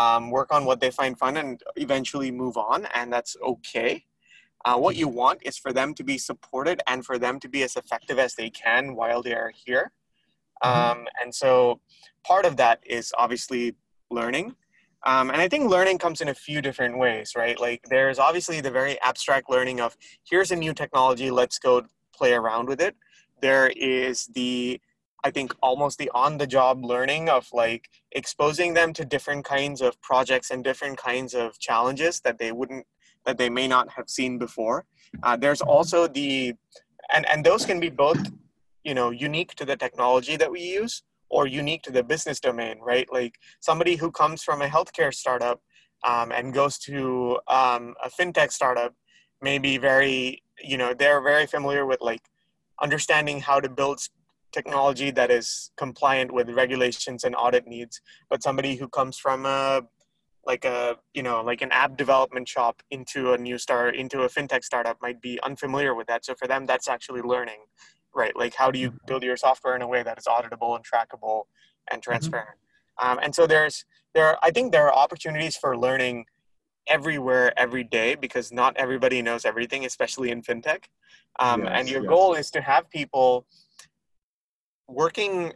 um, 0.00 0.22
work 0.38 0.50
on 0.56 0.62
what 0.68 0.78
they 0.80 0.90
find 0.90 1.12
fun 1.18 1.34
and 1.38 1.62
eventually 1.76 2.30
move 2.30 2.56
on 2.58 2.86
and 2.94 3.06
that's 3.14 3.34
okay 3.52 4.04
uh, 4.64 4.76
what 4.76 4.96
you 4.96 5.08
want 5.08 5.40
is 5.42 5.58
for 5.58 5.72
them 5.72 5.94
to 5.94 6.02
be 6.02 6.18
supported 6.18 6.80
and 6.86 7.04
for 7.04 7.18
them 7.18 7.38
to 7.40 7.48
be 7.48 7.62
as 7.62 7.76
effective 7.76 8.18
as 8.18 8.34
they 8.34 8.50
can 8.50 8.94
while 8.94 9.22
they 9.22 9.34
are 9.34 9.52
here 9.64 9.92
Mhm. 10.62 10.68
um, 10.68 11.08
and 11.20 11.34
so 11.34 11.80
part 12.24 12.44
of 12.46 12.56
that 12.56 12.80
is 12.86 13.12
obviously 13.18 13.74
learning 14.10 14.56
um, 15.06 15.30
and 15.30 15.40
I 15.40 15.48
think 15.48 15.70
learning 15.70 15.98
comes 15.98 16.20
in 16.22 16.28
a 16.28 16.34
few 16.34 16.62
different 16.62 16.98
ways, 16.98 17.34
right? 17.36 17.60
Like 17.60 17.82
there's 17.90 18.18
obviously 18.18 18.62
the 18.62 18.70
very 18.70 18.98
abstract 19.02 19.50
learning 19.50 19.80
of 19.80 19.96
here's 20.28 20.50
a 20.50 20.56
new 20.56 20.72
technology, 20.72 21.30
let's 21.30 21.58
go 21.58 21.82
play 22.14 22.32
around 22.32 22.68
with 22.68 22.80
it. 22.80 22.96
There 23.42 23.68
is 23.76 24.26
the, 24.28 24.80
I 25.22 25.30
think, 25.30 25.54
almost 25.62 25.98
the 25.98 26.10
on 26.14 26.38
the 26.38 26.46
job 26.46 26.84
learning 26.84 27.28
of 27.28 27.48
like 27.52 27.90
exposing 28.12 28.72
them 28.72 28.94
to 28.94 29.04
different 29.04 29.44
kinds 29.44 29.82
of 29.82 30.00
projects 30.00 30.50
and 30.50 30.64
different 30.64 30.96
kinds 30.96 31.34
of 31.34 31.58
challenges 31.58 32.20
that 32.20 32.38
they 32.38 32.50
wouldn't, 32.52 32.86
that 33.26 33.38
they 33.38 33.50
may 33.50 33.66
not 33.66 33.88
have 33.90 34.08
seen 34.08 34.38
before. 34.38 34.84
Uh, 35.22 35.36
there's 35.36 35.60
also 35.60 36.06
the, 36.06 36.54
and, 37.12 37.28
and 37.28 37.44
those 37.44 37.64
can 37.64 37.80
be 37.80 37.90
both, 37.90 38.30
you 38.82 38.94
know, 38.94 39.10
unique 39.10 39.54
to 39.54 39.64
the 39.64 39.76
technology 39.76 40.36
that 40.36 40.50
we 40.50 40.60
use 40.60 41.02
or 41.30 41.46
unique 41.46 41.82
to 41.82 41.90
the 41.90 42.02
business 42.02 42.38
domain, 42.40 42.78
right? 42.80 43.08
Like 43.12 43.34
somebody 43.60 43.96
who 43.96 44.10
comes 44.10 44.42
from 44.42 44.62
a 44.62 44.66
healthcare 44.66 45.12
startup 45.12 45.60
um, 46.06 46.32
and 46.32 46.52
goes 46.52 46.78
to 46.80 47.38
um, 47.48 47.94
a 48.02 48.10
fintech 48.10 48.52
startup 48.52 48.94
may 49.42 49.58
be 49.58 49.78
very, 49.78 50.42
you 50.62 50.76
know, 50.76 50.94
they're 50.94 51.22
very 51.22 51.46
familiar 51.46 51.86
with 51.86 52.00
like 52.00 52.22
understanding 52.82 53.40
how 53.40 53.60
to 53.60 53.68
build 53.68 54.00
technology 54.52 55.10
that 55.10 55.30
is 55.30 55.70
compliant 55.76 56.32
with 56.32 56.48
regulations 56.50 57.24
and 57.24 57.34
audit 57.34 57.66
needs. 57.66 58.00
But 58.30 58.42
somebody 58.42 58.76
who 58.76 58.88
comes 58.88 59.18
from 59.18 59.46
a 59.46 59.82
like 60.46 60.64
a 60.64 60.96
you 61.14 61.22
know 61.22 61.42
like 61.42 61.62
an 61.62 61.72
app 61.72 61.96
development 61.96 62.48
shop 62.48 62.82
into 62.90 63.32
a 63.32 63.38
new 63.38 63.58
start 63.58 63.96
into 63.96 64.22
a 64.22 64.28
fintech 64.28 64.64
startup 64.64 64.98
might 65.00 65.20
be 65.20 65.40
unfamiliar 65.42 65.94
with 65.94 66.06
that. 66.06 66.24
So 66.24 66.34
for 66.34 66.46
them 66.46 66.66
that's 66.66 66.88
actually 66.88 67.22
learning 67.22 67.60
right? 68.14 68.36
Like 68.36 68.54
how 68.54 68.70
do 68.70 68.78
you 68.78 68.94
build 69.06 69.22
your 69.22 69.36
software 69.36 69.74
in 69.76 69.82
a 69.82 69.88
way 69.88 70.02
that 70.02 70.18
is 70.18 70.24
auditable 70.26 70.76
and 70.76 70.84
trackable 70.84 71.44
and 71.90 72.02
transparent? 72.02 72.56
Um, 73.02 73.18
and 73.22 73.34
so 73.34 73.46
there's 73.46 73.84
there 74.14 74.26
are, 74.26 74.38
i 74.42 74.50
think 74.50 74.70
there 74.70 74.86
are 74.86 74.94
opportunities 74.94 75.56
for 75.56 75.76
learning 75.76 76.24
everywhere 76.86 77.52
every 77.58 77.82
day 77.82 78.14
because 78.14 78.52
not 78.52 78.76
everybody 78.76 79.20
knows 79.22 79.44
everything 79.44 79.84
especially 79.84 80.30
in 80.30 80.42
fintech. 80.42 80.84
Um, 81.40 81.66
and 81.66 81.88
your 81.88 82.02
yes. 82.02 82.08
goal 82.08 82.34
is 82.34 82.50
to 82.52 82.60
have 82.60 82.88
people 82.90 83.46
working 84.86 85.52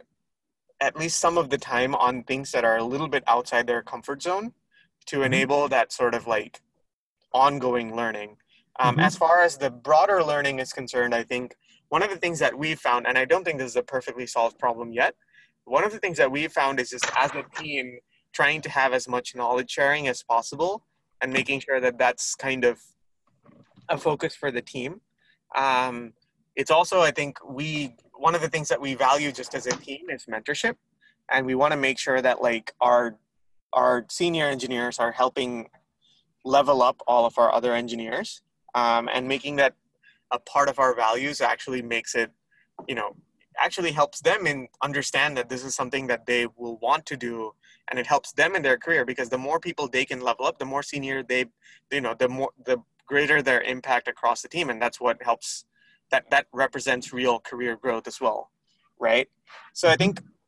at 0.81 0.97
least 0.97 1.19
some 1.19 1.37
of 1.37 1.49
the 1.49 1.57
time 1.57 1.95
on 1.95 2.23
things 2.23 2.51
that 2.51 2.65
are 2.65 2.77
a 2.77 2.83
little 2.83 3.07
bit 3.07 3.23
outside 3.27 3.67
their 3.67 3.81
comfort 3.81 4.21
zone 4.21 4.53
to 5.09 5.19
Mhm. 5.19 5.25
enable 5.25 5.67
that 5.67 5.91
sort 5.91 6.13
of 6.13 6.27
like 6.27 6.61
ongoing 7.33 7.95
learning. 7.95 8.37
Um, 8.79 8.97
Mhm. 8.97 9.03
As 9.03 9.15
far 9.15 9.41
as 9.41 9.57
the 9.57 9.69
broader 9.69 10.23
learning 10.23 10.59
is 10.59 10.71
concerned, 10.71 11.13
I 11.13 11.23
think 11.23 11.55
one 11.89 12.03
of 12.03 12.09
the 12.09 12.17
things 12.17 12.39
that 12.39 12.57
we've 12.57 12.79
found, 12.79 13.07
and 13.07 13.17
I 13.17 13.25
don't 13.25 13.43
think 13.43 13.57
this 13.59 13.71
is 13.71 13.75
a 13.75 13.83
perfectly 13.83 14.27
solved 14.27 14.57
problem 14.57 14.93
yet, 14.93 15.15
one 15.65 15.83
of 15.83 15.91
the 15.91 15.99
things 15.99 16.17
that 16.17 16.31
we've 16.31 16.51
found 16.51 16.79
is 16.79 16.89
just 16.91 17.09
as 17.17 17.31
a 17.35 17.43
team 17.61 17.99
trying 18.31 18.61
to 18.61 18.69
have 18.69 18.93
as 18.93 19.07
much 19.07 19.35
knowledge 19.35 19.71
sharing 19.71 20.07
as 20.07 20.23
possible 20.23 20.85
and 21.21 21.33
making 21.33 21.59
sure 21.59 21.79
that 21.81 21.97
that's 21.97 22.35
kind 22.35 22.63
of 22.63 22.79
a 23.89 23.97
focus 23.97 24.35
for 24.35 24.51
the 24.51 24.61
team. 24.61 25.01
Um, 25.55 26.13
it's 26.55 26.71
also, 26.71 27.01
I 27.01 27.11
think, 27.11 27.37
we 27.43 27.95
one 28.13 28.35
of 28.35 28.41
the 28.41 28.49
things 28.49 28.67
that 28.67 28.81
we 28.81 28.93
value 28.95 29.31
just 29.31 29.55
as 29.55 29.65
a 29.65 29.71
team 29.71 30.09
is 30.09 30.25
mentorship, 30.25 30.75
and 31.31 31.45
we 31.45 31.55
want 31.55 31.71
to 31.71 31.77
make 31.77 31.97
sure 31.97 32.21
that 32.21 32.41
like 32.41 32.73
our 32.81 33.17
our 33.73 34.05
senior 34.09 34.47
engineers 34.47 34.99
are 34.99 35.11
helping 35.11 35.69
level 36.45 36.81
up 36.81 37.01
all 37.07 37.25
of 37.25 37.37
our 37.37 37.53
other 37.53 37.73
engineers, 37.73 38.41
um, 38.75 39.09
and 39.13 39.27
making 39.27 39.57
that 39.57 39.75
a 40.31 40.39
part 40.39 40.69
of 40.69 40.79
our 40.79 40.95
values 40.95 41.41
actually 41.41 41.81
makes 41.81 42.15
it, 42.15 42.31
you 42.87 42.95
know, 42.95 43.15
actually 43.59 43.91
helps 43.91 44.21
them 44.21 44.47
in 44.47 44.67
understand 44.81 45.37
that 45.37 45.49
this 45.49 45.63
is 45.63 45.75
something 45.75 46.07
that 46.07 46.25
they 46.25 46.47
will 46.55 46.77
want 46.77 47.05
to 47.05 47.17
do 47.17 47.51
and 47.89 47.99
it 47.99 48.07
helps 48.07 48.31
them 48.33 48.55
in 48.55 48.61
their 48.61 48.77
career 48.77 49.05
because 49.05 49.29
the 49.29 49.37
more 49.37 49.59
people 49.59 49.87
they 49.87 50.05
can 50.05 50.21
level 50.21 50.45
up 50.45 50.57
the 50.59 50.65
more 50.65 50.83
senior 50.83 51.21
they 51.23 51.45
you 51.91 52.01
know 52.01 52.13
the 52.13 52.29
more 52.29 52.51
the 52.65 52.77
greater 53.05 53.41
their 53.41 53.61
impact 53.61 54.07
across 54.07 54.41
the 54.41 54.47
team 54.47 54.69
and 54.69 54.81
that's 54.81 55.01
what 55.01 55.21
helps 55.21 55.65
that 56.11 56.29
that 56.31 56.45
represents 56.53 57.11
real 57.11 57.39
career 57.39 57.75
growth 57.75 58.07
as 58.07 58.21
well 58.21 58.51
right? 58.99 59.27
So 59.73 59.89
i 59.89 59.95
think 59.95 60.19
uh, 60.19 60.21
uh, 60.21 60.38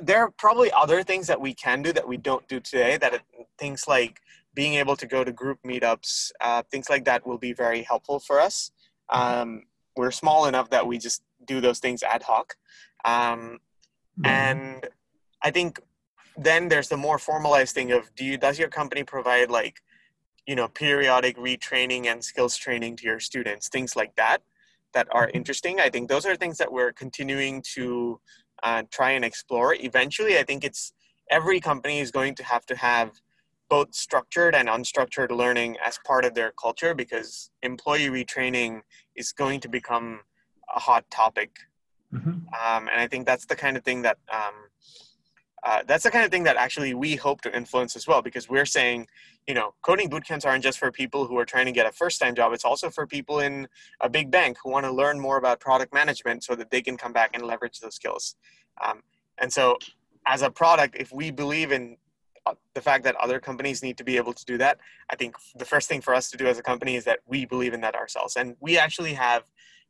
there 0.00 0.20
are 0.20 0.30
probably 0.30 0.70
other 0.72 1.02
things 1.02 1.26
that 1.26 1.40
we 1.40 1.54
can 1.54 1.82
do 1.82 1.92
that 1.92 2.06
we 2.06 2.16
don't 2.16 2.46
do 2.48 2.60
today 2.60 2.96
that 2.96 3.14
it, 3.14 3.22
things 3.58 3.84
like 3.88 4.20
being 4.54 4.74
able 4.74 4.96
to 4.96 5.06
go 5.06 5.24
to 5.24 5.32
group 5.32 5.58
meetups 5.66 6.30
uh, 6.40 6.62
things 6.70 6.88
like 6.88 7.04
that 7.04 7.26
will 7.26 7.38
be 7.38 7.52
very 7.52 7.82
helpful 7.82 8.18
for 8.18 8.40
us 8.40 8.70
um, 9.08 9.62
we're 9.96 10.10
small 10.10 10.46
enough 10.46 10.70
that 10.70 10.86
we 10.86 10.98
just 10.98 11.22
do 11.46 11.60
those 11.60 11.78
things 11.78 12.02
ad 12.02 12.22
hoc 12.22 12.54
Um, 13.04 13.58
mm-hmm. 14.18 14.26
And 14.26 14.86
I 15.42 15.50
think 15.50 15.80
then 16.36 16.68
there's 16.68 16.88
the 16.88 16.96
more 16.96 17.18
formalized 17.18 17.74
thing 17.74 17.92
of 17.92 18.14
do 18.14 18.24
you 18.24 18.38
does 18.38 18.58
your 18.58 18.68
company 18.68 19.04
provide 19.04 19.50
like 19.50 19.82
you 20.46 20.54
know 20.54 20.68
periodic 20.68 21.36
retraining 21.36 22.06
and 22.06 22.24
skills 22.24 22.56
training 22.56 22.96
to 22.96 23.04
your 23.04 23.20
students 23.20 23.68
things 23.68 23.94
like 23.94 24.14
that 24.16 24.38
that 24.94 25.06
are 25.12 25.26
mm-hmm. 25.26 25.36
interesting 25.36 25.80
i 25.80 25.90
think 25.90 26.08
those 26.08 26.24
are 26.24 26.36
things 26.36 26.56
that 26.58 26.72
we're 26.72 26.92
continuing 26.92 27.62
to 27.74 28.20
uh, 28.62 28.82
try 28.90 29.10
and 29.10 29.24
explore 29.24 29.74
eventually 29.74 30.38
i 30.38 30.42
think 30.42 30.64
it's 30.64 30.92
every 31.30 31.60
company 31.60 32.00
is 32.00 32.10
going 32.10 32.34
to 32.34 32.44
have 32.44 32.66
to 32.66 32.76
have 32.76 33.12
both 33.68 33.94
structured 33.94 34.54
and 34.54 34.68
unstructured 34.68 35.30
learning 35.30 35.76
as 35.84 35.98
part 36.04 36.24
of 36.24 36.34
their 36.34 36.52
culture 36.60 36.92
because 36.92 37.50
employee 37.62 38.08
retraining 38.08 38.80
is 39.14 39.32
going 39.32 39.60
to 39.60 39.68
become 39.68 40.20
a 40.74 40.80
hot 40.80 41.04
topic 41.10 41.50
mm-hmm. 42.12 42.30
um, 42.30 42.88
and 42.88 43.00
i 43.00 43.06
think 43.06 43.26
that's 43.26 43.46
the 43.46 43.56
kind 43.56 43.76
of 43.76 43.84
thing 43.84 44.02
that 44.02 44.18
um, 44.32 44.54
uh, 45.62 45.82
that's 45.86 46.04
the 46.04 46.10
kind 46.10 46.24
of 46.24 46.30
thing 46.30 46.44
that 46.44 46.56
actually 46.56 46.94
we 46.94 47.16
hope 47.16 47.42
to 47.42 47.54
influence 47.54 47.94
as 47.94 48.06
well 48.06 48.22
because 48.22 48.48
we're 48.48 48.66
saying 48.66 49.06
you 49.50 49.54
know 49.54 49.74
coding 49.82 50.08
bootcamps 50.08 50.46
aren't 50.46 50.62
just 50.62 50.78
for 50.78 50.92
people 50.92 51.26
who 51.26 51.36
are 51.36 51.44
trying 51.44 51.66
to 51.66 51.72
get 51.72 51.84
a 51.84 51.90
first 51.90 52.20
time 52.20 52.36
job 52.36 52.52
it's 52.52 52.64
also 52.64 52.88
for 52.88 53.04
people 53.04 53.40
in 53.40 53.66
a 54.00 54.08
big 54.08 54.30
bank 54.30 54.56
who 54.62 54.70
want 54.70 54.84
to 54.86 54.92
learn 54.92 55.18
more 55.18 55.38
about 55.38 55.58
product 55.58 55.92
management 55.92 56.44
so 56.44 56.54
that 56.54 56.70
they 56.70 56.80
can 56.80 56.96
come 56.96 57.12
back 57.12 57.30
and 57.34 57.42
leverage 57.42 57.80
those 57.80 57.96
skills. 57.96 58.36
Um, 58.84 59.02
and 59.38 59.52
so 59.52 59.76
as 60.34 60.42
a 60.42 60.50
product 60.50 60.94
if 61.04 61.12
we 61.12 61.32
believe 61.32 61.72
in 61.72 61.96
uh, 62.46 62.54
the 62.74 62.80
fact 62.80 63.02
that 63.02 63.16
other 63.16 63.40
companies 63.40 63.82
need 63.82 63.98
to 63.98 64.04
be 64.04 64.16
able 64.16 64.32
to 64.32 64.44
do 64.52 64.56
that 64.56 64.78
i 65.10 65.16
think 65.16 65.34
the 65.62 65.64
first 65.72 65.88
thing 65.88 66.00
for 66.00 66.14
us 66.14 66.30
to 66.30 66.36
do 66.36 66.46
as 66.46 66.58
a 66.58 66.62
company 66.62 66.94
is 66.94 67.04
that 67.04 67.18
we 67.26 67.44
believe 67.44 67.74
in 67.74 67.80
that 67.80 67.96
ourselves. 67.96 68.36
And 68.36 68.56
we 68.60 68.78
actually 68.78 69.14
have 69.14 69.42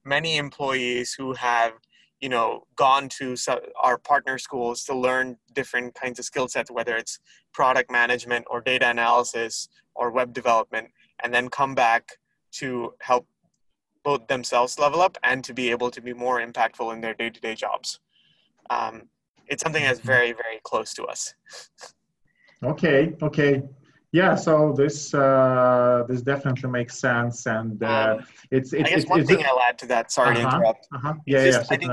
many 0.05 0.39
employees 0.47 1.13
who 1.13 1.35
have 1.35 1.73
you 2.21 2.29
know 2.29 2.65
gone 2.77 3.09
to 3.09 3.37
our 3.83 3.99
partner 3.99 4.39
schools 4.39 4.85
to 4.85 4.95
learn 4.95 5.37
different 5.55 5.95
kinds 5.95 6.19
of 6.19 6.25
skill 6.25 6.49
sets 6.49 6.71
whether 6.71 6.97
it's 6.97 7.19
product 7.53 7.91
management 7.91 8.45
or 8.51 8.61
data 8.61 8.89
analysis 8.89 9.69
or 9.95 10.11
web 10.11 10.33
development 10.33 10.89
and 11.23 11.33
then 11.33 11.49
come 11.49 11.75
back 11.75 12.13
to 12.53 12.93
help 13.01 13.27
both 14.03 14.27
themselves 14.29 14.79
level 14.79 15.01
up 15.01 15.19
and 15.23 15.45
to 15.45 15.53
be 15.53 15.71
able 15.71 15.91
to 15.91 16.01
be 16.01 16.13
more 16.13 16.41
impactful 16.41 16.93
in 16.93 17.01
their 17.01 17.15
day-to-day 17.15 17.55
jobs. 17.55 18.01
Um, 18.71 19.09
it's 19.47 19.63
something 19.63 19.83
that's 19.83 19.99
mm-hmm. 19.99 20.09
very 20.09 20.33
very 20.33 20.61
close 20.63 20.95
to 20.95 21.05
us. 21.05 21.35
Okay 22.63 23.15
okay. 23.23 23.63
Yeah 24.13 24.35
so 24.35 24.75
this 24.77 25.15
uh, 25.15 26.05
this 26.09 26.23
definitely 26.23 26.71
makes 26.71 26.99
sense 26.99 27.47
and 27.47 27.83
uh, 27.83 28.17
um, 28.19 28.27
it's, 28.51 28.73
it's 28.73 28.85
i 28.85 28.89
guess 28.89 29.03
it's, 29.03 29.11
one 29.11 29.21
it's, 29.21 29.31
thing 29.31 29.45
i'll 29.47 29.61
add 29.61 29.79
to 29.79 29.87
that 29.87 30.11
sorry 30.11 30.37
uh-huh, 30.37 30.51
to 30.51 30.57
interrupt. 30.57 30.89
Uh-huh. 30.95 31.15
yeah, 31.27 31.45
yeah, 31.45 31.65
I 31.71 31.77
think 31.77 31.93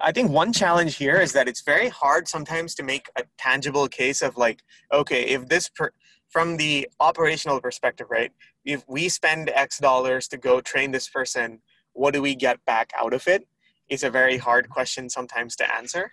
I 0.00 0.12
think 0.12 0.30
one 0.30 0.52
challenge 0.52 0.96
here 0.96 1.20
is 1.20 1.32
that 1.32 1.48
it's 1.48 1.62
very 1.62 1.88
hard 1.88 2.28
sometimes 2.28 2.74
to 2.76 2.82
make 2.82 3.08
a 3.16 3.22
tangible 3.38 3.88
case 3.88 4.20
of 4.22 4.36
like, 4.36 4.62
okay, 4.92 5.22
if 5.22 5.48
this 5.48 5.68
per, 5.68 5.92
from 6.28 6.56
the 6.56 6.88
operational 6.98 7.60
perspective, 7.60 8.08
right? 8.10 8.32
If 8.64 8.84
we 8.88 9.08
spend 9.08 9.48
X 9.50 9.78
dollars 9.78 10.26
to 10.28 10.36
go 10.36 10.60
train 10.60 10.90
this 10.90 11.08
person, 11.08 11.60
what 11.92 12.14
do 12.14 12.20
we 12.20 12.34
get 12.34 12.64
back 12.64 12.90
out 12.98 13.14
of 13.14 13.26
it? 13.28 13.42
it? 13.42 13.48
Is 13.88 14.02
a 14.02 14.10
very 14.10 14.36
hard 14.36 14.68
question 14.68 15.08
sometimes 15.08 15.54
to 15.56 15.74
answer, 15.74 16.10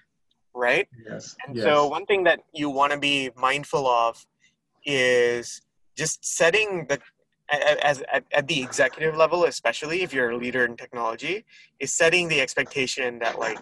right? 0.53 0.87
Yes. 1.09 1.35
And 1.45 1.55
yes. 1.55 1.65
so 1.65 1.87
one 1.87 2.05
thing 2.05 2.23
that 2.25 2.41
you 2.53 2.69
want 2.69 2.93
to 2.93 2.99
be 2.99 3.31
mindful 3.35 3.87
of 3.87 4.23
is 4.85 5.61
just 5.97 6.23
setting 6.23 6.85
the 6.87 6.99
as 7.51 8.01
at, 8.11 8.23
at 8.31 8.47
the 8.47 8.61
executive 8.61 9.15
level 9.15 9.45
especially 9.45 10.01
if 10.01 10.13
you're 10.13 10.31
a 10.31 10.37
leader 10.37 10.65
in 10.65 10.75
technology 10.75 11.45
is 11.79 11.93
setting 11.93 12.27
the 12.27 12.41
expectation 12.41 13.19
that 13.19 13.37
like 13.37 13.59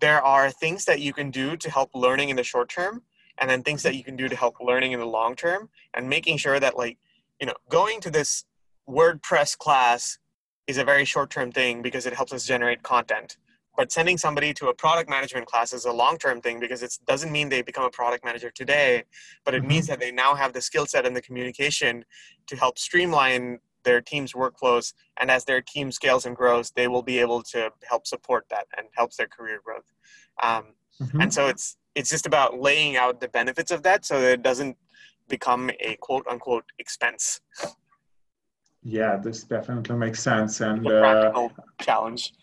there 0.00 0.22
are 0.22 0.50
things 0.50 0.84
that 0.86 1.00
you 1.00 1.12
can 1.12 1.30
do 1.30 1.56
to 1.56 1.70
help 1.70 1.90
learning 1.94 2.30
in 2.30 2.36
the 2.36 2.44
short 2.44 2.68
term 2.68 3.02
and 3.38 3.50
then 3.50 3.62
things 3.62 3.82
that 3.82 3.94
you 3.94 4.04
can 4.04 4.16
do 4.16 4.28
to 4.28 4.36
help 4.36 4.56
learning 4.60 4.92
in 4.92 5.00
the 5.00 5.06
long 5.06 5.34
term 5.34 5.68
and 5.94 6.08
making 6.08 6.36
sure 6.36 6.60
that 6.60 6.76
like 6.76 6.98
you 7.40 7.46
know 7.46 7.54
going 7.68 8.00
to 8.00 8.10
this 8.10 8.44
wordpress 8.88 9.56
class 9.56 10.18
is 10.66 10.78
a 10.78 10.84
very 10.84 11.04
short 11.04 11.30
term 11.30 11.50
thing 11.50 11.82
because 11.82 12.06
it 12.06 12.12
helps 12.12 12.32
us 12.32 12.46
generate 12.46 12.82
content 12.82 13.36
but 13.80 13.90
sending 13.90 14.18
somebody 14.18 14.52
to 14.52 14.68
a 14.68 14.74
product 14.74 15.08
management 15.08 15.46
class 15.46 15.72
is 15.72 15.86
a 15.86 15.90
long-term 15.90 16.42
thing 16.42 16.60
because 16.60 16.82
it 16.82 16.98
doesn't 17.06 17.32
mean 17.32 17.48
they 17.48 17.62
become 17.62 17.84
a 17.84 17.90
product 17.90 18.22
manager 18.22 18.50
today 18.50 19.02
but 19.46 19.54
it 19.54 19.60
mm-hmm. 19.60 19.68
means 19.68 19.86
that 19.86 19.98
they 19.98 20.12
now 20.12 20.34
have 20.34 20.52
the 20.52 20.60
skill 20.60 20.84
set 20.84 21.06
and 21.06 21.16
the 21.16 21.22
communication 21.22 22.04
to 22.46 22.56
help 22.56 22.78
streamline 22.78 23.58
their 23.82 24.02
team's 24.02 24.34
workflows. 24.34 24.92
And 25.18 25.30
as 25.30 25.46
their 25.46 25.62
team 25.62 25.90
scales 25.90 26.26
and 26.26 26.36
grows 26.36 26.72
they 26.72 26.88
will 26.88 27.02
be 27.02 27.18
able 27.20 27.42
to 27.54 27.70
help 27.88 28.06
support 28.06 28.44
that 28.50 28.66
and 28.76 28.86
helps 28.92 29.16
their 29.16 29.28
career 29.28 29.60
growth. 29.64 29.90
Um, 30.42 30.74
mm-hmm. 31.00 31.22
and 31.22 31.32
so 31.32 31.46
it's 31.46 31.78
it's 31.94 32.10
just 32.10 32.26
about 32.26 32.60
laying 32.60 32.98
out 32.98 33.22
the 33.22 33.28
benefits 33.28 33.70
of 33.70 33.82
that 33.84 34.04
so 34.04 34.20
that 34.20 34.32
it 34.32 34.42
doesn't 34.42 34.76
become 35.30 35.70
a 35.80 35.96
quote 36.00 36.26
unquote 36.28 36.66
expense. 36.78 37.40
Yeah 38.82 39.16
this 39.16 39.44
definitely 39.44 39.96
makes 39.96 40.22
sense. 40.22 40.60
And 40.60 40.86
a 40.86 41.00
practical 41.00 41.52
uh, 41.58 41.82
challenge 41.82 42.34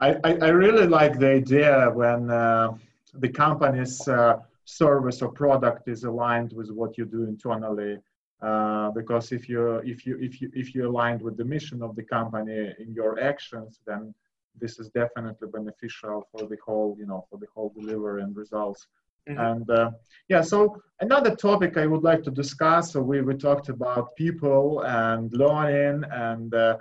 I, 0.00 0.16
I, 0.24 0.48
really 0.48 0.86
like 0.86 1.18
the 1.18 1.28
idea 1.28 1.90
when 1.90 2.30
uh, 2.30 2.74
the 3.14 3.28
company's 3.28 4.06
uh, 4.06 4.40
service 4.66 5.22
or 5.22 5.30
product 5.30 5.88
is 5.88 6.04
aligned 6.04 6.52
with 6.52 6.70
what 6.70 6.98
you 6.98 7.06
do 7.06 7.24
internally. 7.24 7.98
Uh, 8.42 8.90
because 8.90 9.32
if 9.32 9.48
you 9.48 9.76
if 9.76 10.04
you 10.04 10.18
if 10.20 10.42
you 10.42 10.50
if 10.52 10.74
you 10.74 10.86
aligned 10.86 11.22
with 11.22 11.38
the 11.38 11.44
mission 11.44 11.82
of 11.82 11.96
the 11.96 12.02
company 12.02 12.74
in 12.78 12.92
your 12.92 13.18
actions, 13.18 13.80
then 13.86 14.14
this 14.60 14.78
is 14.78 14.90
definitely 14.90 15.48
beneficial 15.48 16.28
for 16.30 16.46
the 16.46 16.58
whole 16.64 16.94
you 16.98 17.06
know 17.06 17.24
for 17.30 17.38
the 17.38 17.46
whole 17.54 17.72
delivery 17.74 18.22
and 18.22 18.36
results. 18.36 18.86
Mm-hmm. 19.26 19.40
And 19.40 19.70
uh, 19.70 19.90
yeah, 20.28 20.42
so 20.42 20.76
another 21.00 21.34
topic 21.34 21.78
I 21.78 21.86
would 21.86 22.02
like 22.02 22.22
to 22.24 22.30
discuss. 22.30 22.92
So 22.92 23.00
we 23.00 23.22
we 23.22 23.34
talked 23.34 23.70
about 23.70 24.14
people 24.16 24.82
and 24.82 25.32
learning 25.32 26.04
and 26.12 26.54
uh, 26.54 26.76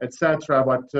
etc. 0.00 0.62
But 0.64 0.94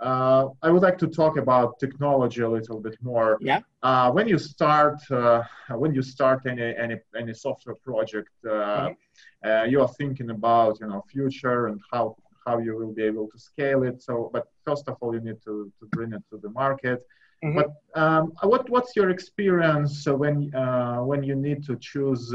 uh, 0.00 0.48
I 0.62 0.70
would 0.70 0.82
like 0.82 0.98
to 0.98 1.06
talk 1.06 1.36
about 1.36 1.78
technology 1.78 2.40
a 2.42 2.48
little 2.48 2.80
bit 2.80 2.96
more. 3.02 3.38
Yeah. 3.40 3.60
Uh, 3.82 4.10
when 4.10 4.26
you 4.28 4.38
start, 4.38 4.98
uh, 5.10 5.42
when 5.68 5.94
you 5.94 6.02
start 6.02 6.46
any 6.46 6.74
any 6.76 6.96
any 7.16 7.34
software 7.34 7.76
project, 7.76 8.30
uh, 8.46 8.50
mm-hmm. 8.50 8.92
Uh, 9.42 9.64
you 9.64 9.80
are 9.80 9.92
thinking 10.00 10.30
about 10.30 10.78
you 10.80 10.86
know 10.86 11.02
future 11.12 11.66
and 11.68 11.80
how 11.92 12.16
how 12.46 12.58
you 12.58 12.76
will 12.76 12.92
be 12.92 13.02
able 13.02 13.26
to 13.28 13.38
scale 13.38 13.82
it. 13.82 14.02
So, 14.02 14.30
but 14.32 14.44
first 14.66 14.88
of 14.88 14.96
all, 15.00 15.14
you 15.14 15.20
need 15.20 15.40
to 15.44 15.72
to 15.78 15.84
bring 15.92 16.12
it 16.12 16.22
to 16.30 16.36
the 16.38 16.50
market. 16.50 16.98
Mm-hmm. 17.44 17.56
But 17.58 17.68
um, 18.02 18.32
what 18.42 18.68
what's 18.70 18.92
your 18.96 19.10
experience 19.10 20.06
when 20.06 20.54
uh, 20.54 21.00
when 21.10 21.22
you 21.22 21.36
need 21.36 21.64
to 21.68 21.76
choose? 21.76 22.34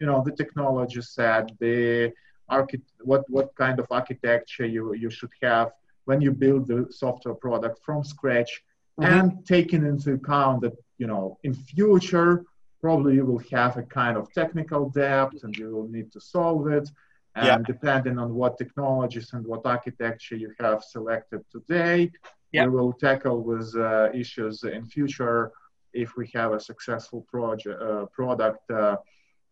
you 0.00 0.06
know 0.06 0.22
the 0.24 0.32
technology 0.32 1.00
set, 1.00 1.50
the 1.60 2.12
archi- 2.48 2.82
what 3.10 3.22
what 3.30 3.54
kind 3.54 3.78
of 3.78 3.86
architecture 3.90 4.66
you 4.66 4.92
you 4.94 5.10
should 5.10 5.30
have 5.42 5.70
when 6.04 6.20
you 6.20 6.32
build 6.32 6.66
the 6.66 6.86
software 6.90 7.34
product 7.34 7.80
from 7.84 8.04
scratch 8.04 8.62
mm-hmm. 9.00 9.12
and 9.12 9.46
taking 9.46 9.84
into 9.84 10.14
account 10.14 10.62
that 10.62 10.76
you 10.98 11.06
know 11.06 11.38
in 11.42 11.54
future 11.54 12.44
probably 12.80 13.14
you 13.14 13.24
will 13.24 13.42
have 13.50 13.76
a 13.76 13.82
kind 13.82 14.16
of 14.16 14.32
technical 14.32 14.90
debt 14.90 15.32
and 15.42 15.56
you 15.56 15.70
will 15.74 15.88
need 15.88 16.12
to 16.12 16.20
solve 16.20 16.66
it 16.68 16.88
and 17.36 17.46
yeah. 17.46 17.58
depending 17.66 18.18
on 18.18 18.34
what 18.34 18.58
technologies 18.58 19.32
and 19.32 19.44
what 19.46 19.62
architecture 19.64 20.36
you 20.36 20.52
have 20.60 20.82
selected 20.84 21.40
today 21.50 22.10
yeah. 22.52 22.64
you 22.64 22.70
will 22.70 22.92
tackle 22.92 23.42
with 23.42 23.74
uh, 23.76 24.08
issues 24.12 24.62
in 24.64 24.84
future 24.84 25.52
if 25.92 26.16
we 26.16 26.28
have 26.34 26.52
a 26.52 26.60
successful 26.60 27.22
project 27.22 27.80
uh, 27.82 28.06
product 28.06 28.70
uh, 28.70 28.96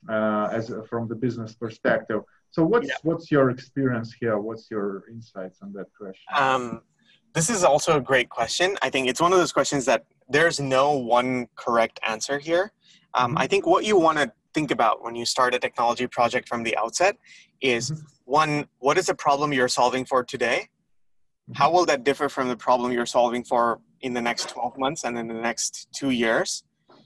uh 0.08 0.48
as 0.52 0.64
from 0.90 1.06
the 1.08 1.14
business 1.14 1.54
perspective 1.54 2.22
so 2.52 2.62
what's 2.62 2.90
what's 3.02 3.30
your 3.30 3.48
experience 3.48 4.12
here? 4.12 4.38
What's 4.38 4.70
your 4.70 5.04
insights 5.10 5.60
on 5.62 5.72
that 5.72 5.86
question? 5.98 6.22
Um, 6.36 6.82
this 7.32 7.48
is 7.48 7.64
also 7.64 7.96
a 7.96 8.00
great 8.00 8.28
question. 8.28 8.76
I 8.82 8.90
think 8.90 9.08
it's 9.08 9.22
one 9.22 9.32
of 9.32 9.38
those 9.38 9.52
questions 9.52 9.86
that 9.86 10.04
there's 10.28 10.60
no 10.60 10.92
one 10.92 11.48
correct 11.56 11.98
answer 12.06 12.38
here. 12.38 12.72
Um, 13.14 13.30
mm-hmm. 13.30 13.38
I 13.38 13.46
think 13.46 13.66
what 13.66 13.86
you 13.86 13.96
want 13.98 14.18
to 14.18 14.30
think 14.52 14.70
about 14.70 15.02
when 15.02 15.14
you 15.14 15.24
start 15.24 15.54
a 15.54 15.58
technology 15.58 16.06
project 16.06 16.46
from 16.46 16.62
the 16.62 16.76
outset 16.76 17.16
is 17.62 17.90
mm-hmm. 17.90 18.02
one, 18.26 18.66
what 18.80 18.98
is 18.98 19.06
the 19.06 19.14
problem 19.14 19.50
you're 19.54 19.68
solving 19.68 20.04
for 20.04 20.22
today? 20.22 20.68
Mm-hmm. 21.48 21.54
How 21.54 21.72
will 21.72 21.86
that 21.86 22.04
differ 22.04 22.28
from 22.28 22.48
the 22.48 22.56
problem 22.56 22.92
you're 22.92 23.06
solving 23.06 23.44
for 23.44 23.80
in 24.02 24.12
the 24.12 24.20
next 24.20 24.50
12 24.50 24.76
months 24.76 25.04
and 25.04 25.18
in 25.18 25.26
the 25.26 25.34
next 25.34 25.88
two 25.94 26.10
years? 26.10 26.64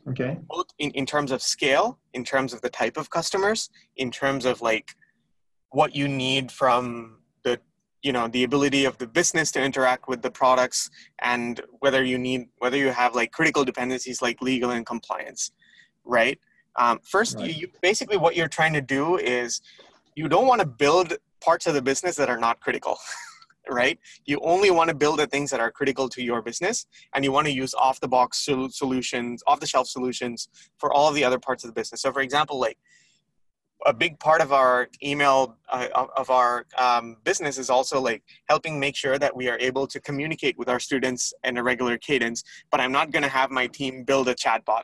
Okay. 0.08 0.38
Both 0.48 0.66
in, 0.80 0.90
in 0.92 1.06
terms 1.06 1.30
of 1.30 1.40
scale, 1.40 2.00
in 2.14 2.24
terms 2.24 2.52
of 2.52 2.62
the 2.62 2.70
type 2.70 2.96
of 2.96 3.10
customers, 3.10 3.70
in 3.96 4.10
terms 4.10 4.44
of 4.44 4.60
like 4.60 4.94
what 5.70 5.94
you 5.94 6.08
need 6.08 6.50
from 6.50 7.18
the 7.44 7.58
you 8.02 8.12
know 8.12 8.28
the 8.28 8.44
ability 8.44 8.84
of 8.84 8.98
the 8.98 9.06
business 9.06 9.50
to 9.52 9.62
interact 9.62 10.08
with 10.08 10.22
the 10.22 10.30
products 10.30 10.90
and 11.20 11.60
whether 11.80 12.04
you 12.04 12.18
need 12.18 12.48
whether 12.58 12.76
you 12.76 12.90
have 12.90 13.14
like 13.14 13.32
critical 13.32 13.64
dependencies 13.64 14.22
like 14.22 14.40
legal 14.42 14.70
and 14.70 14.86
compliance 14.86 15.52
right 16.04 16.38
um, 16.76 17.00
first 17.02 17.36
right. 17.36 17.56
You, 17.56 17.68
basically 17.80 18.16
what 18.16 18.36
you're 18.36 18.48
trying 18.48 18.74
to 18.74 18.82
do 18.82 19.16
is 19.16 19.60
you 20.14 20.28
don't 20.28 20.46
want 20.46 20.60
to 20.60 20.66
build 20.66 21.14
parts 21.40 21.66
of 21.66 21.74
the 21.74 21.82
business 21.82 22.16
that 22.16 22.28
are 22.28 22.38
not 22.38 22.60
critical 22.60 22.98
right? 23.68 23.98
You 24.24 24.38
only 24.42 24.70
want 24.70 24.88
to 24.90 24.94
build 24.94 25.18
the 25.18 25.26
things 25.26 25.50
that 25.50 25.60
are 25.60 25.70
critical 25.70 26.08
to 26.10 26.22
your 26.22 26.42
business, 26.42 26.86
and 27.14 27.24
you 27.24 27.32
want 27.32 27.46
to 27.46 27.52
use 27.52 27.74
off 27.74 28.00
the 28.00 28.08
box 28.08 28.38
solutions, 28.70 29.42
off 29.46 29.60
the 29.60 29.66
shelf 29.66 29.88
solutions 29.88 30.48
for 30.78 30.92
all 30.92 31.12
the 31.12 31.24
other 31.24 31.38
parts 31.38 31.64
of 31.64 31.68
the 31.68 31.74
business. 31.74 32.02
So, 32.02 32.12
for 32.12 32.20
example, 32.20 32.58
like 32.58 32.78
a 33.84 33.92
big 33.92 34.18
part 34.18 34.40
of 34.40 34.52
our 34.52 34.88
email 35.02 35.56
uh, 35.68 35.88
of 36.16 36.30
our 36.30 36.66
um, 36.78 37.16
business 37.24 37.58
is 37.58 37.68
also 37.68 38.00
like 38.00 38.22
helping 38.48 38.80
make 38.80 38.96
sure 38.96 39.18
that 39.18 39.34
we 39.34 39.48
are 39.48 39.58
able 39.58 39.86
to 39.86 40.00
communicate 40.00 40.56
with 40.58 40.68
our 40.68 40.80
students 40.80 41.34
in 41.44 41.58
a 41.58 41.62
regular 41.62 41.98
cadence 41.98 42.42
but 42.70 42.80
i'm 42.80 42.92
not 42.92 43.10
going 43.10 43.22
to 43.22 43.28
have 43.28 43.50
my 43.50 43.66
team 43.66 44.02
build 44.04 44.28
a 44.28 44.34
chatbot 44.34 44.82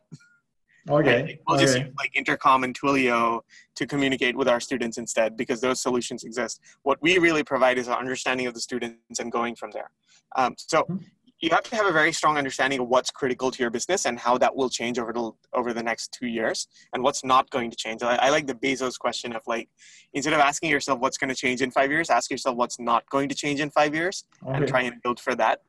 okay 0.90 1.22
right? 1.22 1.38
we'll 1.46 1.56
okay. 1.56 1.64
just 1.64 1.78
use 1.78 1.88
like 1.98 2.14
intercom 2.14 2.64
and 2.64 2.78
twilio 2.78 3.40
to 3.74 3.86
communicate 3.86 4.36
with 4.36 4.48
our 4.48 4.60
students 4.60 4.98
instead 4.98 5.36
because 5.36 5.60
those 5.60 5.80
solutions 5.80 6.24
exist 6.24 6.60
what 6.82 7.00
we 7.00 7.18
really 7.18 7.42
provide 7.42 7.78
is 7.78 7.88
an 7.88 7.94
understanding 7.94 8.46
of 8.46 8.52
the 8.52 8.60
students 8.60 9.18
and 9.18 9.32
going 9.32 9.54
from 9.54 9.70
there 9.70 9.90
um, 10.36 10.54
so 10.58 10.82
Mhm 10.82 11.00
you 11.42 11.50
have 11.50 11.64
to 11.64 11.74
have 11.74 11.86
a 11.86 11.92
very 11.92 12.12
strong 12.12 12.38
understanding 12.38 12.78
of 12.78 12.86
what's 12.86 13.10
critical 13.10 13.50
to 13.50 13.60
your 13.60 13.70
business 13.70 14.06
and 14.06 14.16
how 14.16 14.38
that 14.38 14.54
will 14.54 14.70
change 14.70 14.96
over 14.98 15.12
the 15.12 15.32
over 15.52 15.74
the 15.74 15.82
next 15.82 16.12
two 16.12 16.28
years 16.28 16.68
and 16.92 17.02
what's 17.02 17.24
not 17.24 17.50
going 17.50 17.68
to 17.68 17.76
change. 17.76 18.00
I, 18.02 18.14
I 18.14 18.30
like 18.30 18.46
the 18.46 18.54
bezos 18.54 18.96
question 18.96 19.34
of 19.34 19.42
like 19.48 19.68
instead 20.14 20.34
of 20.34 20.38
asking 20.40 20.70
yourself 20.70 21.00
what's 21.00 21.18
going 21.18 21.30
to 21.30 21.34
change 21.34 21.60
in 21.60 21.72
five 21.72 21.90
years 21.90 22.10
ask 22.10 22.30
yourself 22.30 22.56
what's 22.56 22.78
not 22.78 23.02
going 23.10 23.28
to 23.28 23.34
change 23.34 23.60
in 23.60 23.70
five 23.70 23.92
years 23.92 24.24
okay. 24.44 24.52
and 24.54 24.68
try 24.68 24.82
and 24.82 25.02
build 25.02 25.18
for 25.18 25.34
that. 25.34 25.62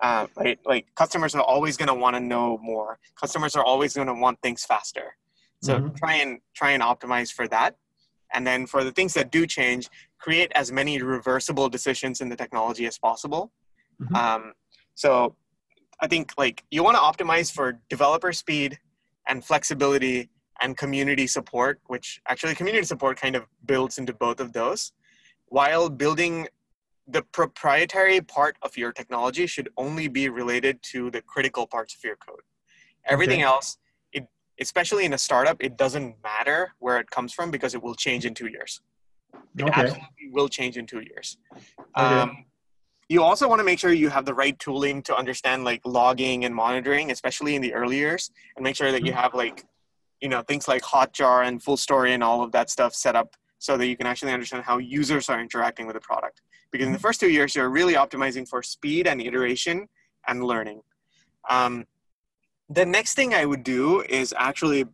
Uh, 0.00 0.28
right? 0.36 0.60
Like 0.64 0.86
customers 0.94 1.34
are 1.34 1.42
always 1.42 1.76
going 1.76 1.88
to 1.88 1.94
want 1.94 2.14
to 2.14 2.20
know 2.20 2.56
more. 2.62 3.00
Customers 3.20 3.56
are 3.56 3.64
always 3.64 3.94
going 3.94 4.06
to 4.06 4.14
want 4.14 4.40
things 4.40 4.64
faster. 4.64 5.16
So 5.60 5.80
Mhm. 5.80 5.96
try 5.96 6.14
and 6.14 6.38
try 6.54 6.70
and 6.70 6.82
optimize 6.82 7.32
for 7.32 7.48
that. 7.48 7.74
And 8.32 8.46
then 8.46 8.66
for 8.66 8.84
the 8.84 8.92
things 8.92 9.14
that 9.14 9.32
do 9.32 9.44
change 9.48 9.90
create 10.18 10.52
as 10.54 10.70
many 10.70 11.02
reversible 11.02 11.68
decisions 11.68 12.20
in 12.20 12.28
the 12.28 12.36
technology 12.36 12.86
as 12.86 12.96
possible. 12.98 13.50
Mhm. 14.00 14.16
um, 14.16 14.52
so 14.98 15.36
I 16.00 16.08
think 16.08 16.32
like 16.36 16.64
you 16.72 16.82
want 16.82 16.96
to 16.96 17.24
optimize 17.24 17.52
for 17.52 17.78
developer 17.88 18.32
speed 18.32 18.78
and 19.28 19.44
flexibility 19.44 20.28
and 20.60 20.76
community 20.76 21.28
support, 21.28 21.80
which 21.86 22.20
actually 22.26 22.56
community 22.56 22.84
support 22.84 23.20
kind 23.20 23.36
of 23.36 23.44
builds 23.64 23.98
into 23.98 24.12
both 24.12 24.40
of 24.40 24.52
those, 24.52 24.92
while 25.46 25.88
building 25.88 26.48
the 27.06 27.22
proprietary 27.22 28.20
part 28.20 28.56
of 28.62 28.76
your 28.76 28.90
technology 28.90 29.46
should 29.46 29.68
only 29.76 30.08
be 30.08 30.28
related 30.28 30.82
to 30.82 31.12
the 31.12 31.22
critical 31.22 31.64
parts 31.64 31.94
of 31.94 32.02
your 32.02 32.16
code. 32.16 32.42
Everything 33.06 33.42
Okay. 33.42 33.52
else, 33.52 33.78
it 34.12 34.26
especially 34.60 35.04
in 35.04 35.12
a 35.12 35.18
startup, 35.18 35.62
it 35.62 35.78
doesn't 35.78 36.16
matter 36.24 36.72
where 36.80 36.98
it 36.98 37.08
comes 37.08 37.32
from 37.32 37.52
because 37.52 37.72
it 37.76 37.82
will 37.84 37.94
change 37.94 38.26
in 38.26 38.34
two 38.34 38.48
years. 38.48 38.80
It 39.56 39.62
Okay. 39.62 39.80
absolutely 39.80 40.28
will 40.32 40.48
change 40.48 40.76
in 40.76 40.86
two 40.86 41.02
years. 41.10 41.38
Okay. 41.96 42.20
Um, 42.20 42.46
You 43.08 43.22
also 43.22 43.48
want 43.48 43.60
to 43.60 43.64
make 43.64 43.78
sure 43.78 43.90
you 43.90 44.10
have 44.10 44.26
the 44.26 44.34
right 44.34 44.58
tooling 44.58 45.02
to 45.04 45.16
understand 45.16 45.64
like 45.64 45.80
logging 45.86 46.44
and 46.44 46.54
monitoring, 46.54 47.10
especially 47.10 47.54
in 47.54 47.62
the 47.62 47.72
early 47.72 47.96
years, 47.96 48.30
and 48.56 48.62
make 48.62 48.76
sure 48.76 48.92
that 48.92 49.02
you 49.02 49.12
have 49.12 49.32
like, 49.32 49.64
you 50.20 50.28
know, 50.28 50.42
things 50.42 50.68
like 50.68 50.82
Hotjar 50.82 51.46
and 51.46 51.62
Full 51.62 51.78
Story 51.78 52.12
and 52.12 52.22
all 52.22 52.42
of 52.42 52.52
that 52.52 52.68
stuff 52.68 52.94
set 52.94 53.16
up 53.16 53.34
so 53.58 53.78
that 53.78 53.86
you 53.86 53.96
can 53.96 54.06
actually 54.06 54.32
understand 54.32 54.64
how 54.64 54.76
users 54.76 55.30
are 55.30 55.40
interacting 55.40 55.86
with 55.86 55.94
the 55.94 56.00
product. 56.00 56.42
Because 56.70 56.86
in 56.86 56.92
the 56.92 56.98
first 56.98 57.18
two 57.18 57.30
years, 57.30 57.54
you're 57.54 57.70
really 57.70 57.94
optimizing 57.94 58.46
for 58.46 58.62
speed 58.62 59.06
and 59.06 59.22
iteration 59.22 59.88
and 60.26 60.44
learning. 60.44 60.82
Um, 61.48 61.86
the 62.68 62.84
next 62.84 63.14
thing 63.14 63.32
I 63.32 63.46
would 63.46 63.62
do 63.62 64.02
is 64.02 64.34
actually 64.36 64.84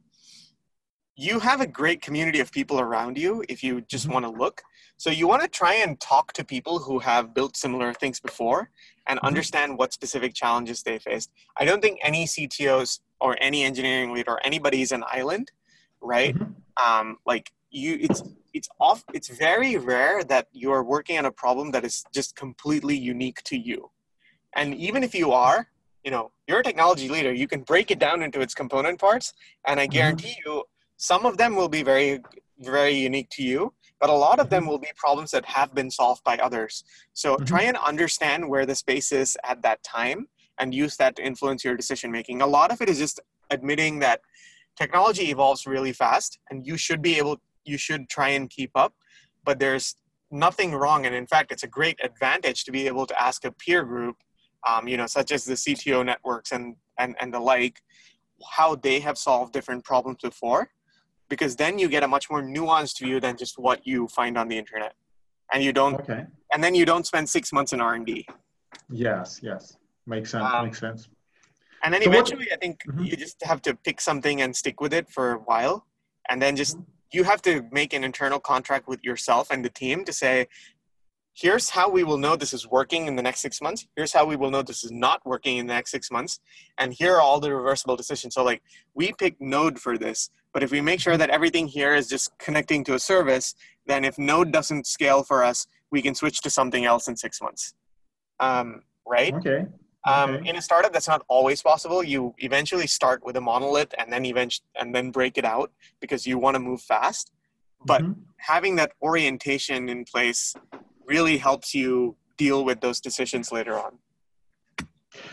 you 1.17 1.41
have 1.41 1.61
a 1.61 1.67
great 1.67 2.01
community 2.01 2.39
of 2.39 2.53
people 2.53 2.79
around 2.79 3.19
you 3.19 3.45
if 3.49 3.63
you 3.65 3.81
just 3.81 4.07
Mhm. 4.07 4.13
want 4.13 4.25
to 4.25 4.31
look. 4.31 4.63
So 4.97 5.11
you 5.11 5.27
want 5.27 5.43
to 5.43 5.49
try 5.49 5.75
and 5.75 6.01
talk 6.01 6.33
to 6.35 6.45
people 6.45 6.79
who 6.79 6.99
have 7.01 7.35
built 7.35 7.57
similar 7.57 7.93
things 7.93 8.21
before 8.21 8.71
and 9.09 9.19
Mhm. 9.23 9.27
understand 9.27 9.77
what 9.77 9.93
specific 9.93 10.35
challenges 10.35 10.83
they 10.83 10.99
faced. 10.99 11.31
I 11.57 11.65
don't 11.65 11.83
think 11.83 11.99
any 12.03 12.27
CTOs 12.27 13.01
or 13.21 13.37
any 13.41 13.65
engineering 13.65 14.13
lead 14.15 14.29
or 14.29 14.41
anybody 14.45 14.83
is 14.83 14.93
an 14.93 15.05
island, 15.11 15.51
right? 16.01 16.37
Mhm. 16.37 16.55
Um, 16.85 17.19
like 17.27 17.53
you, 17.71 17.99
it's 18.01 18.23
it's 18.53 18.69
off. 18.79 19.05
It's 19.13 19.29
very 19.29 19.77
rare 19.77 20.23
that 20.25 20.47
you 20.53 20.71
are 20.71 20.85
working 20.85 21.19
on 21.19 21.25
a 21.25 21.33
problem 21.33 21.73
that 21.73 21.85
is 21.85 22.05
just 22.13 22.37
completely 22.37 22.97
unique 22.97 23.43
to 23.45 23.59
you. 23.59 23.91
And 24.55 24.75
even 24.77 25.03
if 25.03 25.13
you 25.15 25.33
are, 25.33 25.69
you 26.05 26.13
know, 26.13 26.31
you're 26.47 26.61
a 26.61 26.63
technology 26.63 27.09
leader, 27.09 27.33
you 27.33 27.49
can 27.49 27.63
break 27.63 27.91
it 27.91 27.99
down 27.99 28.23
into 28.23 28.41
its 28.41 28.55
component 28.55 29.01
parts, 29.01 29.33
and 29.67 29.81
I 29.81 29.87
Mhm. 29.87 29.93
guarantee 29.97 30.37
you, 30.47 30.65
some 30.97 31.27
of 31.27 31.37
them 31.37 31.57
will 31.57 31.69
be 31.69 31.83
very, 31.83 32.21
very 32.61 32.95
unique 32.95 33.29
to 33.31 33.43
you, 33.43 33.73
but 34.05 34.11
a 34.11 34.13
lot 34.29 34.39
of 34.39 34.51
them 34.51 34.67
will 34.67 34.79
be 34.79 34.91
problems 34.97 35.31
that 35.31 35.47
have 35.47 35.75
been 35.75 35.91
solved 35.91 36.23
by 36.25 36.37
others. 36.37 36.85
So 37.15 37.37
Mhm. 37.37 37.47
try 37.47 37.63
and 37.63 37.79
understand 37.79 38.47
where 38.51 38.67
the 38.67 38.75
space 38.75 39.11
is 39.13 39.39
at 39.45 39.63
that 39.63 39.83
time 39.83 40.29
and 40.59 40.75
use 40.75 40.99
that 40.99 41.17
to 41.17 41.23
influence 41.25 41.65
your 41.65 41.75
decision 41.75 42.13
making. 42.13 42.43
A 42.43 42.47
lot 42.47 42.71
of 42.71 42.83
it 42.83 42.91
is 42.91 42.99
just 42.99 43.19
admitting 43.49 44.01
that 44.01 44.21
technology 44.77 45.31
evolves 45.31 45.67
really 45.67 45.95
fast, 45.95 46.39
and 46.51 46.67
you 46.67 46.77
should 46.77 47.01
be 47.01 47.17
able, 47.17 47.41
you 47.65 47.79
should 47.79 48.11
try 48.11 48.29
and 48.29 48.51
keep 48.51 48.73
up, 48.75 48.93
but 49.43 49.59
there's 49.59 49.97
nothing 50.31 50.75
wrong, 50.75 51.07
and 51.07 51.15
in 51.15 51.27
fact, 51.27 51.51
it's 51.51 51.63
a 51.63 51.73
great 51.79 51.99
advantage 52.05 52.65
to 52.65 52.73
be 52.73 52.87
able 52.87 53.07
to 53.07 53.19
ask 53.19 53.47
a 53.47 53.53
peer 53.53 53.85
group 53.85 54.17
um, 54.67 54.87
you 54.87 54.99
know, 54.99 55.07
such 55.07 55.33
as 55.33 55.45
the 55.45 55.55
CTO 55.55 56.05
networks 56.05 56.53
and, 56.53 56.77
and, 56.99 57.17
and 57.21 57.33
the 57.33 57.41
like, 57.41 57.81
how 58.51 58.75
they 58.75 59.01
have 59.01 59.17
solved 59.17 59.53
different 59.53 59.83
problems 59.85 60.19
before, 60.23 60.71
because 61.35 61.57
then 61.57 61.79
you 61.81 61.89
get 61.97 62.03
a 62.09 62.09
much 62.17 62.27
more 62.31 62.43
nuanced 62.57 62.97
view 63.05 63.19
than 63.25 63.37
just 63.43 63.55
what 63.67 63.79
you 63.91 63.99
find 64.19 64.35
on 64.39 64.47
the 64.53 64.57
internet. 64.63 64.93
And 65.53 65.63
you 65.67 65.73
don't, 65.81 65.97
Okay. 66.03 66.23
and 66.53 66.63
then 66.65 66.75
you 66.79 66.85
don't 66.91 67.07
spend 67.13 67.29
six 67.29 67.53
months 67.57 67.73
in 67.75 67.81
R&D. 67.81 68.27
Yes. 68.89 69.41
Yes. 69.43 69.63
Makes 70.07 70.31
sense. 70.31 70.45
Um, 70.55 70.65
makes 70.67 70.79
sense. 70.87 71.01
And 71.83 71.93
then 71.93 72.03
So 72.03 72.09
what- 72.11 72.15
eventually, 72.17 72.49
I 72.53 72.57
think 72.57 72.77
Mhm. 72.87 73.07
you 73.11 73.17
just 73.17 73.39
have 73.51 73.61
to 73.63 73.73
pick 73.87 74.01
something 74.01 74.37
and 74.43 74.51
stick 74.63 74.77
with 74.85 74.93
it 75.01 75.07
for 75.17 75.27
a 75.39 75.41
while. 75.51 75.77
And 76.31 76.41
then 76.43 76.53
just, 76.63 76.77
Mm-hmm. 76.77 76.91
you 77.17 77.23
have 77.25 77.43
to 77.49 77.53
make 77.79 77.91
an 77.99 78.03
internal 78.11 78.41
contract 78.53 78.85
with 78.93 79.01
yourself 79.09 79.45
and 79.53 79.61
the 79.65 79.75
team 79.83 80.05
to 80.09 80.13
say, 80.23 80.35
here's 81.35 81.71
how 81.71 81.91
we 81.91 82.05
will 82.05 82.17
know 82.17 82.37
this 82.37 82.55
is 82.55 82.67
working 82.67 83.07
in 83.07 83.17
the 83.17 83.23
next 83.23 83.41
six 83.41 83.61
months. 83.61 83.87
Here's 83.97 84.13
how 84.13 84.25
we 84.25 84.37
will 84.37 84.51
know 84.51 84.63
this 84.63 84.85
is 84.85 84.93
not 84.93 85.21
working 85.27 85.59
in 85.59 85.67
the 85.67 85.75
next 85.75 85.91
six 85.91 86.11
months. 86.11 86.39
And 86.79 86.95
here 86.95 87.15
are 87.17 87.21
all 87.21 87.41
the 87.41 87.53
reversible 87.53 87.97
decisions. 87.97 88.35
So, 88.35 88.45
like, 88.45 88.63
we 88.95 89.13
pick 89.13 89.41
Node 89.41 89.79
for 89.79 89.99
this, 89.99 90.31
but 90.53 90.63
if 90.63 90.71
we 90.71 90.81
make 90.81 91.01
sure 91.01 91.17
that 91.17 91.31
everything 91.31 91.67
here 91.67 91.95
is 91.95 92.09
just 92.09 92.31
connecting 92.39 92.85
to 92.85 92.95
a 92.95 93.01
service, 93.01 93.55
then 93.85 94.05
if 94.05 94.17
Node 94.17 94.53
doesn't 94.53 94.87
scale 94.87 95.25
for 95.25 95.43
us, 95.43 95.67
we 95.91 96.01
can 96.01 96.15
switch 96.15 96.41
to 96.43 96.51
something 96.51 96.85
else 96.85 97.09
in 97.09 97.17
six 97.17 97.43
months. 97.43 97.75
Um, 98.39 98.83
right? 99.07 99.35
Okay. 99.35 99.67
Um, 100.07 100.35
Okay. 100.35 100.51
in 100.51 100.57
a 100.57 100.63
startup, 100.63 100.93
that's 100.93 101.09
not 101.09 101.25
always 101.29 101.63
possible. 101.63 102.05
You 102.05 102.35
eventually 102.39 102.87
start 102.87 103.25
with 103.25 103.37
a 103.37 103.41
monolith 103.41 103.93
and 103.99 104.13
then 104.13 104.25
eventually 104.25 104.67
and 104.77 104.95
then 104.95 105.11
break 105.11 105.39
it 105.39 105.45
out 105.45 105.73
because 106.01 106.27
you 106.27 106.39
want 106.39 106.55
to 106.55 106.61
move 106.61 106.83
fast. 106.83 107.33
But 107.87 108.03
Mhm. 108.03 108.17
having 108.37 108.77
that 108.77 108.93
orientation 109.03 109.89
in 109.89 110.05
place 110.05 110.55
really 111.07 111.39
helps 111.39 111.75
you 111.75 112.17
deal 112.37 112.65
with 112.65 112.81
those 112.81 113.01
decisions 113.01 113.53
later 113.53 113.75
on. 113.79 113.99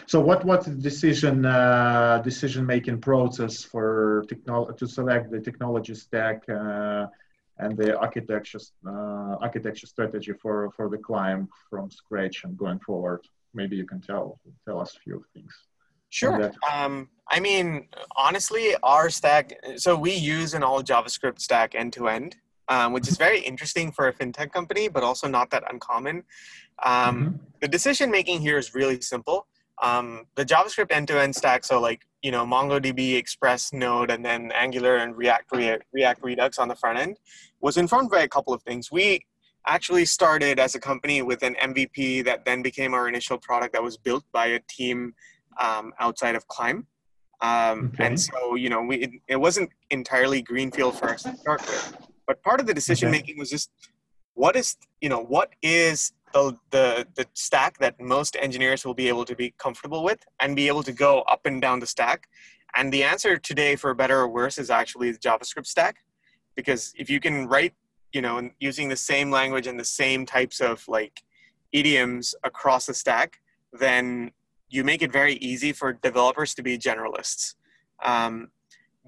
So 0.05 0.19
what 0.19 0.45
what 0.45 0.63
the 0.65 0.71
decision 0.71 1.45
uh, 1.45 2.21
decision 2.23 2.65
making 2.65 3.01
process 3.01 3.63
for 3.63 4.23
technol 4.29 4.75
to 4.77 4.87
select 4.87 5.31
the 5.31 5.39
technology 5.39 5.95
stack 5.95 6.43
uh, 6.49 7.07
and 7.57 7.75
the 7.77 7.97
architecture 7.97 8.59
uh, 8.85 9.37
architecture 9.47 9.87
strategy 9.87 10.33
for 10.33 10.71
for 10.75 10.87
the 10.89 10.97
climb 10.97 11.49
from 11.69 11.89
scratch 11.89 12.43
and 12.43 12.55
going 12.57 12.79
forward? 12.79 13.21
Maybe 13.53 13.75
you 13.75 13.85
can 13.85 14.01
tell 14.01 14.39
tell 14.65 14.79
us 14.79 14.95
a 14.95 14.99
few 14.99 15.25
things. 15.33 15.53
Sure. 16.09 16.51
Um, 16.69 17.07
I 17.29 17.39
mean, 17.39 17.87
honestly, 18.17 18.75
our 18.83 19.09
stack. 19.09 19.53
So 19.77 19.95
we 19.95 20.13
use 20.13 20.53
an 20.53 20.61
all 20.61 20.83
JavaScript 20.83 21.39
stack 21.39 21.73
end 21.73 21.93
to 21.93 22.09
end, 22.09 22.35
um, 22.71 22.93
which 22.93 23.07
is 23.07 23.17
very 23.17 23.39
interesting 23.41 23.91
for 23.91 24.07
a 24.07 24.13
fintech 24.13 24.51
company, 24.51 24.87
but 24.87 25.03
also 25.03 25.27
not 25.27 25.49
that 25.51 25.63
uncommon. 25.71 26.23
Um, 26.83 27.15
Mhm. 27.15 27.39
the 27.63 27.67
decision 27.67 28.09
making 28.09 28.39
here 28.47 28.57
is 28.57 28.73
really 28.73 29.01
simple. 29.01 29.47
Um, 29.89 30.25
the 30.35 30.45
JavaScript 30.45 30.91
end-to-end 30.91 31.35
stack, 31.35 31.65
so 31.65 31.75
like 31.81 32.01
you 32.21 32.31
know 32.31 32.45
MongoDB, 32.45 33.01
Express, 33.17 33.73
Node, 33.73 34.09
and 34.13 34.23
then 34.23 34.41
Angular 34.63 34.95
and 35.03 35.17
React, 35.17 35.47
React, 35.51 35.83
React 35.91 36.19
Redux 36.23 36.51
on 36.59 36.67
the 36.69 36.75
front 36.75 36.97
end, 37.05 37.17
was 37.59 37.75
informed 37.77 38.09
by 38.09 38.21
a 38.21 38.27
couple 38.35 38.53
of 38.53 38.61
things. 38.63 38.83
We 38.91 39.05
actually 39.67 40.05
started 40.05 40.55
as 40.65 40.73
a 40.75 40.79
company 40.79 41.21
with 41.21 41.41
an 41.43 41.55
MVP 41.55 42.23
that 42.23 42.45
then 42.45 42.61
became 42.69 42.93
our 42.93 43.07
initial 43.09 43.37
product 43.37 43.73
that 43.73 43.83
was 43.83 43.97
built 43.97 44.23
by 44.31 44.45
a 44.57 44.59
team 44.77 45.13
um, 45.59 45.93
outside 45.99 46.35
of 46.35 46.47
Climb. 46.47 46.87
Um, 47.41 47.77
Okay. 47.93 48.05
And 48.05 48.15
so 48.27 48.55
you 48.63 48.69
know 48.69 48.81
we 48.89 48.95
it, 49.05 49.11
it 49.27 49.39
wasn't 49.47 49.69
entirely 49.89 50.41
greenfield 50.51 50.93
for 50.99 51.09
us 51.09 51.23
to 51.23 51.35
start 51.43 51.61
with, 51.67 52.10
but 52.31 52.41
part 52.43 52.61
of 52.61 52.65
the 52.65 52.73
decision 52.73 53.11
making 53.11 53.37
was 53.37 53.49
just 53.49 53.69
what 54.35 54.55
is 54.55 54.77
you 55.01 55.09
know 55.09 55.21
what 55.21 55.49
is 55.61 56.13
the, 56.33 56.55
the 56.69 57.05
the 57.15 57.25
stack 57.33 57.77
that 57.79 57.99
most 57.99 58.37
engineers 58.39 58.85
will 58.85 58.93
be 58.93 59.09
able 59.09 59.25
to 59.25 59.35
be 59.35 59.53
comfortable 59.57 60.01
with 60.01 60.21
and 60.39 60.55
be 60.55 60.69
able 60.69 60.81
to 60.81 60.93
go 60.93 61.23
up 61.33 61.45
and 61.45 61.61
down 61.61 61.81
the 61.81 61.85
stack? 61.85 62.29
And 62.77 62.89
the 62.93 63.03
answer 63.03 63.35
today 63.35 63.75
for 63.75 63.93
better 63.93 64.17
or 64.21 64.29
worse 64.29 64.57
is 64.57 64.69
actually 64.69 65.11
the 65.11 65.17
javascript 65.17 65.67
stack. 65.67 65.97
Because 66.55 66.93
if 66.95 67.09
you 67.09 67.19
can 67.19 67.49
write 67.49 67.73
you 68.13 68.21
know 68.21 68.49
using 68.61 68.87
the 68.87 69.01
same 69.11 69.29
language 69.29 69.67
and 69.67 69.77
the 69.77 69.91
same 70.01 70.25
types 70.25 70.61
of 70.61 70.87
like 70.87 71.23
idioms 71.73 72.33
across 72.45 72.85
the 72.85 72.93
stack, 72.93 73.41
then 73.73 74.31
you 74.69 74.85
make 74.85 75.01
it 75.01 75.11
very 75.11 75.33
easy 75.49 75.73
for 75.73 75.91
developers 75.91 76.53
to 76.53 76.63
be 76.63 76.77
generalists. 76.77 77.55
Um, 78.01 78.51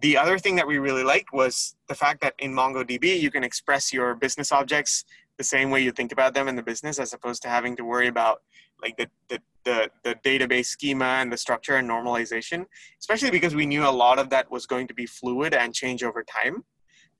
the 0.01 0.17
other 0.17 0.39
thing 0.39 0.55
that 0.55 0.67
we 0.67 0.79
really 0.79 1.03
liked 1.03 1.33
was 1.33 1.75
the 1.87 1.95
fact 1.95 2.21
that 2.21 2.33
in 2.39 2.51
MongoDB, 2.51 3.19
you 3.19 3.29
can 3.29 3.43
express 3.43 3.93
your 3.93 4.15
business 4.15 4.51
objects 4.51 5.05
the 5.37 5.43
same 5.43 5.69
way 5.69 5.81
you 5.81 5.91
think 5.91 6.11
about 6.11 6.33
them 6.33 6.47
in 6.47 6.55
the 6.55 6.63
business, 6.63 6.99
as 6.99 7.13
opposed 7.13 7.41
to 7.43 7.49
having 7.49 7.75
to 7.75 7.83
worry 7.83 8.07
about 8.07 8.41
like 8.81 8.97
the, 8.97 9.07
the, 9.29 9.39
the, 9.63 9.89
the 10.03 10.15
database 10.23 10.65
schema 10.65 11.05
and 11.05 11.31
the 11.31 11.37
structure 11.37 11.75
and 11.77 11.89
normalization, 11.89 12.65
especially 12.99 13.31
because 13.31 13.55
we 13.55 13.65
knew 13.65 13.87
a 13.87 13.89
lot 13.89 14.19
of 14.19 14.29
that 14.29 14.49
was 14.51 14.65
going 14.65 14.87
to 14.87 14.93
be 14.93 15.05
fluid 15.05 15.53
and 15.53 15.73
change 15.73 16.03
over 16.03 16.23
time. 16.23 16.63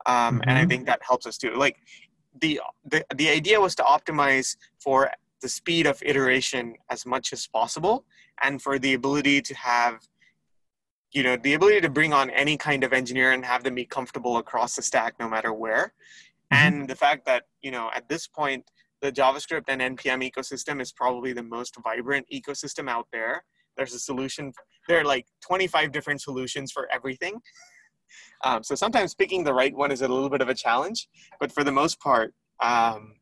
Um, 0.06 0.40
mm-hmm. 0.40 0.42
And 0.42 0.52
I 0.52 0.62
mm-hmm. 0.62 0.70
think 0.70 0.86
that 0.88 1.00
helps 1.02 1.26
us 1.26 1.38
too. 1.38 1.54
Like 1.56 1.78
the, 2.42 2.60
the, 2.86 3.06
the 3.16 3.30
idea 3.30 3.62
was 3.62 3.76
to 3.76 3.84
optimize 3.84 4.58
for 4.80 5.12
the 5.42 5.50
speed 5.50 5.86
of 5.86 6.02
iteration 6.04 6.76
as 6.90 7.06
much 7.06 7.34
as 7.34 7.48
possible 7.48 8.06
and 8.42 8.62
for 8.62 8.80
the 8.80 8.94
ability 8.94 9.42
to 9.42 9.56
have 9.56 10.00
you 11.14 11.24
know 11.24 11.38
the 11.38 11.54
ability 11.54 11.82
to 11.82 11.90
bring 11.90 12.12
on 12.12 12.30
any 12.32 12.58
kind 12.58 12.84
of 12.84 12.92
engineer 12.92 13.32
and 13.32 13.46
have 13.46 13.64
them 13.64 13.76
be 13.76 13.86
comfortable 13.86 14.38
across 14.38 14.76
the 14.76 14.82
stack 14.82 15.16
no 15.20 15.30
matter 15.30 15.54
where. 15.54 15.94
Mm-hmm. 16.52 16.66
and 16.66 16.90
the 16.90 16.96
fact 16.96 17.26
that 17.26 17.44
you 17.62 17.72
know 17.72 17.90
at 17.96 18.10
this 18.10 18.28
point 18.28 18.70
the 19.02 19.12
javascript 19.12 19.64
and 19.68 19.82
npm 19.98 20.30
ecosystem 20.30 20.82
is 20.82 20.92
probably 20.92 21.34
the 21.34 21.44
most 21.44 21.78
vibrant 21.84 22.26
ecosystem 22.34 22.90
out 22.90 23.08
there. 23.12 23.44
There's 23.78 23.94
a 23.94 24.00
solution 24.00 24.54
there 24.88 25.00
are 25.00 25.06
like 25.06 25.26
25 25.48 25.92
different 25.92 26.22
solutions 26.22 26.72
for 26.72 26.88
everything. 26.92 27.40
Um, 28.44 28.62
so 28.62 28.76
sometimes 28.76 29.16
picking 29.16 29.44
the 29.44 29.56
right 29.56 29.76
one 29.76 29.90
is 29.90 30.04
a 30.04 30.08
little 30.08 30.30
bit 30.30 30.42
of 30.42 30.48
a 30.48 30.54
challenge 30.54 31.08
but 31.40 31.52
for 31.52 31.64
the 31.64 31.72
most 31.72 32.00
part 32.00 32.32
um, 32.62 33.16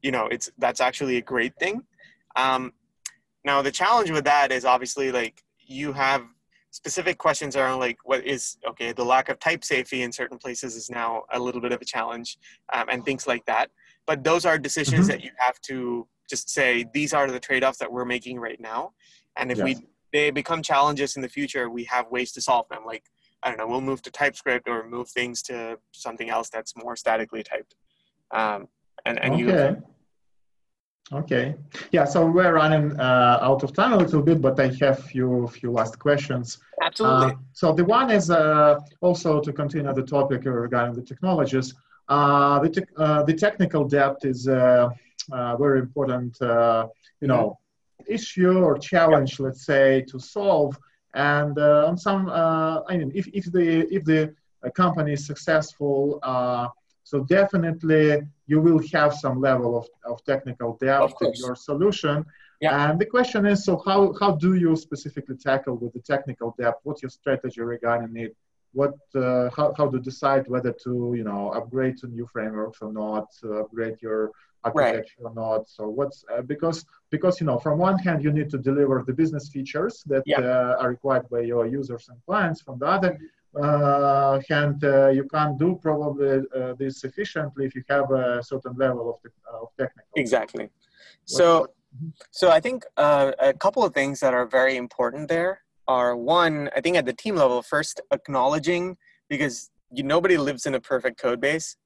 you 0.00 0.10
know 0.10 0.26
it's 0.28 0.50
that's 0.56 0.80
actually 0.80 1.16
a 1.18 1.20
great 1.20 1.54
thing. 1.58 1.82
Um, 2.36 2.72
now 3.44 3.60
the 3.60 3.70
challenge 3.70 4.10
with 4.10 4.24
that 4.24 4.50
is 4.50 4.64
obviously 4.64 5.12
like 5.12 5.42
you 5.58 5.92
have 5.92 6.22
specific 6.70 7.18
questions 7.18 7.56
around 7.56 7.80
like 7.80 7.98
what 8.04 8.24
is 8.26 8.58
okay 8.66 8.92
the 8.92 9.04
lack 9.04 9.28
of 9.28 9.38
type 9.38 9.64
safety 9.64 10.02
in 10.02 10.12
certain 10.12 10.38
places 10.38 10.76
is 10.76 10.90
now 10.90 11.22
a 11.32 11.38
little 11.38 11.60
bit 11.60 11.72
of 11.72 11.80
a 11.80 11.84
challenge 11.84 12.38
um, 12.74 12.86
and 12.90 13.04
things 13.04 13.26
like 13.26 13.44
that 13.46 13.70
but 14.06 14.22
those 14.22 14.44
are 14.44 14.58
decisions 14.58 15.08
mm-hmm. 15.08 15.16
that 15.16 15.24
you 15.24 15.30
have 15.38 15.58
to 15.60 16.06
just 16.28 16.50
say 16.50 16.84
these 16.92 17.14
are 17.14 17.30
the 17.30 17.40
trade-offs 17.40 17.78
that 17.78 17.90
we're 17.90 18.04
making 18.04 18.38
right 18.38 18.60
now 18.60 18.92
and 19.38 19.50
if 19.50 19.58
yes. 19.58 19.64
we 19.64 19.76
they 20.12 20.30
become 20.30 20.62
challenges 20.62 21.16
in 21.16 21.22
the 21.22 21.28
future 21.28 21.70
we 21.70 21.84
have 21.84 22.10
ways 22.10 22.32
to 22.32 22.40
solve 22.40 22.68
them 22.68 22.82
like 22.84 23.04
i 23.42 23.48
don't 23.48 23.58
know 23.58 23.66
we'll 23.66 23.80
move 23.80 24.02
to 24.02 24.10
typescript 24.10 24.68
or 24.68 24.86
move 24.88 25.08
things 25.08 25.40
to 25.40 25.78
something 25.92 26.28
else 26.28 26.50
that's 26.50 26.76
more 26.76 26.96
statically 26.96 27.42
typed 27.42 27.76
um, 28.30 28.68
and, 29.06 29.18
and 29.22 29.34
okay. 29.34 29.42
You, 29.42 29.82
Okay. 31.12 31.54
Yeah. 31.90 32.04
So 32.04 32.26
we're 32.26 32.52
running 32.52 32.98
uh, 33.00 33.38
out 33.40 33.62
of 33.62 33.72
time 33.72 33.92
a 33.94 33.96
little 33.96 34.22
bit, 34.22 34.42
but 34.42 34.60
I 34.60 34.70
have 34.80 34.98
few 35.04 35.48
few 35.48 35.70
last 35.70 35.98
questions. 35.98 36.58
Absolutely. 36.82 37.32
Uh, 37.32 37.36
so 37.52 37.72
the 37.72 37.84
one 37.84 38.10
is 38.10 38.30
uh, 38.30 38.78
also 39.00 39.40
to 39.40 39.52
continue 39.52 39.92
the 39.92 40.02
topic 40.02 40.44
regarding 40.44 40.94
the 40.94 41.02
technologies. 41.02 41.74
Uh, 42.08 42.58
the 42.60 42.68
te- 42.68 42.94
uh, 42.96 43.22
the 43.22 43.34
technical 43.34 43.84
debt 43.84 44.16
is 44.22 44.48
a 44.48 44.90
uh, 45.32 45.56
very 45.56 45.80
important, 45.80 46.36
you 46.40 47.28
know, 47.28 47.58
issue 48.06 48.58
or 48.58 48.78
challenge, 48.78 49.40
let's 49.40 49.64
say, 49.64 50.02
to 50.02 50.18
solve. 50.18 50.78
And 51.14 51.58
on 51.58 51.96
some, 51.96 52.28
I 52.28 52.96
mean, 52.98 53.12
if 53.14 53.28
if 53.28 53.50
the 53.50 53.86
if 53.90 54.04
the 54.04 54.34
company 54.74 55.14
is 55.14 55.26
successful 55.26 56.20
so 57.10 57.16
definitely 57.38 58.04
you 58.52 58.58
will 58.66 58.82
have 58.92 59.12
some 59.24 59.36
level 59.48 59.70
of, 59.80 59.86
of 60.10 60.16
technical 60.32 60.70
depth 60.88 61.16
in 61.26 61.32
your 61.44 61.56
solution. 61.56 62.16
Yeah. 62.60 62.90
And 62.90 62.98
the 63.02 63.08
question 63.16 63.46
is, 63.52 63.58
so 63.64 63.72
how, 63.86 64.00
how 64.20 64.32
do 64.46 64.50
you 64.64 64.76
specifically 64.76 65.36
tackle 65.36 65.76
with 65.82 65.92
the 65.96 66.02
technical 66.12 66.54
depth? 66.60 66.80
What's 66.82 67.02
your 67.02 67.14
strategy 67.20 67.62
regarding 67.62 68.14
it? 68.24 68.36
What, 68.80 68.96
uh, 69.14 69.48
how, 69.56 69.66
how 69.78 69.86
to 69.94 69.98
decide 70.10 70.44
whether 70.48 70.72
to, 70.84 70.92
you 71.18 71.24
know, 71.24 71.42
upgrade 71.58 71.96
to 72.00 72.06
new 72.08 72.26
frameworks 72.34 72.78
or 72.82 72.92
not, 72.92 73.28
uh, 73.42 73.62
upgrade 73.62 73.96
your 74.02 74.20
architecture 74.64 75.22
right. 75.22 75.30
or 75.30 75.34
not. 75.34 75.60
So 75.76 75.82
what's, 75.88 76.18
uh, 76.30 76.42
because, 76.42 76.84
because, 77.14 77.40
you 77.40 77.46
know, 77.46 77.58
from 77.58 77.78
one 77.78 77.98
hand, 78.06 78.18
you 78.22 78.32
need 78.38 78.50
to 78.50 78.58
deliver 78.58 79.02
the 79.06 79.14
business 79.22 79.48
features 79.48 79.94
that 80.12 80.24
yeah. 80.26 80.40
Uh, 80.40 80.76
are 80.80 80.90
required 80.90 81.26
by 81.30 81.40
your 81.52 81.64
users 81.66 82.04
and 82.10 82.18
clients. 82.26 82.60
From 82.60 82.78
the 82.80 82.86
other, 82.96 83.18
and 83.54 84.84
uh, 84.84 85.08
you 85.08 85.24
can't 85.32 85.58
do 85.58 85.78
probably 85.80 86.42
uh, 86.56 86.74
this 86.74 87.04
efficiently 87.04 87.66
if 87.66 87.74
you 87.74 87.82
have 87.88 88.10
a 88.10 88.42
certain 88.42 88.74
level 88.76 89.10
of, 89.10 89.22
te- 89.22 89.36
of 89.52 89.68
technical. 89.78 90.10
Exactly. 90.16 90.68
So, 91.24 91.68
so 92.30 92.50
I 92.50 92.60
think 92.60 92.84
uh, 92.96 93.32
a 93.38 93.52
couple 93.52 93.84
of 93.84 93.94
things 93.94 94.20
that 94.20 94.34
are 94.34 94.46
very 94.46 94.76
important 94.76 95.28
there 95.28 95.62
are 95.86 96.16
one, 96.16 96.70
I 96.76 96.80
think 96.80 96.96
at 96.96 97.06
the 97.06 97.12
team 97.12 97.36
level, 97.36 97.62
first 97.62 98.00
acknowledging 98.10 98.96
because 99.28 99.70
you, 99.90 100.02
nobody 100.02 100.36
lives 100.36 100.66
in 100.66 100.74
a 100.74 100.80
perfect 100.80 101.18
code 101.18 101.40
base. 101.40 101.76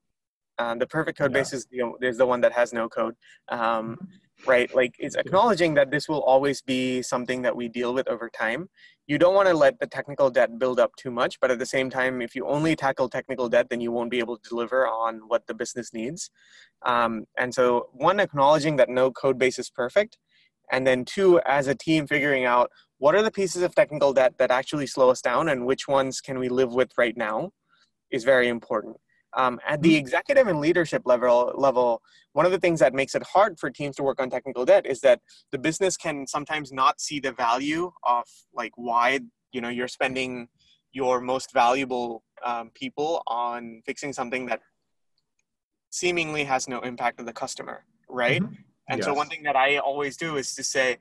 Um, 0.58 0.78
the 0.78 0.86
perfect 0.86 1.18
code 1.18 1.32
yeah. 1.32 1.40
base 1.40 1.52
is 1.52 1.66
the, 1.66 1.92
is 2.02 2.18
the 2.18 2.26
one 2.26 2.40
that 2.42 2.52
has 2.52 2.72
no 2.72 2.88
code. 2.88 3.14
Um, 3.48 3.96
mm-hmm 3.96 4.04
right? 4.46 4.74
Like 4.74 4.94
it's 4.98 5.16
acknowledging 5.16 5.74
that 5.74 5.90
this 5.90 6.08
will 6.08 6.22
always 6.22 6.62
be 6.62 7.02
something 7.02 7.42
that 7.42 7.54
we 7.54 7.68
deal 7.68 7.94
with 7.94 8.08
over 8.08 8.28
time. 8.28 8.68
You 9.06 9.18
don't 9.18 9.34
want 9.34 9.48
to 9.48 9.54
let 9.54 9.78
the 9.80 9.86
technical 9.86 10.30
debt 10.30 10.58
build 10.58 10.78
up 10.78 10.92
too 10.96 11.10
much, 11.10 11.40
but 11.40 11.50
at 11.50 11.58
the 11.58 11.66
same 11.66 11.90
time, 11.90 12.22
if 12.22 12.34
you 12.34 12.46
only 12.46 12.76
tackle 12.76 13.08
technical 13.08 13.48
debt, 13.48 13.68
then 13.68 13.80
you 13.80 13.92
won't 13.92 14.10
be 14.10 14.20
able 14.20 14.36
to 14.38 14.48
deliver 14.48 14.86
on 14.86 15.22
what 15.28 15.46
the 15.46 15.54
business 15.54 15.92
needs. 15.92 16.30
Um, 16.84 17.24
and 17.38 17.54
so, 17.54 17.88
one, 17.92 18.20
acknowledging 18.20 18.76
that 18.76 18.88
no 18.88 19.10
code 19.10 19.38
base 19.38 19.58
is 19.58 19.70
perfect. 19.70 20.18
And 20.70 20.86
then, 20.86 21.04
two, 21.04 21.40
as 21.40 21.66
a 21.66 21.74
team, 21.74 22.06
figuring 22.06 22.44
out 22.44 22.70
what 22.98 23.14
are 23.14 23.22
the 23.22 23.30
pieces 23.30 23.62
of 23.62 23.74
technical 23.74 24.12
debt 24.12 24.38
that 24.38 24.50
actually 24.50 24.86
slow 24.86 25.10
us 25.10 25.20
down 25.20 25.48
and 25.48 25.66
which 25.66 25.88
ones 25.88 26.20
can 26.20 26.38
we 26.38 26.48
live 26.48 26.72
with 26.72 26.92
right 26.96 27.16
now 27.16 27.50
is 28.10 28.24
very 28.24 28.48
important. 28.48 28.96
Um, 29.34 29.60
at 29.66 29.80
the 29.80 29.90
mm-hmm. 29.90 29.98
executive 29.98 30.46
and 30.46 30.60
leadership 30.60 31.02
level, 31.06 31.52
level, 31.56 32.02
one 32.32 32.44
of 32.44 32.52
the 32.52 32.58
things 32.58 32.80
that 32.80 32.92
makes 32.92 33.14
it 33.14 33.22
hard 33.22 33.58
for 33.58 33.70
teams 33.70 33.96
to 33.96 34.02
work 34.02 34.20
on 34.20 34.28
technical 34.28 34.64
debt 34.64 34.86
is 34.86 35.00
that 35.00 35.20
the 35.50 35.58
business 35.58 35.96
can 35.96 36.26
sometimes 36.26 36.70
not 36.72 37.00
see 37.00 37.18
the 37.18 37.32
value 37.32 37.90
of 38.06 38.24
like 38.52 38.72
why 38.76 39.20
you 39.52 39.60
know 39.60 39.68
you're 39.68 39.88
spending 39.88 40.48
your 40.92 41.20
most 41.20 41.52
valuable 41.52 42.22
um, 42.44 42.70
people 42.74 43.22
on 43.26 43.82
fixing 43.86 44.12
something 44.12 44.46
that 44.46 44.60
seemingly 45.90 46.44
has 46.44 46.68
no 46.68 46.80
impact 46.80 47.20
on 47.20 47.26
the 47.26 47.32
customer, 47.32 47.84
right? 48.08 48.42
Mm-hmm. 48.42 48.54
And 48.88 48.98
yes. 48.98 49.06
so 49.06 49.14
one 49.14 49.28
thing 49.28 49.42
that 49.44 49.56
I 49.56 49.78
always 49.78 50.16
do 50.16 50.36
is 50.36 50.54
to 50.54 50.64
say, 50.64 50.98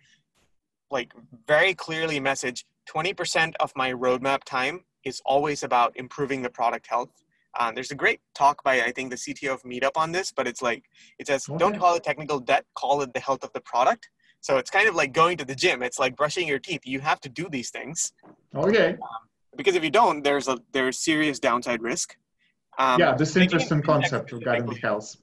like, 0.89 1.13
very 1.47 1.73
clearly 1.73 2.19
message 2.19 2.65
20% 2.89 3.53
of 3.59 3.71
my 3.75 3.91
roadmap 3.91 4.43
time 4.43 4.85
is 5.03 5.21
always 5.25 5.63
about 5.63 5.95
improving 5.95 6.41
the 6.41 6.49
product 6.49 6.87
health 6.87 7.09
um, 7.59 7.75
there's 7.75 7.91
a 7.91 7.95
great 7.95 8.19
talk 8.33 8.63
by 8.63 8.81
I 8.81 8.91
think 8.91 9.09
the 9.09 9.17
CTO 9.17 9.53
of 9.53 9.63
Meetup 9.63 9.97
on 9.97 10.11
this, 10.11 10.31
but 10.31 10.47
it's 10.47 10.61
like 10.61 10.85
it 11.19 11.27
says 11.27 11.47
okay. 11.49 11.57
don't 11.57 11.77
call 11.77 11.95
it 11.95 12.03
technical 12.03 12.39
debt, 12.39 12.65
call 12.75 13.01
it 13.01 13.13
the 13.13 13.19
health 13.19 13.43
of 13.43 13.51
the 13.53 13.61
product. 13.61 14.09
So 14.39 14.57
it's 14.57 14.71
kind 14.71 14.87
of 14.87 14.95
like 14.95 15.13
going 15.13 15.37
to 15.37 15.45
the 15.45 15.53
gym. 15.53 15.83
It's 15.83 15.99
like 15.99 16.15
brushing 16.15 16.47
your 16.47 16.59
teeth. 16.59 16.81
You 16.85 16.99
have 17.01 17.19
to 17.21 17.29
do 17.29 17.47
these 17.49 17.69
things. 17.69 18.13
Okay. 18.55 18.93
Um, 18.93 18.97
because 19.55 19.75
if 19.75 19.83
you 19.83 19.91
don't, 19.91 20.23
there's 20.23 20.47
a 20.47 20.57
there's 20.71 20.97
serious 20.97 21.39
downside 21.39 21.81
risk. 21.81 22.15
Um, 22.79 22.99
yeah, 22.99 23.15
this 23.15 23.35
interesting 23.35 23.81
concept 23.81 24.31
regarding 24.31 24.65
the 24.65 24.75
health. 24.75 25.15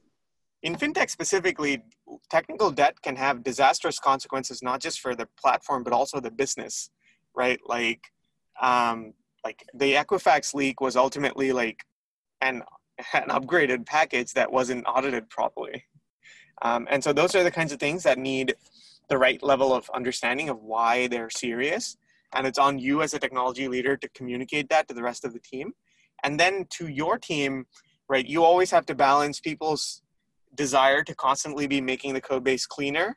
In 0.63 0.77
fintech 0.77 1.09
specifically, 1.09 1.83
technical 2.29 2.71
debt 2.71 3.01
can 3.01 3.17
have 3.17 3.43
disastrous 3.43 3.99
consequences 3.99 4.63
not 4.63 4.81
just 4.81 5.01
for 5.01 5.15
the 5.15 5.29
platform 5.41 5.83
but 5.83 5.93
also 5.93 6.21
the 6.21 6.31
business, 6.31 6.91
right? 7.35 7.61
Like, 7.67 8.13
um, 8.61 9.15
like 9.45 9.65
the 9.73 9.95
Equifax 9.95 10.55
leak 10.55 10.81
was 10.81 10.97
ultimately 10.97 11.53
like 11.53 11.85
an, 12.41 12.63
an 13.13 13.29
upgraded 13.29 13.87
package 13.87 14.33
that 14.35 14.51
wasn't 14.51 14.85
audited 14.87 15.29
properly. 15.29 15.85
Um, 16.63 16.87
and 16.91 17.03
so 17.03 17.13
those 17.13 17.35
are 17.35 17.45
the 17.45 17.51
kinds 17.51 17.73
of 17.73 17.79
things 17.79 18.03
that 18.03 18.19
need 18.19 18.55
the 19.09 19.19
right 19.19 19.43
level 19.43 19.73
of 19.73 19.89
understanding 19.95 20.49
of 20.49 20.63
why 20.63 21.07
they're 21.07 21.31
serious. 21.31 21.97
And 22.35 22.47
it's 22.47 22.59
on 22.59 22.79
you 22.79 23.03
as 23.03 23.15
a 23.15 23.19
technology 23.19 23.69
leader 23.69 23.97
to 23.97 24.09
communicate 24.11 24.69
that 24.69 24.89
to 24.89 24.95
the 24.95 25.03
rest 25.03 25.25
of 25.25 25.33
the 25.33 25.39
team. 25.39 25.73
And 26.25 26.39
then 26.39 26.67
to 26.71 26.89
your 26.89 27.17
team, 27.17 27.67
right, 28.09 28.27
you 28.27 28.45
always 28.45 28.71
have 28.71 28.87
to 28.87 28.95
balance 28.95 29.41
people's 29.41 30.03
desire 30.55 31.05
to 31.05 31.15
constantly 31.15 31.67
be 31.67 31.81
making 31.81 32.15
the 32.15 32.21
code 32.21 32.45
base 32.45 32.67
cleaner 32.67 33.17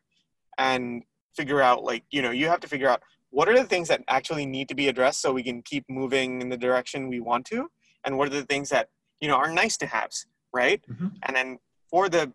and 0.58 1.04
figure 1.36 1.62
out, 1.62 1.84
like, 1.84 2.04
you 2.12 2.22
know, 2.22 2.32
you 2.32 2.48
have 2.48 2.60
to 2.60 2.68
figure 2.68 2.88
out 2.88 3.02
what 3.32 3.50
are 3.50 3.58
the 3.58 3.66
things 3.66 3.88
that 3.88 4.04
actually 4.08 4.46
need 4.46 4.68
to 4.68 4.76
be 4.76 4.88
addressed 4.88 5.22
so 5.22 5.34
we 5.34 5.44
can 5.44 5.62
keep 5.62 5.86
moving 5.90 6.42
in 6.42 6.50
the 6.50 6.58
direction 6.58 7.08
we 7.08 7.22
want 7.22 7.46
to, 7.46 7.68
and 8.04 8.18
what 8.18 8.28
are 8.28 8.32
the 8.32 8.44
things 8.44 8.70
that 8.70 8.90
you 9.22 9.28
know 9.28 9.36
are 9.36 9.52
nice 9.52 9.78
to 9.78 9.86
haves 9.86 10.26
right 10.54 10.82
mm-hmm. 10.90 11.08
and 11.24 11.36
then 11.36 11.60
for 11.90 12.10
the 12.10 12.32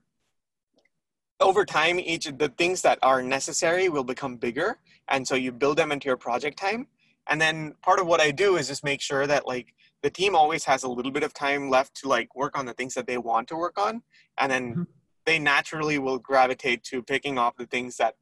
over 1.40 1.64
time 1.64 2.00
each 2.00 2.26
of 2.26 2.38
the 2.38 2.48
things 2.48 2.80
that 2.82 2.98
are 3.02 3.22
necessary 3.22 3.88
will 3.88 4.04
become 4.04 4.36
bigger 4.36 4.78
and 5.08 5.26
so 5.28 5.34
you 5.34 5.52
build 5.52 5.76
them 5.76 5.92
into 5.92 6.06
your 6.06 6.16
project 6.16 6.58
time 6.58 6.86
and 7.28 7.40
then 7.40 7.74
part 7.82 8.00
of 8.00 8.06
what 8.06 8.20
i 8.20 8.30
do 8.30 8.56
is 8.56 8.68
just 8.68 8.84
make 8.84 9.00
sure 9.00 9.26
that 9.26 9.46
like 9.46 9.74
the 10.02 10.10
team 10.10 10.34
always 10.34 10.64
has 10.64 10.84
a 10.84 10.88
little 10.88 11.12
bit 11.12 11.22
of 11.22 11.34
time 11.34 11.68
left 11.68 11.94
to 11.94 12.08
like 12.08 12.34
work 12.34 12.56
on 12.58 12.64
the 12.64 12.74
things 12.74 12.94
that 12.94 13.06
they 13.06 13.18
want 13.18 13.48
to 13.48 13.56
work 13.56 13.78
on 13.78 14.02
and 14.38 14.50
then 14.50 14.70
mm-hmm. 14.72 14.82
they 15.26 15.38
naturally 15.38 15.98
will 15.98 16.18
gravitate 16.18 16.82
to 16.84 17.02
picking 17.02 17.38
off 17.38 17.56
the 17.56 17.66
things 17.66 17.96
that 17.96 18.14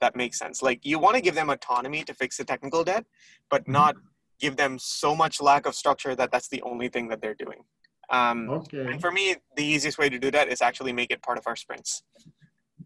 that 0.00 0.16
make 0.16 0.34
sense. 0.34 0.62
Like 0.62 0.84
you 0.84 0.98
want 0.98 1.16
to 1.16 1.22
give 1.22 1.34
them 1.34 1.50
autonomy 1.50 2.02
to 2.04 2.14
fix 2.14 2.36
the 2.36 2.44
technical 2.44 2.84
debt, 2.84 3.04
but 3.48 3.62
Mm-hmm. 3.62 3.72
not 3.72 3.96
give 4.40 4.56
them 4.56 4.78
so 4.78 5.14
much 5.14 5.40
lack 5.40 5.66
of 5.66 5.74
structure 5.74 6.14
that 6.14 6.32
that's 6.32 6.48
the 6.48 6.62
only 6.62 6.88
thing 6.88 7.08
that 7.08 7.20
they're 7.20 7.34
doing. 7.34 7.62
Um, 8.10 8.48
Okay. 8.48 8.86
and 8.86 9.00
for 9.00 9.12
me, 9.12 9.36
the 9.56 9.64
easiest 9.64 9.98
way 9.98 10.08
to 10.08 10.18
do 10.18 10.30
that 10.30 10.48
is 10.48 10.60
actually 10.60 10.92
make 10.92 11.10
it 11.10 11.22
part 11.22 11.38
of 11.38 11.46
our 11.46 11.56
sprints. 11.56 12.02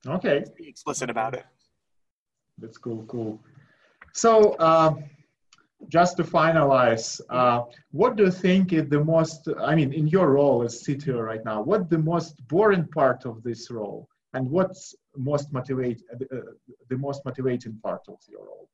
Okay. 0.06 0.44
Be 0.56 0.68
explicit 0.68 1.08
about 1.10 1.34
it. 1.34 1.44
That's 2.58 2.78
cool. 2.78 3.04
Cool. 3.06 3.40
So, 4.12 4.52
uh, 4.54 4.94
just 5.88 6.16
to 6.16 6.24
finalize, 6.24 7.20
uh, 7.30 7.62
what 7.90 8.16
do 8.16 8.24
you 8.24 8.30
think 8.30 8.72
is 8.72 8.88
the 8.88 9.02
most? 9.02 9.48
I 9.60 9.74
mean, 9.74 9.92
in 9.92 10.06
your 10.06 10.30
role 10.30 10.62
as 10.62 10.82
CTO 10.82 11.20
right 11.22 11.44
now, 11.44 11.62
what 11.62 11.90
the 11.90 11.98
most 11.98 12.36
boring 12.48 12.86
part 12.88 13.26
of 13.26 13.42
this 13.42 13.70
role, 13.70 14.08
and 14.34 14.48
what's 14.48 14.94
most 15.16 15.52
motivate 15.52 16.02
uh, 16.12 16.36
the 16.88 16.96
most 16.96 17.24
motivating 17.24 17.78
part 17.82 18.02
of 18.08 18.18
your 18.28 18.46
role? 18.46 18.68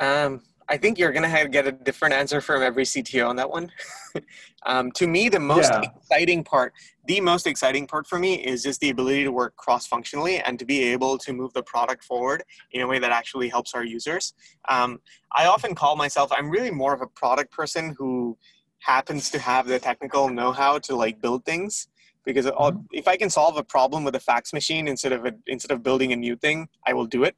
Um, 0.00 0.42
I 0.68 0.76
think 0.76 0.98
you're 0.98 1.12
gonna 1.12 1.28
have, 1.28 1.50
get 1.50 1.66
a 1.66 1.72
different 1.72 2.14
answer 2.14 2.40
from 2.40 2.62
every 2.62 2.84
CTO 2.84 3.28
on 3.28 3.36
that 3.36 3.50
one. 3.50 3.70
um, 4.66 4.90
to 4.92 5.06
me, 5.06 5.28
the 5.28 5.40
most 5.40 5.72
Yeah. 5.72 5.82
exciting 5.82 6.42
part, 6.42 6.72
the 7.06 7.20
most 7.20 7.46
exciting 7.46 7.86
part 7.86 8.06
for 8.06 8.18
me, 8.18 8.34
is 8.34 8.62
just 8.62 8.80
the 8.80 8.90
ability 8.90 9.24
to 9.24 9.32
work 9.32 9.54
cross-functionally 9.56 10.38
and 10.40 10.58
to 10.58 10.64
be 10.64 10.82
able 10.84 11.18
to 11.18 11.32
move 11.32 11.52
the 11.52 11.62
product 11.62 12.04
forward 12.04 12.42
in 12.72 12.80
a 12.80 12.86
way 12.86 12.98
that 12.98 13.12
actually 13.12 13.48
helps 13.48 13.74
our 13.74 13.84
users. 13.84 14.32
Um, 14.68 15.00
I 15.32 15.46
often 15.46 15.74
call 15.74 15.96
myself, 15.96 16.32
I'm 16.32 16.48
really 16.48 16.70
more 16.70 16.94
of 16.94 17.02
a 17.02 17.06
product 17.08 17.52
person 17.52 17.94
who 17.98 18.38
happens 18.78 19.30
to 19.30 19.38
have 19.38 19.66
the 19.66 19.78
technical 19.78 20.28
know-how 20.28 20.78
to 20.78 20.96
like 20.96 21.20
build 21.20 21.44
things. 21.44 21.88
Because 22.24 22.46
Mhm. 22.46 22.86
if 22.92 23.06
I 23.06 23.18
can 23.18 23.28
solve 23.28 23.58
a 23.58 23.64
problem 23.64 24.02
with 24.02 24.14
a 24.14 24.20
fax 24.20 24.54
machine 24.54 24.88
instead 24.88 25.12
of 25.12 25.26
a, 25.26 25.34
instead 25.46 25.72
of 25.72 25.82
building 25.82 26.12
a 26.12 26.16
new 26.16 26.36
thing, 26.36 26.68
I 26.86 26.94
will 26.94 27.04
do 27.04 27.24
it. 27.24 27.36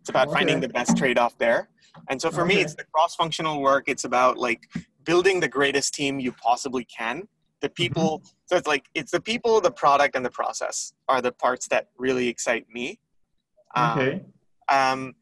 It's 0.00 0.08
about 0.08 0.32
finding 0.32 0.60
the 0.60 0.68
best 0.68 0.96
trade-off 0.96 1.36
there. 1.38 1.68
And 2.08 2.20
so 2.20 2.30
for 2.30 2.44
me, 2.44 2.60
it's 2.60 2.74
the 2.74 2.84
cross-functional 2.84 3.60
work. 3.60 3.84
It's 3.88 4.04
about 4.04 4.38
like 4.38 4.62
building 5.04 5.40
the 5.40 5.48
greatest 5.48 5.94
team 5.94 6.20
you 6.20 6.32
possibly 6.32 6.84
can. 6.84 7.28
The 7.60 7.68
people, 7.68 8.22
so 8.46 8.56
it's 8.56 8.68
like 8.68 8.86
it's 8.94 9.10
the 9.10 9.20
people, 9.20 9.60
the 9.60 9.70
product, 9.70 10.14
and 10.16 10.24
the 10.24 10.30
process 10.30 10.92
are 11.08 11.20
the 11.20 11.32
parts 11.32 11.68
that 11.68 11.88
really 11.98 12.28
excite 12.28 12.66
me. 12.72 12.98
Um, 13.74 13.98
Okay. 13.98 14.22
um, 14.68 15.14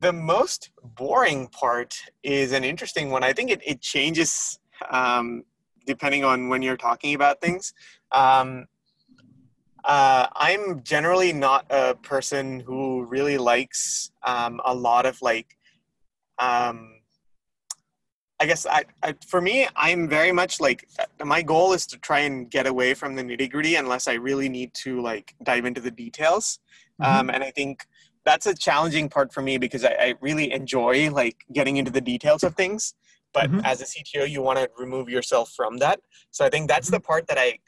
the 0.00 0.12
most 0.12 0.70
boring 0.82 1.48
part 1.48 1.96
is 2.22 2.52
an 2.52 2.64
interesting 2.64 3.10
one. 3.10 3.24
I 3.24 3.32
think 3.32 3.50
it, 3.50 3.60
it 3.64 3.80
changes 3.80 4.58
um, 4.90 5.44
depending 5.86 6.24
on 6.24 6.48
when 6.48 6.62
you're 6.62 6.76
talking 6.76 7.14
about 7.14 7.40
things. 7.40 7.72
Um, 8.12 8.66
uh, 9.84 10.26
I'm 10.34 10.82
generally 10.82 11.32
not 11.32 11.64
a 11.70 11.94
person 11.94 12.60
who 12.60 13.06
really 13.06 13.38
likes 13.38 14.10
um, 14.24 14.60
a 14.64 14.74
lot 14.74 15.06
of 15.06 15.22
like, 15.22 15.55
um, 16.38 16.92
I 18.38 18.44
guess 18.44 18.66
I, 18.66 18.84
I, 19.02 19.14
for 19.26 19.40
me, 19.40 19.66
I'm 19.76 20.08
very 20.08 20.30
much 20.32 20.60
like 20.60 20.86
my 21.24 21.40
goal 21.42 21.72
is 21.72 21.86
to 21.86 21.98
try 21.98 22.20
and 22.20 22.50
get 22.50 22.66
away 22.66 22.92
from 22.92 23.14
the 23.14 23.22
nitty 23.22 23.50
gritty 23.50 23.76
unless 23.76 24.08
I 24.08 24.14
really 24.14 24.48
need 24.48 24.74
to 24.74 25.00
like 25.00 25.34
dive 25.42 25.64
into 25.64 25.80
the 25.80 25.90
details. 25.90 26.58
Um, 27.00 27.30
and 27.30 27.42
I 27.42 27.50
think 27.50 27.86
that's 28.24 28.46
a 28.46 28.54
challenging 28.54 29.08
part 29.08 29.32
for 29.32 29.40
me 29.40 29.56
because 29.56 29.84
I, 29.84 29.96
I 30.00 30.14
really 30.20 30.52
enjoy 30.52 31.10
like 31.10 31.44
getting 31.52 31.78
into 31.78 31.90
the 31.90 32.00
details 32.00 32.42
of 32.44 32.54
things. 32.54 32.94
But 33.32 33.50
Mhm. 33.50 33.64
as 33.64 33.80
a 33.80 33.84
CTO, 33.84 34.28
you 34.28 34.42
want 34.42 34.58
to 34.58 34.70
remove 34.78 35.08
yourself 35.08 35.52
from 35.54 35.78
that. 35.78 36.00
So 36.30 36.44
I 36.44 36.50
think 36.50 36.68
that's 36.68 36.90
the 36.90 37.00
part 37.00 37.26
that 37.28 37.38
I, 37.38 37.58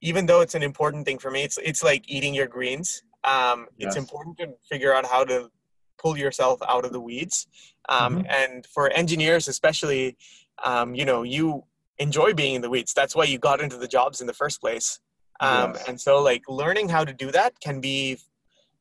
even 0.00 0.26
though 0.26 0.40
it's 0.40 0.54
an 0.54 0.62
important 0.62 1.04
thing 1.04 1.18
for 1.18 1.30
me, 1.30 1.42
it's 1.42 1.58
it's 1.58 1.82
like 1.82 2.04
eating 2.08 2.34
your 2.34 2.46
greens. 2.46 3.02
Um, 3.24 3.68
it's 3.78 3.96
important 3.96 4.38
to 4.38 4.54
figure 4.68 4.94
out 4.94 5.04
how 5.04 5.24
to 5.24 5.50
pull 5.98 6.16
yourself 6.16 6.60
out 6.66 6.84
of 6.84 6.92
the 6.92 7.00
weeds. 7.00 7.46
Um, 7.90 8.22
Mhm. 8.22 8.26
And 8.30 8.66
for 8.66 8.88
engineers, 8.90 9.48
especially, 9.48 10.16
um, 10.64 10.94
you 10.94 11.04
know, 11.04 11.22
you 11.22 11.64
enjoy 11.98 12.32
being 12.32 12.54
in 12.54 12.62
the 12.62 12.70
weeds. 12.70 12.94
That's 12.94 13.14
why 13.14 13.24
you 13.24 13.38
got 13.38 13.60
into 13.60 13.76
the 13.76 13.88
jobs 13.88 14.20
in 14.22 14.26
the 14.26 14.32
first 14.42 14.60
place. 14.60 15.00
Um, 15.40 15.74
Yes. 15.74 15.88
And 15.88 16.00
so, 16.00 16.22
like, 16.22 16.42
learning 16.48 16.88
how 16.88 17.04
to 17.04 17.12
do 17.12 17.30
that 17.32 17.60
can 17.60 17.80
be 17.80 18.18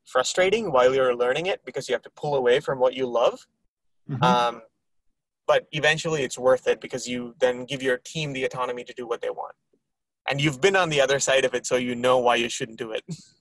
frustrating 0.06 0.72
while 0.72 0.94
you're 0.96 1.16
learning 1.16 1.46
it 1.48 1.64
because 1.66 1.88
you 1.90 1.94
have 1.94 2.02
to 2.04 2.10
pull 2.12 2.36
away 2.36 2.60
from 2.60 2.80
what 2.80 2.94
you 2.94 3.06
love. 3.06 3.48
Mhm. 4.10 4.24
Um, 4.24 4.62
but 5.48 5.68
eventually, 5.72 6.24
it's 6.24 6.38
worth 6.38 6.68
it 6.68 6.80
because 6.80 7.08
you 7.08 7.36
then 7.40 7.66
give 7.66 7.82
your 7.82 7.98
team 7.98 8.34
the 8.34 8.44
autonomy 8.46 8.84
to 8.84 8.94
do 8.94 9.08
what 9.08 9.22
they 9.22 9.30
want. 9.30 9.56
And 10.30 10.40
you've 10.40 10.62
been 10.62 10.76
on 10.76 10.90
the 10.90 11.02
other 11.02 11.20
side 11.20 11.44
of 11.46 11.54
it, 11.56 11.66
so 11.66 11.76
you 11.76 11.96
know 11.96 12.18
why 12.20 12.36
you 12.36 12.50
shouldn't 12.50 12.78
do 12.78 12.92
it. 12.92 13.04